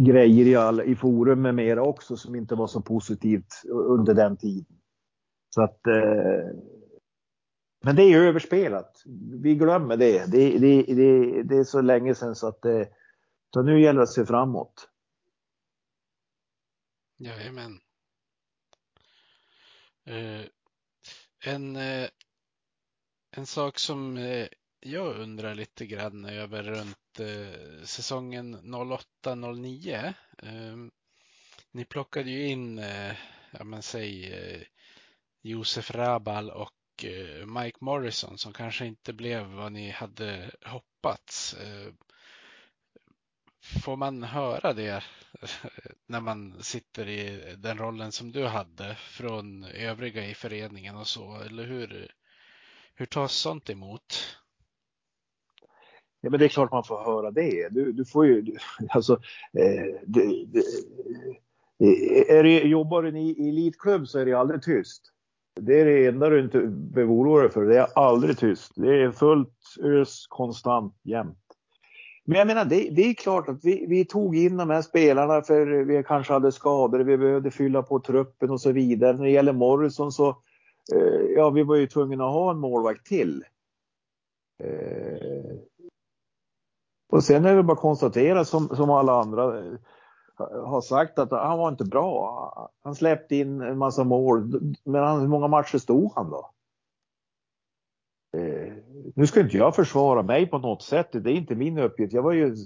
[0.00, 4.36] grejer i, all, i forum med mera också som inte var så positivt under den
[4.36, 4.76] tiden.
[5.54, 6.48] Så att eh,
[7.80, 9.02] men det är ju överspelat.
[9.42, 10.32] Vi glömmer det.
[10.32, 12.88] Det, det, det, det är så länge sedan så att det,
[13.54, 14.88] så nu gäller det att se framåt.
[17.18, 17.80] Jajamän.
[20.06, 20.44] Eh,
[21.44, 22.08] en, eh,
[23.30, 24.48] en sak som eh,
[24.80, 28.56] jag undrar lite grann över runt eh, säsongen
[29.24, 30.14] 08-09.
[30.42, 30.90] Ehm,
[31.72, 33.14] ni plockade ju in, eh,
[33.50, 34.62] ja men säg eh,
[35.42, 41.54] Josef Rabal och Eh, Mike Morrison som kanske inte blev vad ni hade hoppats.
[41.54, 41.92] Eh,
[43.84, 45.04] får man höra det
[46.06, 51.36] när man sitter i den rollen som du hade från övriga i föreningen och så,
[51.36, 52.12] eller hur?
[52.94, 54.38] Hur tas sånt emot?
[56.20, 57.68] Ja, men det är klart man får höra det.
[57.68, 58.56] Du, du får ju,
[58.88, 59.12] alltså,
[59.52, 60.64] eh, det, det,
[62.32, 65.12] är det, jobbar du i elitklubb så är det aldrig tyst.
[65.60, 67.64] Det är det enda du inte behöver oroa dig för.
[67.64, 68.72] Det är aldrig tyst.
[68.76, 71.38] Det är fullt ös konstant jämt.
[72.24, 75.42] Men jag menar, det, det är klart att vi, vi, tog in de här spelarna
[75.42, 79.16] för vi kanske hade skador, vi behövde fylla på truppen och så vidare.
[79.16, 80.28] När det gäller Morrison så,
[80.94, 83.44] eh, ja, vi var ju tvungna att ha en målvakt till.
[84.62, 85.56] Eh,
[87.12, 89.74] och sen är det bara att konstatera som, som alla andra eh,
[90.64, 92.70] har sagt att han var inte bra.
[92.84, 94.60] Han släppte in en massa mål.
[94.84, 96.50] Men hur många matcher stod han då?
[98.36, 98.72] Eh,
[99.14, 101.08] nu ska inte jag försvara mig på något sätt.
[101.12, 102.12] Det är inte min uppgift.
[102.12, 102.56] Jag var ju,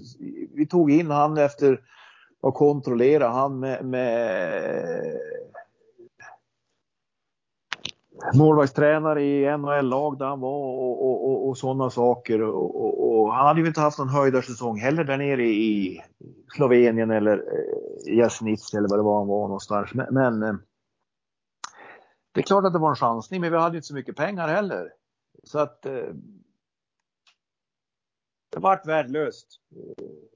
[0.53, 1.81] vi tog in han efter
[2.41, 5.19] att kontrollera han med, med
[8.33, 12.41] målvaktstränare i NHL-lag där han var och, och, och, och sådana saker.
[12.41, 16.01] Och, han hade ju inte haft någon höjdarsäsong heller där nere i
[16.55, 19.93] Slovenien eller eh, Jasnitz eller vad det var han var någonstans.
[19.93, 20.55] Men, men eh,
[22.33, 24.47] det är klart att det var en chansning, men vi hade inte så mycket pengar
[24.47, 24.89] heller.
[25.43, 26.13] Så att eh,
[28.51, 29.47] det vart värdelöst.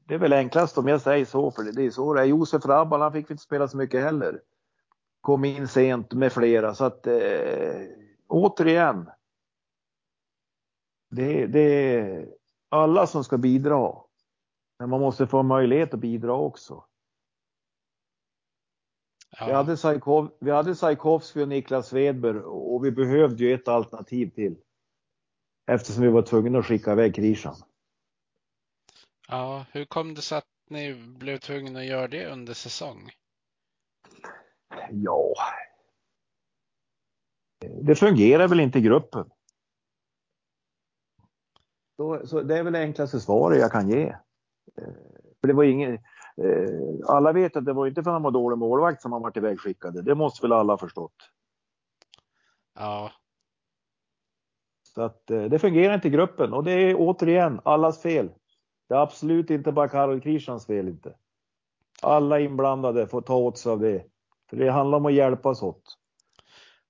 [0.07, 2.25] Det är väl enklast om jag säger så, för det är så det är.
[2.25, 4.41] Josef Rabban, han fick inte spela så mycket heller
[5.27, 6.75] kom in sent med flera.
[6.75, 7.81] Så att eh,
[8.27, 9.09] återigen.
[11.09, 12.29] Det, det är
[12.69, 13.93] alla som ska bidra.
[14.79, 16.85] Men man måste få möjlighet att bidra också.
[19.39, 19.45] Ja.
[19.45, 24.29] Vi, hade Sajkov, vi hade Sajkovskij och Niklas Svedberg och vi behövde ju ett alternativ
[24.29, 24.55] till.
[25.71, 27.55] Eftersom vi var tvungna att skicka iväg Krishan.
[29.27, 33.11] Ja, hur kom det sig att ni blev tvungna att göra det under säsong?
[34.91, 35.33] Ja.
[37.81, 39.29] Det fungerar väl inte i gruppen.
[41.97, 44.03] Så, så det är väl det enklaste svaret jag kan ge.
[44.77, 44.93] Eh,
[45.41, 45.93] för det var ingen,
[46.43, 46.69] eh,
[47.07, 49.37] alla vet att det var inte för att han var dålig målvakt som han var
[49.37, 50.01] ivägskickade.
[50.01, 51.15] Det måste väl alla ha förstått.
[52.75, 53.11] Ja.
[54.95, 58.29] Så att eh, det fungerar inte i gruppen och det är återigen allas fel.
[58.89, 61.15] Det är absolut inte bara Karol Krishans fel inte.
[62.01, 64.05] Alla inblandade får ta åt sig av det.
[64.49, 65.97] För det handlar om att hjälpas åt.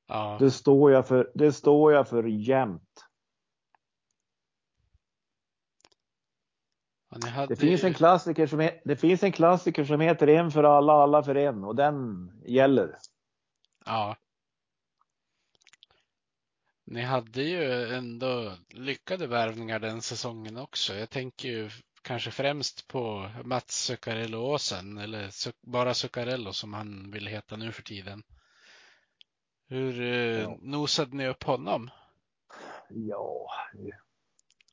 [0.07, 0.37] Ja.
[0.39, 2.83] Det står jag för, det står jag för jämt.
[7.47, 11.23] det, finns en klassiker som det finns en klassiker som heter En för alla, alla
[11.23, 12.97] för en och den gäller.
[13.85, 14.17] Ja.
[16.85, 20.95] Ni hade ju ändå lyckade värvningar den säsongen också.
[20.95, 21.69] Jag tänker ju
[22.01, 25.29] kanske främst på Mats Zuccarello-Åsen eller
[25.61, 28.23] bara Zuccarello som han vill heta nu för tiden.
[29.67, 30.57] Hur eh, ja.
[30.61, 31.89] nosade ni upp honom?
[32.89, 33.49] Ja,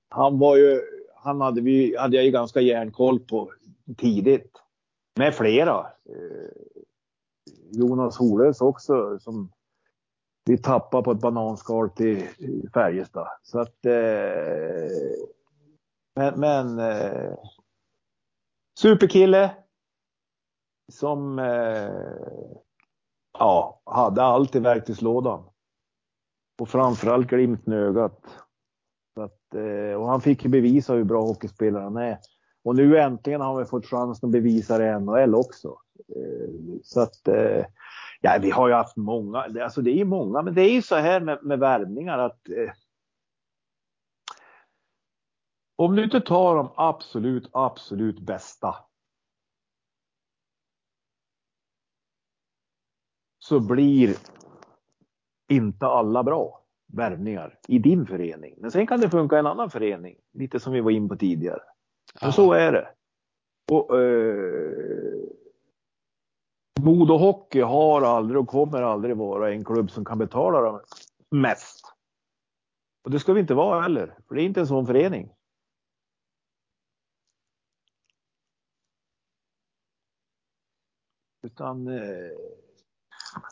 [0.08, 0.80] han var ju,
[1.14, 3.52] han hade vi, hade jag ju ganska järnkoll på
[3.96, 4.56] tidigt.
[5.16, 5.86] Med flera.
[6.08, 6.74] Eh,
[7.70, 9.52] Jonas Holös också som
[10.44, 12.28] vi tappade på ett bananskal till
[12.74, 13.28] Färjestad.
[13.42, 14.88] Så att eh,
[16.14, 17.32] men, men eh,
[18.78, 19.50] superkille.
[20.92, 21.90] Som eh,
[23.38, 25.44] ja, hade allt i verktygslådan.
[26.60, 28.20] Och framförallt glimten i ögat.
[29.14, 32.18] Så att, eh, och han fick ju bevisa hur bra hockeyspelare han är.
[32.64, 35.76] Och nu äntligen har vi fått chansen att bevisa det i NHL också.
[36.16, 36.48] Eh,
[36.82, 37.64] så att, eh,
[38.20, 40.82] ja, vi har ju haft många, alltså det är ju många, men det är ju
[40.82, 42.72] så här med, med värvningar att eh,
[45.76, 48.76] om du inte tar de absolut, absolut bästa.
[53.38, 54.16] Så blir
[55.48, 58.54] inte alla bra värvningar i din förening.
[58.58, 61.16] Men sen kan det funka i en annan förening, lite som vi var in på
[61.16, 61.62] tidigare.
[62.22, 62.88] Men så är det.
[63.72, 64.84] Och, eh,
[66.80, 70.80] Modo Hockey har aldrig och kommer aldrig vara en klubb som kan betala dem
[71.30, 71.94] mest.
[73.04, 75.33] Och det ska vi inte vara heller, för det är inte en sån förening.
[81.44, 82.30] Utan eh,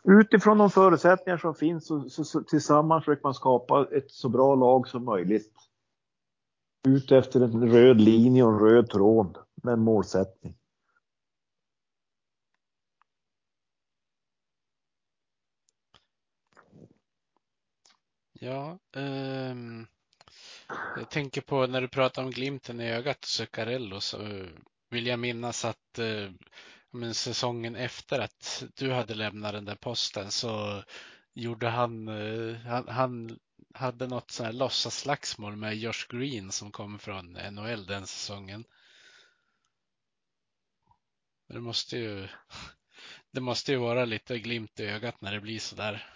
[0.04, 4.54] utifrån de förutsättningar som finns så, så, så, tillsammans försöker man skapa ett så bra
[4.54, 5.52] lag som möjligt.
[6.88, 10.54] Ut efter en röd linje och en röd tråd med en målsättning.
[18.32, 19.86] Ja, um,
[20.96, 24.18] jag tänker på när du pratar om glimten i ögat Zuccarello så
[24.90, 26.30] vill jag minnas att uh,
[26.92, 30.82] men säsongen efter att du hade lämnat den där posten så
[31.34, 33.38] gjorde han, eh, han, han
[33.74, 38.64] hade något sånt här låtsasslagsmål med Josh Green som kom från NHL den säsongen.
[41.48, 42.28] Det måste ju,
[43.30, 46.08] det måste ju vara lite glimt i ögat när det blir så där.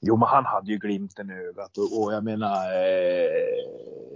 [0.00, 2.72] Jo, men han hade ju glimten i ögat och, och jag menar.
[2.72, 4.13] Eh,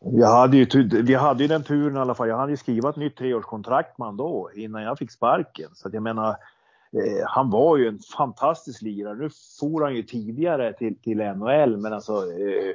[0.00, 2.28] vi hade, ju, vi hade ju den turen i alla fall.
[2.28, 5.70] Jag hade ju skrivit ett nytt treårskontrakt med honom då innan jag fick sparken.
[5.74, 6.28] Så att jag menar,
[6.92, 9.14] eh, han var ju en fantastisk lirare.
[9.14, 12.74] Nu for han ju tidigare till, till NHL, men alltså eh,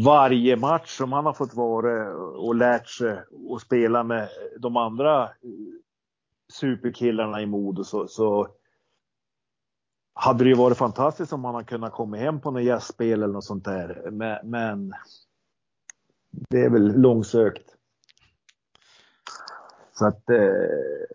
[0.00, 3.18] varje match som han har fått vara och lärt sig
[3.48, 4.28] och spela med
[4.58, 5.28] de andra eh,
[6.52, 8.48] superkillarna i Modo så, så
[10.14, 13.32] hade det ju varit fantastiskt om han hade kunnat komma hem på något gästspel eller
[13.32, 14.10] något sånt där.
[14.10, 14.92] Men, men
[16.50, 17.76] det är väl långsökt.
[19.92, 21.06] Så att, eh,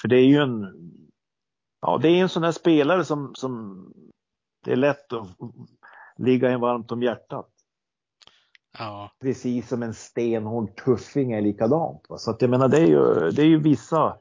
[0.00, 0.74] för det är ju en,
[1.80, 3.84] ja det är en sån här spelare som, som
[4.64, 5.28] det är lätt att
[6.16, 7.50] ligga en varmt om hjärtat.
[8.78, 9.10] Ja.
[9.20, 12.06] Precis som en stenhård tuffing är likadant.
[12.08, 12.18] Va?
[12.18, 14.18] Så att jag menar det är ju, det är ju vissa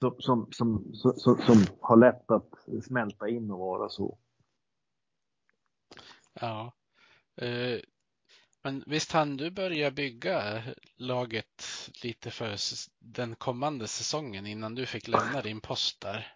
[0.00, 2.48] som, som, som, som, som har lätt att
[2.84, 4.18] smälta in och vara så.
[6.40, 6.72] Ja.
[8.64, 10.62] Men visst hann du börja bygga
[10.96, 11.62] laget
[12.02, 12.56] lite för
[12.98, 16.26] den kommande säsongen innan du fick lämna din post där?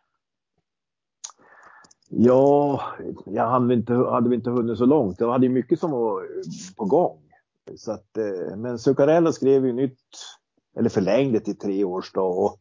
[2.08, 2.82] Ja,
[3.26, 5.20] jag hade inte, hade inte hunnit så långt.
[5.20, 6.26] Jag hade mycket som var
[6.76, 7.22] på gång.
[7.76, 9.98] Så att, eh, men Zuccarello skrev ju nytt,
[10.78, 12.26] eller förlängde till tre års då.
[12.26, 12.60] Och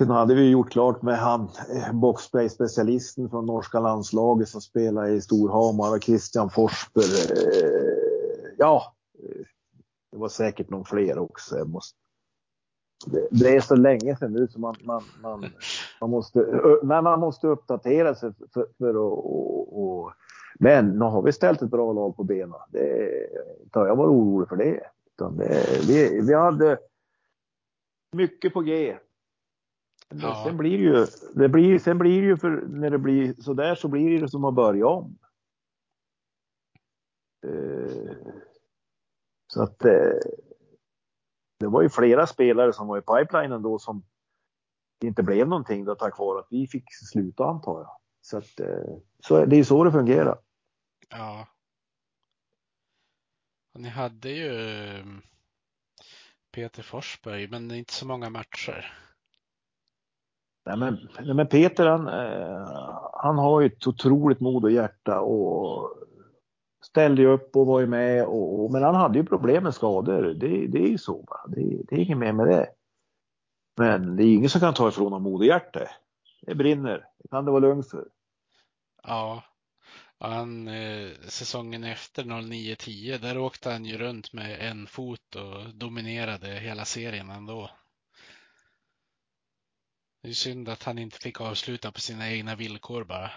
[0.00, 1.40] Sen hade vi gjort klart med han
[1.74, 7.04] eh, boxplay-specialisten från norska landslaget som spelar i Storhamar och Christian Forsberg.
[7.04, 9.46] Eh, ja, eh,
[10.12, 11.58] det var säkert någon fler också.
[11.58, 11.96] Jag måste,
[13.30, 15.46] det, är så länge sedan nu så man, man, man,
[16.00, 16.38] man, måste,
[16.82, 20.12] men man måste uppdatera sig för, för att och, och,
[20.58, 22.58] men nu har vi ställt ett bra lag på benen.
[22.70, 24.80] Det har jag varit orolig för det.
[25.14, 26.78] Utan det vi, vi hade
[28.12, 28.96] mycket på G.
[30.14, 30.44] Ja.
[30.44, 33.54] Sen blir det ju, det blir, sen blir det ju för när det blir så
[33.54, 35.18] där så blir det som att börja om.
[37.46, 38.16] Eh,
[39.52, 40.18] så att eh,
[41.58, 44.02] det var ju flera spelare som var i pipelinen då som
[45.04, 47.96] inte blev någonting då tack vare att vi fick sluta antar jag.
[48.20, 50.38] Så att eh, så, det är så det fungerar.
[51.08, 51.48] Ja.
[53.74, 54.50] Och ni hade ju
[55.00, 55.22] um,
[56.52, 59.09] Peter Forsberg, men inte så många matcher.
[60.66, 62.68] Nej men, nej men Peter han, eh,
[63.12, 65.90] han har ju ett otroligt mod och hjärta och
[66.84, 68.24] ställde upp och var ju med.
[68.24, 70.22] Och, och, men han hade ju problem med skador.
[70.22, 71.46] Det, det är ju så bara.
[71.46, 72.66] Det, det är inget mer med det.
[73.76, 75.80] Men det är ingen som kan ta ifrån honom mod och hjärta.
[76.42, 77.06] Det brinner.
[77.18, 78.04] Det kan det vara lugnt för.
[79.02, 79.42] Ja,
[80.18, 86.48] han, eh, säsongen efter 09-10, där åkte han ju runt med en fot och dominerade
[86.48, 87.70] hela serien ändå.
[90.22, 93.30] Det är synd att han inte fick avsluta på sina egna villkor bara.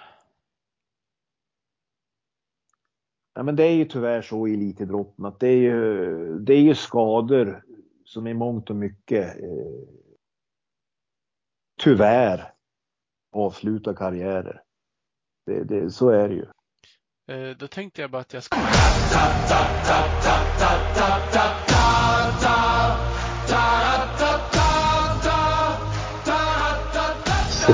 [3.34, 6.61] Ja, men det är ju tyvärr så i elitidrotten att det är ju, det är
[6.61, 7.64] ju skador
[8.05, 9.88] som i mångt och mycket eh,
[11.80, 12.53] tyvärr
[13.31, 14.64] avslutar karriärer.
[15.45, 16.45] Det, det, så är det ju.
[17.27, 18.57] Eh, då tänkte jag bara att jag ska...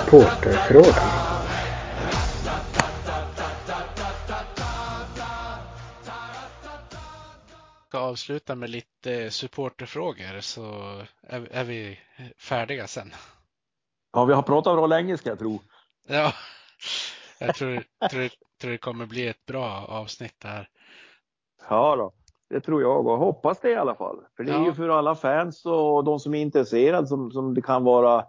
[0.10, 0.94] Supporterfrågan.
[7.88, 10.62] ska avsluta med lite supporterfrågor så
[11.22, 12.00] är, är vi
[12.38, 13.12] färdiga sen.
[14.14, 15.60] Ja, vi har pratat bra länge ska jag tro.
[16.08, 16.34] Ja,
[17.40, 18.30] jag tror, tror,
[18.62, 20.70] tror det kommer bli ett bra avsnitt där.
[21.70, 22.14] Ja då,
[22.50, 24.20] det tror jag och hoppas det i alla fall.
[24.38, 24.66] För det är ja.
[24.66, 28.26] ju för alla fans och de som är intresserade som, som det kan vara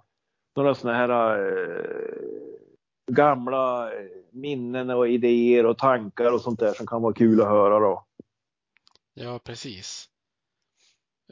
[0.56, 2.14] några sådana här eh,
[3.12, 3.90] gamla
[4.30, 8.06] minnen och idéer och tankar och sånt där som kan vara kul att höra då.
[9.14, 10.08] Ja, precis.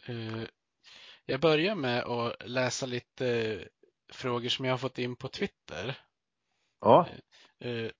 [0.06, 0.42] Eh,
[1.24, 3.58] jag börjar med att läsa lite
[4.12, 5.98] frågor som jag har fått in på Twitter.
[6.80, 7.06] Ja.
[7.58, 7.90] Eh, eh,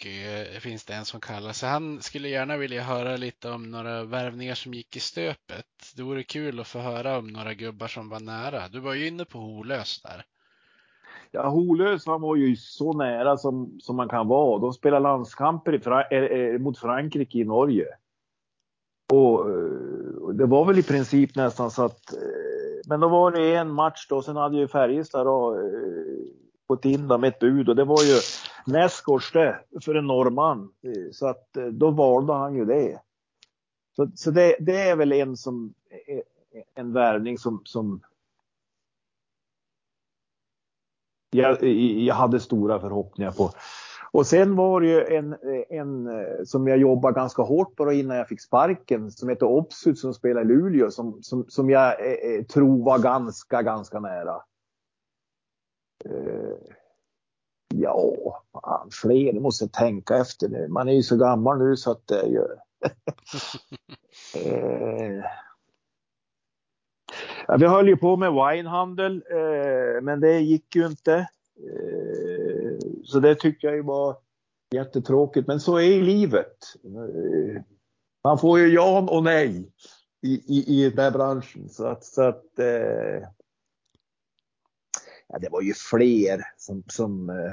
[0.00, 1.68] Hockey eh, finns det en som kallar sig.
[1.68, 5.66] Han skulle gärna vilja höra lite om några värvningar som gick i stöpet.
[5.96, 8.68] Det vore kul att få höra om några gubbar som var nära.
[8.68, 10.24] Du var ju inne på Holös där.
[11.30, 14.60] Ja, Holös han var ju så nära som, som man kan vara.
[14.60, 17.86] De spelade landskamper i Fra eh, eh, mot Frankrike i Norge.
[19.12, 19.40] Och,
[20.20, 22.14] och, det var väl i princip nästan så att,
[22.86, 25.56] men då var det en match då, sen hade ju Färjestad då
[26.66, 28.20] gått in då med ett bud och det var ju
[28.66, 30.72] nästgårds det för en norrman.
[31.12, 33.00] Så att eh, då valde han ju det.
[33.96, 35.74] Så, så det, det är väl en som,
[36.74, 38.00] en värvning som, som
[41.30, 43.50] jag, jag hade stora förhoppningar på.
[44.12, 45.36] Och sen var det ju en,
[45.68, 49.98] en eh, som jag jobbade ganska hårt på innan jag fick sparken som heter Opsut
[49.98, 54.42] som spelar i Luleå som, som, som jag eh, eh tror var ganska, ganska nära.
[56.04, 56.74] Eh,
[57.82, 60.68] ja, fan, fler, det måste jag tänka efter nu.
[60.68, 62.42] Man är ju så gammal nu så att det ju...
[64.44, 65.24] eh,
[67.46, 71.14] ja, vi höll ju på med winehandel, eh, men det gick ju inte.
[71.14, 74.16] Eh, så det tyckte jag ju var
[74.74, 75.46] jättetråkigt.
[75.46, 76.56] Men så är livet.
[78.24, 79.72] Man får ju ja och nej
[80.22, 81.68] i, i, i den här branschen.
[81.68, 83.28] Så att, så att eh,
[85.28, 87.52] ja, det var ju fler som, som eh, eh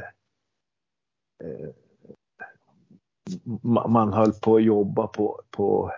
[3.88, 5.92] man höll på att jobba på, på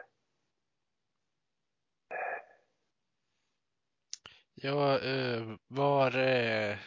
[4.61, 6.77] Ja, eh, var eh,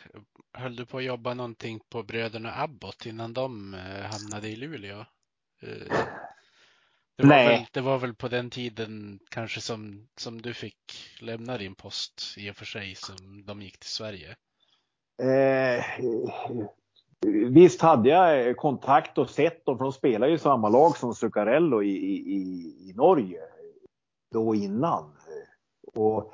[0.52, 5.04] höll du på att jobba någonting på bröderna Abbott innan de eh, hamnade i Luleå?
[7.16, 7.46] Det var, Nej.
[7.46, 10.76] Väl, det var väl på den tiden kanske som, som du fick
[11.20, 14.36] lämna din post i och för sig som de gick till Sverige?
[15.22, 15.84] Eh,
[17.26, 21.14] visst hade jag eh, kontakt och sett dem, för de spelar ju samma lag som
[21.14, 22.40] Zuccarello i, i,
[22.90, 23.40] i Norge
[24.32, 25.04] då innan.
[25.94, 26.32] Och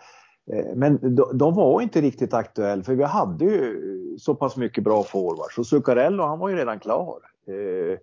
[0.53, 5.03] eh, men de var inte riktigt aktuella för vi hade ju så pass mycket bra
[5.03, 5.55] forwards.
[5.55, 7.19] Så Zuccarello han var ju redan klar.
[7.47, 7.99] Eh,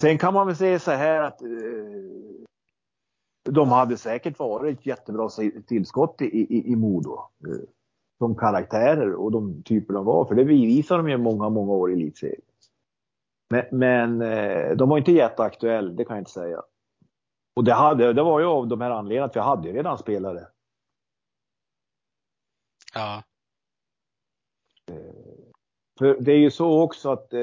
[0.00, 1.40] sen kan man väl säga så här att
[3.50, 5.28] de hade säkert varit ett jättebra
[5.66, 7.20] tillskott i, i, i Modo.
[8.18, 10.24] Som karaktärer och de typer de var.
[10.24, 12.40] För det bevisade de ju många, många år i elitserien.
[13.50, 14.18] Men, men
[14.76, 16.62] de var inte jätteaktuella, det kan jag inte säga.
[17.56, 20.46] Och det, hade, det var ju av de här anledningarna att vi hade redan spelare
[22.94, 23.22] Ja.
[25.98, 27.40] För det är ju så också att eh,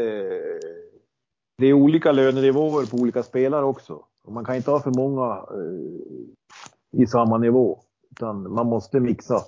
[1.58, 4.06] det är olika lönenivåer på olika spelare också.
[4.24, 7.84] Och man kan inte ha för många eh, i samma nivå.
[8.12, 9.42] Utan man måste mixa.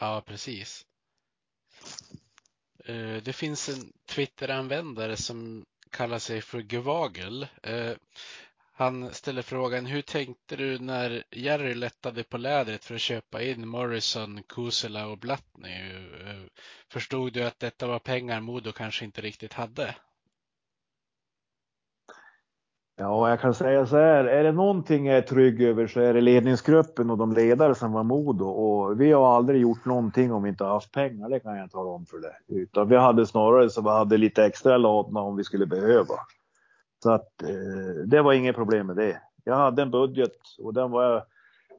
[0.00, 0.86] Ja, precis.
[2.84, 7.46] Eh, det finns en Twitter-användare som kallar sig för Gevagel.
[7.62, 7.92] Eh,
[8.72, 13.68] han ställer frågan, hur tänkte du när Jerry lättade på lädret för att köpa in
[13.68, 15.70] Morrison, Kusela och Blattny?
[15.70, 16.42] Eh,
[16.92, 19.94] förstod du att detta var pengar Modo kanske inte riktigt hade?
[23.00, 24.24] Ja, jag kan säga så här.
[24.24, 27.92] Är det någonting jag är trygg över så är det ledningsgruppen och de ledare som
[27.92, 28.44] var Modo.
[28.44, 31.28] Och vi har aldrig gjort någonting om vi inte haft pengar.
[31.28, 32.36] Det kan jag tala om för det.
[32.48, 36.14] Utan vi hade snarare så vi hade lite extra ladna om vi skulle behöva.
[37.02, 39.22] Så att eh, det var inget problem med det.
[39.44, 41.24] Jag hade en budget och den var,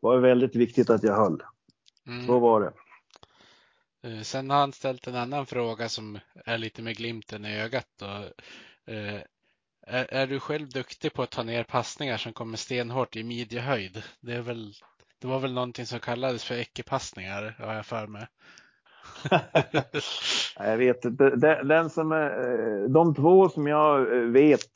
[0.02, 1.44] var väldigt viktigt att jag höll.
[2.08, 2.26] Mm.
[2.26, 2.72] Så var det.
[4.10, 7.88] Eh, sen har han ställt en annan fråga som är lite med glimten i ögat.
[8.00, 8.06] Då.
[9.88, 14.04] Är, är, du själv duktig på att ta ner passningar som kommer stenhårt i midjehöjd?
[14.22, 14.74] Det, är väl,
[15.20, 18.28] det var väl någonting som kallades för äckepassningar, har jag för mig.
[20.60, 21.30] jag vet inte.
[21.64, 24.70] Den som är, eh, de två som jag eh, vet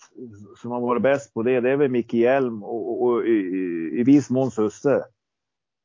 [0.62, 3.40] som har varit bäst på det, det är väl Micke Hjelm och, och, och i,
[4.00, 5.04] i viss mån Susse.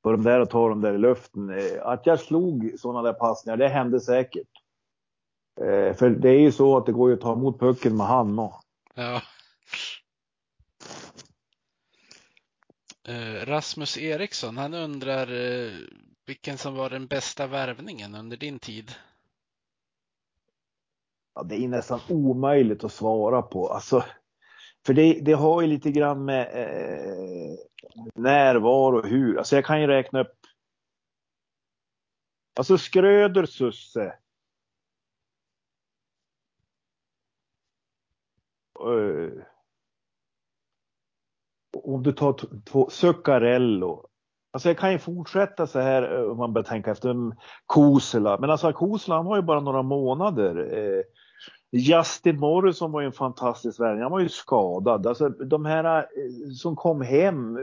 [0.02, 1.51] På de där och ta dem där i luften.
[1.51, 4.48] Eh, att jag slog sådana där passningar, det hände säkert.
[5.94, 8.40] För det är ju så att det går ju att ta emot pucken med hand
[8.40, 8.60] också.
[8.94, 9.22] Ja.
[13.08, 15.72] Eh, Rasmus Eriksson, han undrar eh,
[16.26, 18.92] vilken som var den bästa värvningen under din tid?
[21.34, 23.68] Ja, det är nästan omöjligt att svara på.
[23.68, 24.04] Alltså,
[24.86, 27.56] för det, det har ju lite grann med eh,
[28.14, 29.38] närvaro och hur.
[29.38, 30.36] Alltså jag kan ju räkna upp.
[32.58, 34.19] Alltså Skröder, Susse.
[38.81, 39.43] Eh,
[41.85, 44.07] om du tar två, Zuccarello.
[44.52, 47.15] Alltså jag kan ju fortsätta så här eh, om man börjar tänka efter.
[47.66, 48.39] Kosela.
[48.39, 50.78] Men alltså Kosela han var ju bara några månader.
[50.78, 51.02] Eh,
[51.73, 54.02] Justin Morrison var ju en fantastisk värvning.
[54.02, 55.07] Han var ju skadad.
[55.07, 56.07] Alltså de här
[56.55, 57.55] som kom hem,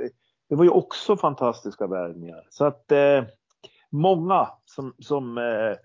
[0.49, 2.47] det var ju också fantastiska värvningar.
[2.49, 3.23] Så att eh,
[3.89, 5.75] många som, som eh,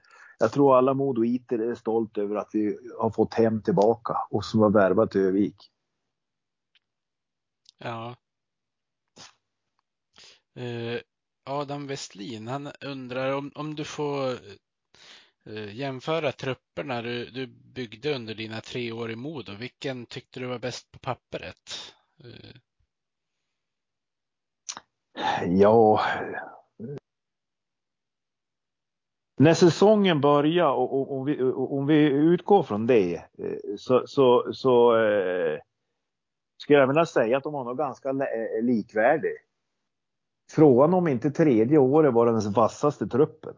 [0.43, 4.61] jag tror alla modoiter är stolt över att vi har fått hem tillbaka och som
[4.61, 5.57] har värvat till Övik.
[7.79, 8.17] Ja.
[10.55, 11.01] Eh,
[11.45, 14.39] Adam Westlin, han undrar om, om du får
[15.47, 19.55] Eh, jämföra trupperna du, du byggde under dina tre år i Modo.
[19.55, 21.95] Vilken tyckte du var bäst på pappret?
[22.25, 22.57] Eh.
[25.47, 26.01] Ja.
[29.43, 34.07] När säsongen börjar och, och, och, vi, och om vi utgår från det eh, så,
[34.07, 35.61] så, så eh,
[36.57, 39.33] skulle jag vilja säga att de var nog ganska eh, likvärdig.
[40.51, 43.55] Frågan om inte tredje året var den vassaste truppen.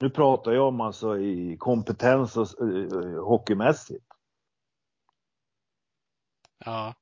[0.00, 4.04] Nu pratar jag om alltså i kompetens och eh, hockeymässigt.
[6.64, 6.94] Ja.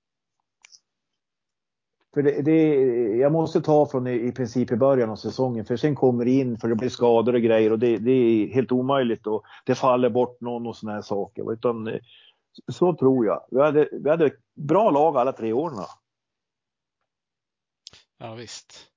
[2.15, 2.75] För det, det,
[3.17, 6.31] jag måste ta från i, i princip i början av säsongen för sen kommer det
[6.31, 9.75] in för det blir skador och grejer och det, det är helt omöjligt och det
[9.75, 11.53] faller bort någon och sådana här saker.
[11.53, 12.01] Utan, eh,
[12.73, 13.47] så tror jag.
[13.51, 15.85] Vi hade, vi hade bra lag alla tre åren.
[18.19, 18.91] Ja visst.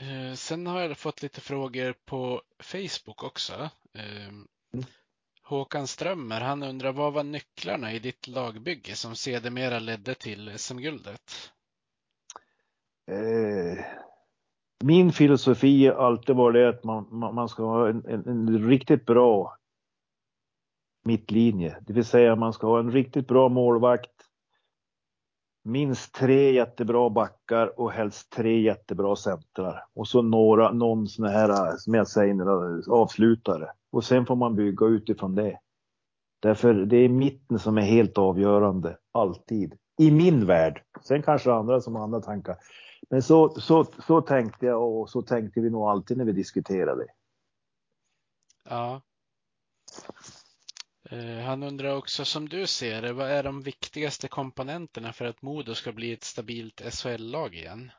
[0.00, 3.70] Eh, sen har jag fått lite frågor på Facebook också.
[5.50, 11.52] Håkan Strömmer, han undrar vad var nycklarna i ditt lagbygge som sedermera ledde till SM-guldet?
[13.06, 13.84] Eh,
[14.84, 19.06] min filosofi har alltid varit att man, man, man ska ha en, en, en, riktigt
[19.06, 19.56] bra
[21.04, 21.76] mittlinje.
[21.80, 24.14] Det vill säga man ska ha en riktigt bra målvakt
[25.64, 29.84] minst tre jättebra backar och helst tre jättebra centrar.
[29.94, 33.70] Och så några, någon sån här, som jag säger, avslutare.
[33.92, 35.58] Och sen får man bygga utifrån det.
[36.40, 39.78] Därför det är mitten som är helt avgörande, alltid.
[39.98, 40.84] I min värld.
[41.02, 42.56] Sen kanske andra som har andra tankar.
[43.10, 47.06] Men så, så, så tänkte jag och så tänkte vi nog alltid när vi diskuterade.
[48.64, 49.00] Ja.
[51.10, 55.42] Eh, han undrar också som du ser det, vad är de viktigaste komponenterna för att
[55.42, 57.90] Modo ska bli ett stabilt SHL-lag igen?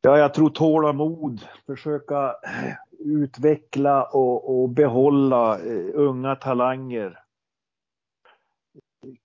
[0.00, 2.34] Ja, jag tror tålamod, försöka
[2.98, 7.18] utveckla och, och behålla eh, unga talanger.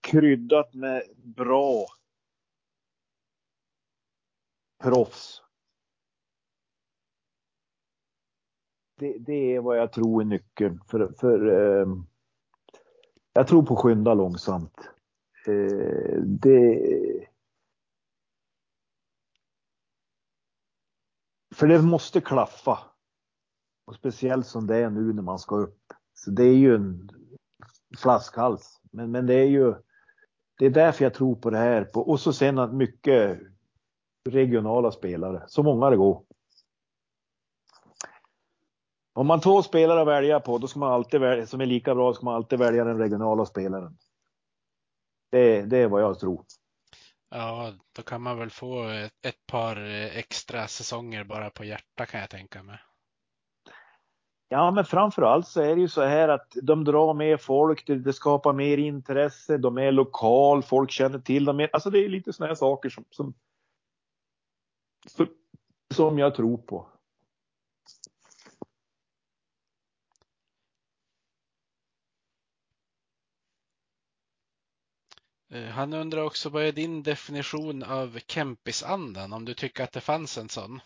[0.01, 1.85] Kryddat med bra
[4.83, 5.43] proffs.
[9.03, 10.79] det, det, är vad jag tror är nyckeln.
[10.87, 11.87] För, för eh,
[13.33, 14.89] jag tror på skynda långsamt.
[15.47, 16.79] Eh, det,
[21.55, 22.79] för det måste klaffa.
[23.85, 25.79] Och speciellt som det är nu när man ska upp.
[26.13, 27.09] Så det är ju en
[27.97, 29.75] flaskhals Men, men det är ju,
[30.57, 31.89] det är därför jag tror på det här.
[31.93, 33.39] och så sen att mycket
[34.29, 36.23] regionala spelare, så många det går.
[39.13, 41.95] Om man två spelare att välja på, då ska man alltid välja, som är lika
[41.95, 43.97] bra, ska man alltid välja den regionala spelaren.
[45.31, 46.45] Det, det är vad jag tror.
[47.29, 52.05] Ja, då kan man väl få ett, ett par eh, extra säsonger bara på hjärta
[52.05, 52.79] kan jag tänka mig.
[54.53, 57.95] Ja, men framförallt så är det ju så här att de drar med folk, det,
[57.95, 61.67] det skapar mer intresse, de är lokal, folk känner till dem.
[61.73, 63.33] Alltså det är lite sådana här saker som, som,
[65.93, 66.87] som jag tror på.
[75.49, 79.33] Eh, han undrar också vad är din definition av Kempisandan?
[79.33, 80.81] Om du tycker att det fanns en sån?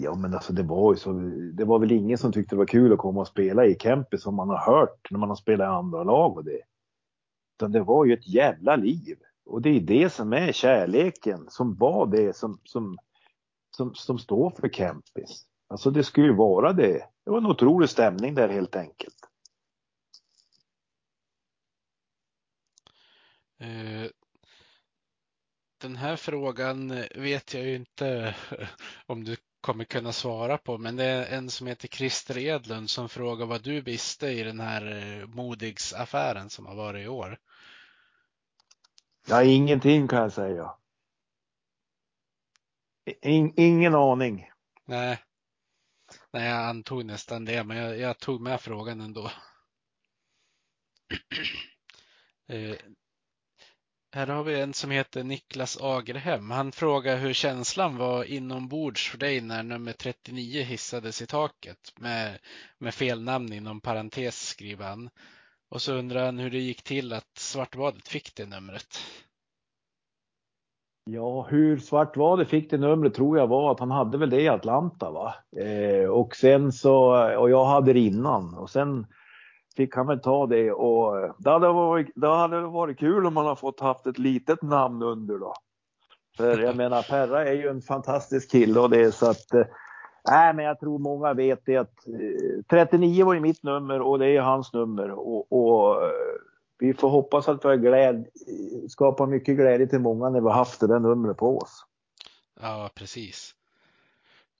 [0.00, 1.12] Ja, men alltså det var ju så.
[1.52, 4.22] Det var väl ingen som tyckte det var kul att komma och spela i Kempis
[4.22, 6.60] som man har hört när man har spelat i andra lag och det.
[7.56, 9.18] Utan det var ju ett jävla liv.
[9.44, 12.98] Och det är det som är kärleken som var det som, som,
[13.76, 15.46] som, som står för Kempis.
[15.68, 17.08] Alltså det skulle ju vara det.
[17.24, 19.16] Det var en otrolig stämning där helt enkelt.
[23.58, 24.10] Eh,
[25.80, 28.34] den här frågan eh, vet jag ju inte
[29.06, 33.08] om du kommer kunna svara på, men det är en som heter Christer Edlund som
[33.08, 37.38] frågar vad du visste i den här eh, Modigs-affären som har varit i år.
[39.28, 40.74] Ja, ingenting kan jag säga.
[43.22, 44.50] In, ingen aning.
[44.84, 45.22] Nej.
[46.30, 49.30] Nej, jag antog nästan det, men jag, jag tog med frågan ändå.
[52.48, 52.76] Eh,
[54.14, 56.50] här har vi en som heter Niklas Agerhem.
[56.50, 62.38] Han frågar hur känslan var inombords för dig när nummer 39 hissades i taket med,
[62.78, 65.10] med fel namn inom parentes skriver han.
[65.70, 68.98] Och så undrar han hur det gick till att Svartbadet fick det numret.
[71.04, 74.48] Ja, hur Svartvadet fick det numret tror jag var att han hade väl det i
[74.48, 75.34] Atlanta va.
[75.56, 76.96] Eh, och sen så,
[77.38, 79.06] och jag hade det innan och sen
[79.76, 83.34] fick han väl ta det och eh, det hade varit, det hade varit kul om
[83.34, 85.54] man har fått haft ett litet namn under då.
[86.36, 89.64] För jag menar Perra är ju en fantastisk kille och det är så att Nej,
[90.30, 94.18] Nej, men jag tror många vet det att eh, 39 var ju mitt nummer och
[94.18, 95.96] det är hans nummer och, och
[96.78, 98.26] vi får hoppas att vi har gläd,
[98.88, 101.84] skapar mycket glädje till många när vi har haft det där numret på oss.
[102.60, 103.54] Ja, precis.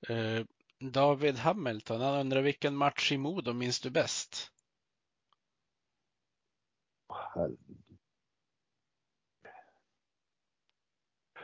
[0.08, 0.44] Eh,
[0.90, 4.51] David Hamilton, han undrar vilken match i Modo minns du bäst?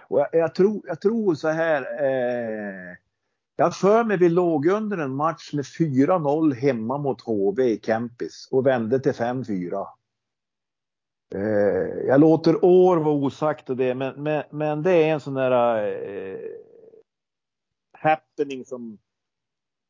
[0.08, 1.82] Och jag, jag, tror, jag tror så här.
[2.04, 2.96] Eh,
[3.56, 8.48] jag för mig vi låg under en match med 4-0 hemma mot HV i Kempis
[8.50, 9.86] och vände till 5-4.
[11.34, 11.40] Eh,
[12.06, 15.82] jag låter år vara osagt och det, men, men, men det är en sån där
[15.86, 16.38] eh,
[17.92, 18.98] happening som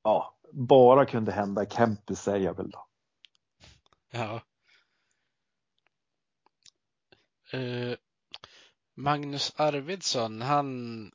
[0.05, 2.87] ja, bara kunde hända i Kempis säger jag väl då.
[4.13, 4.41] Ja.
[7.55, 7.95] Uh,
[8.97, 11.11] Magnus Arvidsson, han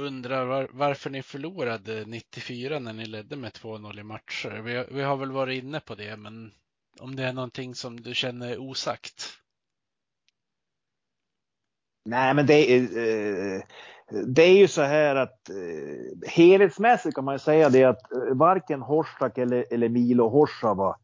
[0.00, 4.62] undrar var, varför ni förlorade 94 när ni ledde med 2-0 i matcher.
[4.64, 6.52] Vi, vi, har väl varit inne på det, men
[7.00, 9.38] om det är någonting som du känner är osagt?
[12.04, 13.62] Nej, men det är, eh,
[14.26, 18.34] det är ju så här att eh, helhetsmässigt kan man ju säga det att eh,
[18.34, 20.96] varken Horsak eller, eller Milo Horsava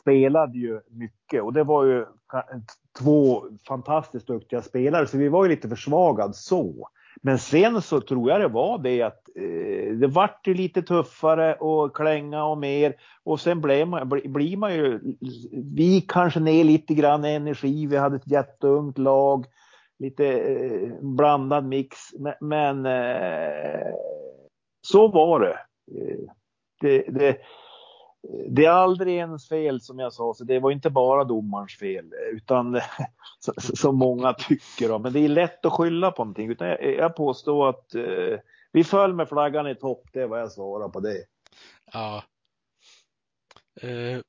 [0.00, 2.06] spelade ju mycket och det var ju
[2.98, 6.88] två fantastiskt duktiga spelare så vi var ju lite försvagad så.
[7.22, 11.54] Men sen så tror jag det var det att eh, det vart ju lite tuffare
[11.54, 12.94] och klänga och mer
[13.24, 15.00] och sen blir man, blir man ju,
[15.74, 19.46] vi kanske ner lite grann energi, vi hade ett jätteungt lag,
[19.98, 23.94] lite eh, blandad mix, men, men eh,
[24.82, 25.58] så var det.
[26.00, 26.18] Eh,
[26.80, 27.36] det, det
[28.48, 32.12] det är aldrig ens fel som jag sa, så det var inte bara domarens fel
[32.32, 32.80] utan
[33.74, 34.98] som många tycker.
[34.98, 36.50] Men det är lätt att skylla på någonting.
[36.50, 38.38] Utan jag, påstår att eh,
[38.72, 41.24] vi föll med flaggan i topp, det är vad jag svarar på det.
[41.92, 42.22] Ja.
[43.82, 44.20] Eh,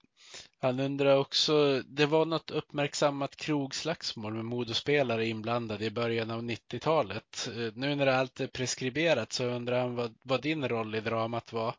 [0.60, 7.50] han undrar också, det var något uppmärksammat krogslagsmål med modospelare inblandade i början av 90-talet.
[7.56, 11.54] Eh, nu när allt är preskriberat så undrar han vad, vad din roll i dramat
[11.54, 11.76] var.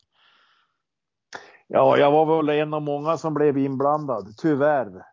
[1.74, 5.04] Ja, jag var väl en av många som blev inblandad, tyvärr.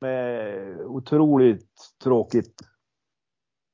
[0.00, 2.60] Med otroligt tråkigt.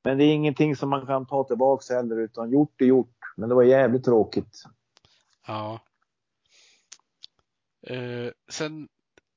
[0.03, 3.15] Men det är ingenting som man kan ta tillbaka heller, utan gjort är gjort.
[3.37, 4.63] Men det var jävligt tråkigt.
[5.47, 5.79] Ja.
[7.87, 8.87] Eh, sen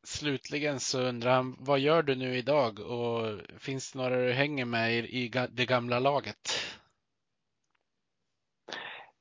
[0.06, 4.64] slutligen så undrar han, vad gör du nu idag och finns det några du hänger
[4.64, 6.50] med i det gamla laget?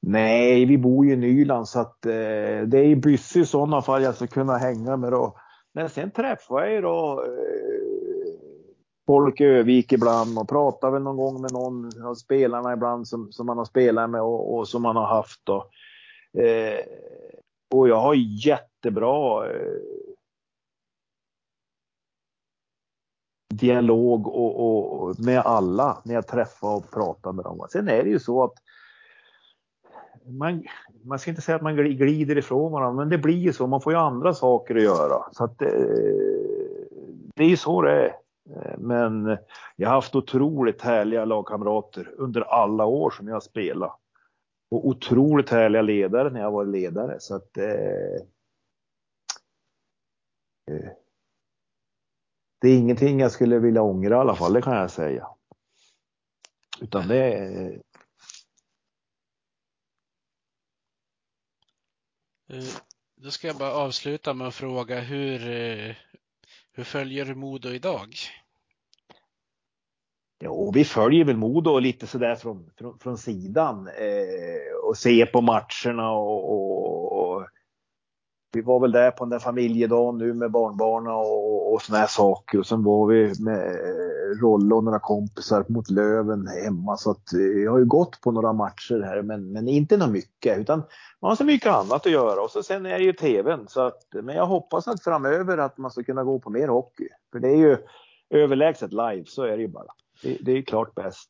[0.05, 3.81] Nej, vi bor ju i Nyland så att eh, det är i Bysse i sådana
[3.81, 5.37] fall jag ska kunna hänga med då.
[5.73, 8.33] Men sen träffar jag ju då eh,
[9.05, 13.31] folk i Övik ibland och pratar väl någon gång med någon av spelarna ibland som,
[13.31, 15.69] som man har spelat med och, och som man har haft då.
[16.37, 16.79] Eh,
[17.73, 18.13] och jag har
[18.45, 19.79] jättebra eh,
[23.53, 27.67] dialog och, och, med alla när jag träffar och pratar med dem.
[27.69, 28.53] Sen är det ju så att
[30.25, 30.63] man,
[31.03, 33.67] man ska inte säga att man glider ifrån varandra, men det blir ju så.
[33.67, 35.23] Man får ju andra saker att göra.
[35.31, 35.69] Så att, eh,
[37.35, 38.15] det är ju så det är.
[38.49, 39.37] Eh, men
[39.75, 43.99] jag har haft otroligt härliga lagkamrater under alla år som jag har spelat.
[44.71, 47.19] Och otroligt härliga ledare när jag var ledare.
[47.19, 48.15] Så att, eh,
[50.71, 50.89] eh,
[52.61, 55.27] det är ingenting jag skulle vilja ångra i alla fall, det kan jag säga.
[56.81, 57.71] Utan det eh, är...
[57.71, 57.79] Eh,
[62.53, 62.63] Eh,
[63.15, 65.95] då ska jag bara avsluta med att fråga hur, eh,
[66.73, 68.15] hur följer du Modo idag?
[70.43, 75.41] Jo, vi följer väl Modo lite sådär från, från, från sidan eh, och ser på
[75.41, 77.22] matcherna och, och, och,
[78.53, 82.07] vi var väl där på den där familjedagen nu med barnbarnen och, och såna här
[82.07, 87.11] saker och sen var vi med eh, Rolle och några kompisar mot Löven hemma så
[87.11, 90.57] att eh, jag har ju gått på några matcher här men, men inte något mycket
[90.57, 90.83] utan
[91.21, 93.81] man har så mycket annat att göra och så sen är det ju tvn så
[93.81, 97.39] att men jag hoppas att framöver att man ska kunna gå på mer hockey för
[97.39, 97.77] det är ju
[98.29, 99.93] överlägset live så är det ju bara.
[100.23, 101.29] Det, det är klart bäst.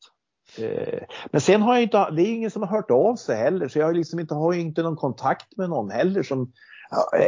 [0.58, 3.68] Eh, men sen har jag inte, det är ingen som har hört av sig heller,
[3.68, 6.52] så jag har liksom inte, har inte någon kontakt med någon heller som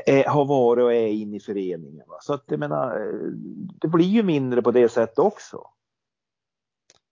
[0.06, 2.06] är, har varit och är inne i föreningen.
[2.22, 3.30] Så att jag menar, eh,
[3.82, 5.68] det blir ju mindre på det sättet också.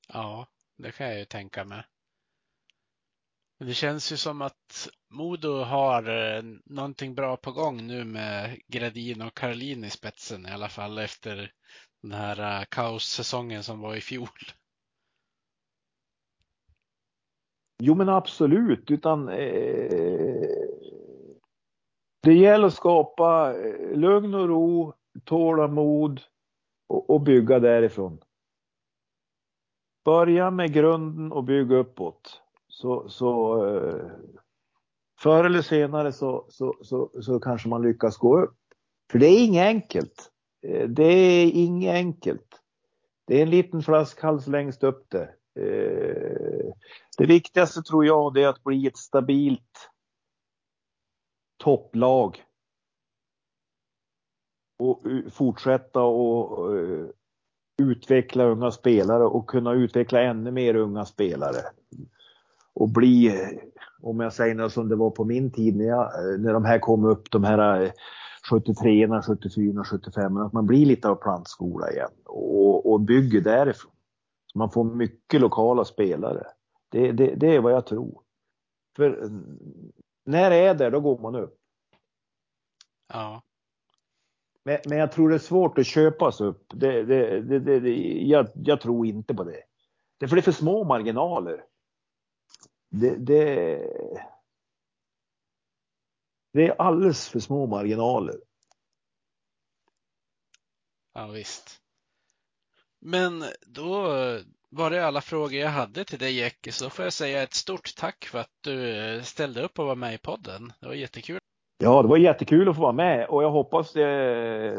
[0.07, 0.47] Ja,
[0.77, 1.83] det kan jag ju tänka mig.
[3.59, 9.21] Det känns ju som att Modo har eh, någonting bra på gång nu med Gradin
[9.21, 11.51] och Karolin i spetsen i alla fall efter
[12.01, 14.27] den här kaossäsongen som var i fjol.
[17.79, 20.39] Jo men absolut, utan eh,
[22.23, 24.93] det gäller att skapa eh, lugn och ro,
[25.23, 26.21] tålamod
[26.87, 28.19] och, och bygga därifrån.
[30.05, 32.41] Börja med grunden och bygg uppåt.
[32.67, 34.05] Så, så eh,
[35.19, 38.57] förr eller senare så, så, så, så kanske man lyckas gå upp.
[39.11, 40.31] För det är inget enkelt.
[40.67, 42.59] Eh, det är inget enkelt.
[43.27, 45.35] Det är en liten flaskhals längst upp där.
[45.59, 46.73] Eh,
[47.17, 49.89] det viktigaste tror jag det är att bli ett stabilt
[51.63, 52.43] topplag.
[54.79, 57.05] Och fortsätta och eh,
[57.81, 61.61] utveckla unga spelare och kunna utveckla ännu mer unga spelare.
[62.73, 63.59] Och bli, eh,
[64.01, 66.65] om jag säger något som det var på min tid när, jag, eh, när de
[66.65, 67.91] här kom upp, de här
[68.49, 73.91] 73, 74, 75, att man blir lite av plantskola igen och, och bygger därifrån.
[74.51, 76.43] Så man får mycket lokala spelare.
[76.91, 78.21] Det, det, det är vad jag tror.
[78.95, 79.29] För
[80.23, 81.59] när det är där, då går man upp.
[83.07, 83.41] Ja.
[84.63, 86.65] Men, men jag tror det är svårt att köpas upp.
[86.73, 87.89] Det, det, det, det,
[88.21, 89.63] jag, jag tror inte på det.
[90.17, 91.65] Det är för det är för små marginaler.
[92.89, 93.41] Det, det,
[96.53, 98.41] är alldeles för små marginaler.
[101.13, 101.81] Ja, visst.
[102.99, 104.13] Men då
[104.75, 107.95] var det alla frågor jag hade till dig Jackie, så får jag säga ett stort
[107.95, 110.73] tack för att du ställde upp och var med i podden.
[110.79, 111.39] Det var jättekul.
[111.77, 114.05] Ja, det var jättekul att få vara med och jag hoppas det,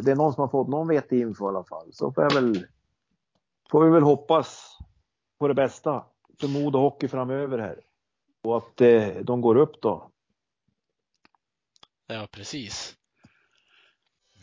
[0.03, 1.93] det är någon som har fått någon vettig info i alla fall.
[1.93, 2.67] Så får, jag väl,
[3.71, 4.79] får vi väl hoppas
[5.39, 6.05] på det bästa
[6.41, 7.81] för Modo Hockey framöver här.
[8.43, 10.11] Och att eh, de går upp då.
[12.07, 12.97] Ja, precis.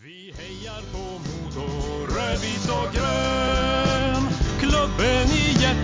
[0.04, 1.68] Vi hejar på Modo,
[2.16, 3.31] rödvit och grön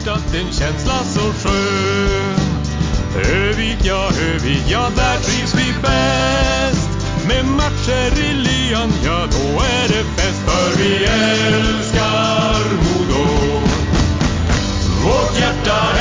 [0.08, 2.36] hjärtat en känsla så skön.
[3.16, 6.90] Övik, ja Övik, ja där trivs vi bäst.
[7.28, 10.42] Med matcher i lyan, ja då är det fest.
[10.46, 13.28] För vi älskar Modo.
[15.04, 15.97] Vårt hjärta